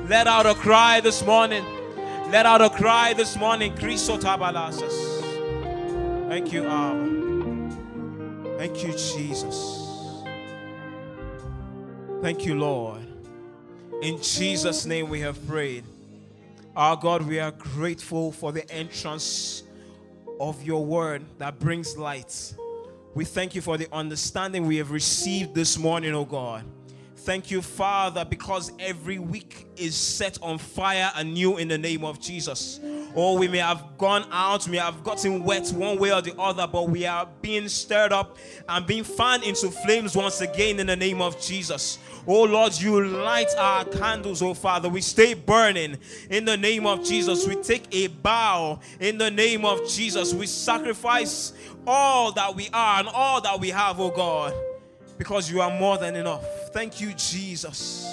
Let 0.08 0.26
out 0.26 0.46
a 0.46 0.54
cry 0.54 1.00
this 1.00 1.24
morning. 1.24 1.64
Let 2.30 2.46
out 2.46 2.60
a 2.60 2.68
cry 2.68 3.14
this 3.14 3.36
morning. 3.36 3.74
Krisotabalasas. 3.74 5.22
Thank 6.28 6.52
you, 6.52 6.66
Abba. 6.66 8.58
Thank 8.58 8.82
you, 8.82 8.92
Jesus. 8.92 10.24
Thank 12.22 12.44
you, 12.44 12.56
Lord. 12.56 13.03
In 14.04 14.20
Jesus' 14.20 14.84
name 14.84 15.08
we 15.08 15.20
have 15.20 15.48
prayed. 15.48 15.82
Our 16.76 16.94
God, 16.94 17.22
we 17.22 17.40
are 17.40 17.52
grateful 17.52 18.32
for 18.32 18.52
the 18.52 18.70
entrance 18.70 19.62
of 20.38 20.62
your 20.62 20.84
word 20.84 21.24
that 21.38 21.58
brings 21.58 21.96
light. 21.96 22.52
We 23.14 23.24
thank 23.24 23.54
you 23.54 23.62
for 23.62 23.78
the 23.78 23.88
understanding 23.90 24.66
we 24.66 24.76
have 24.76 24.90
received 24.90 25.54
this 25.54 25.78
morning, 25.78 26.14
oh 26.14 26.26
God. 26.26 26.64
Thank 27.24 27.50
you, 27.50 27.62
Father, 27.62 28.22
because 28.22 28.70
every 28.78 29.18
week 29.18 29.66
is 29.78 29.96
set 29.96 30.36
on 30.42 30.58
fire 30.58 31.10
anew 31.16 31.56
in 31.56 31.68
the 31.68 31.78
name 31.78 32.04
of 32.04 32.20
Jesus. 32.20 32.80
Oh, 33.16 33.38
we 33.38 33.48
may 33.48 33.58
have 33.58 33.96
gone 33.96 34.26
out, 34.30 34.66
we 34.66 34.72
may 34.72 34.78
have 34.78 35.02
gotten 35.02 35.42
wet 35.42 35.66
one 35.70 35.98
way 35.98 36.12
or 36.12 36.20
the 36.20 36.38
other, 36.38 36.66
but 36.66 36.90
we 36.90 37.06
are 37.06 37.26
being 37.40 37.66
stirred 37.68 38.12
up 38.12 38.36
and 38.68 38.86
being 38.86 39.04
fanned 39.04 39.42
into 39.42 39.70
flames 39.70 40.14
once 40.14 40.42
again 40.42 40.78
in 40.78 40.86
the 40.86 40.96
name 40.96 41.22
of 41.22 41.40
Jesus. 41.40 41.98
Oh 42.26 42.42
Lord, 42.42 42.78
you 42.78 43.02
light 43.02 43.48
our 43.56 43.86
candles, 43.86 44.42
oh 44.42 44.52
Father. 44.52 44.90
We 44.90 45.00
stay 45.00 45.32
burning 45.32 45.96
in 46.28 46.44
the 46.44 46.58
name 46.58 46.86
of 46.86 47.06
Jesus. 47.06 47.48
We 47.48 47.56
take 47.56 47.86
a 47.94 48.08
bow 48.08 48.80
in 49.00 49.16
the 49.16 49.30
name 49.30 49.64
of 49.64 49.88
Jesus. 49.88 50.34
We 50.34 50.46
sacrifice 50.46 51.54
all 51.86 52.32
that 52.32 52.54
we 52.54 52.68
are 52.74 52.98
and 52.98 53.08
all 53.08 53.40
that 53.40 53.58
we 53.58 53.70
have, 53.70 53.98
oh 53.98 54.10
God 54.10 54.52
because 55.18 55.50
you 55.50 55.60
are 55.60 55.70
more 55.70 55.98
than 55.98 56.16
enough. 56.16 56.44
Thank 56.74 57.00
you, 57.00 57.14
Jesus. 57.14 58.04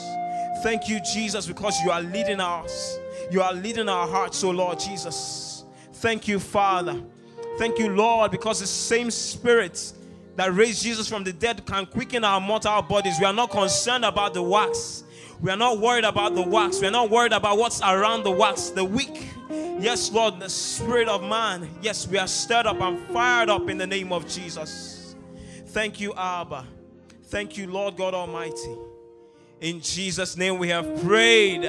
Thank 0.61 0.87
you, 0.87 0.99
Jesus, 1.01 1.47
because 1.47 1.81
you 1.81 1.89
are 1.89 2.03
leading 2.03 2.39
us. 2.39 2.99
You 3.31 3.41
are 3.41 3.53
leading 3.53 3.89
our 3.89 4.07
hearts, 4.07 4.43
oh 4.43 4.51
Lord 4.51 4.79
Jesus. 4.79 5.65
Thank 5.93 6.27
you, 6.27 6.39
Father. 6.39 7.01
Thank 7.57 7.79
you, 7.79 7.89
Lord, 7.89 8.29
because 8.29 8.59
the 8.59 8.67
same 8.67 9.09
Spirit 9.09 9.91
that 10.35 10.53
raised 10.53 10.83
Jesus 10.83 11.09
from 11.09 11.23
the 11.23 11.33
dead 11.33 11.65
can 11.65 11.87
quicken 11.87 12.23
our 12.23 12.39
mortal 12.39 12.83
bodies. 12.83 13.15
We 13.19 13.25
are 13.25 13.33
not 13.33 13.49
concerned 13.49 14.05
about 14.05 14.35
the 14.35 14.43
wax. 14.43 15.05
We 15.41 15.49
are 15.49 15.57
not 15.57 15.79
worried 15.79 16.05
about 16.05 16.35
the 16.35 16.43
wax. 16.43 16.79
We 16.81 16.85
are 16.85 16.91
not 16.91 17.09
worried 17.09 17.33
about 17.33 17.57
what's 17.57 17.81
around 17.81 18.21
the 18.21 18.31
wax, 18.31 18.69
the 18.69 18.85
weak. 18.85 19.27
Yes, 19.49 20.11
Lord, 20.11 20.39
the 20.39 20.49
spirit 20.49 21.07
of 21.07 21.23
man. 21.23 21.67
Yes, 21.81 22.07
we 22.07 22.19
are 22.19 22.27
stirred 22.27 22.67
up 22.67 22.79
and 22.79 22.99
fired 23.07 23.49
up 23.49 23.69
in 23.69 23.79
the 23.79 23.87
name 23.87 24.13
of 24.13 24.27
Jesus. 24.27 25.15
Thank 25.65 25.99
you, 25.99 26.13
Abba. 26.13 26.67
Thank 27.31 27.55
you, 27.57 27.67
Lord 27.67 27.95
God 27.95 28.13
Almighty. 28.13 28.75
In 29.61 29.79
Jesus' 29.79 30.35
name 30.35 30.57
we 30.59 30.67
have 30.67 31.01
prayed. 31.01 31.63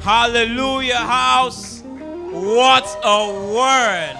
Hallelujah, 0.00 0.96
house. 0.96 1.82
What 1.82 2.86
a 3.04 3.52
word. 3.54 4.16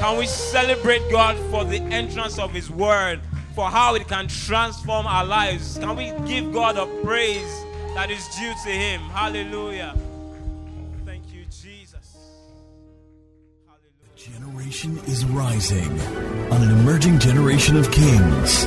Can 0.00 0.18
we 0.18 0.26
celebrate 0.26 1.08
God 1.12 1.36
for 1.52 1.64
the 1.64 1.76
entrance 1.76 2.40
of 2.40 2.52
His 2.52 2.68
word, 2.68 3.20
for 3.54 3.70
how 3.70 3.94
it 3.94 4.08
can 4.08 4.26
transform 4.26 5.06
our 5.06 5.24
lives? 5.24 5.78
Can 5.78 5.94
we 5.94 6.12
give 6.26 6.52
God 6.52 6.76
a 6.76 6.86
praise 7.04 7.62
that 7.94 8.10
is 8.10 8.26
due 8.36 8.52
to 8.64 8.70
Him? 8.70 9.02
Hallelujah. 9.02 9.94
Thank 11.04 11.32
you, 11.32 11.44
Jesus. 11.44 12.16
Hallelujah. 13.64 14.40
Generation 14.40 14.98
is 15.06 15.24
rising 15.24 16.00
on 16.50 16.62
an 16.64 16.80
emerging 16.80 17.20
generation 17.20 17.76
of 17.76 17.92
kings. 17.92 18.66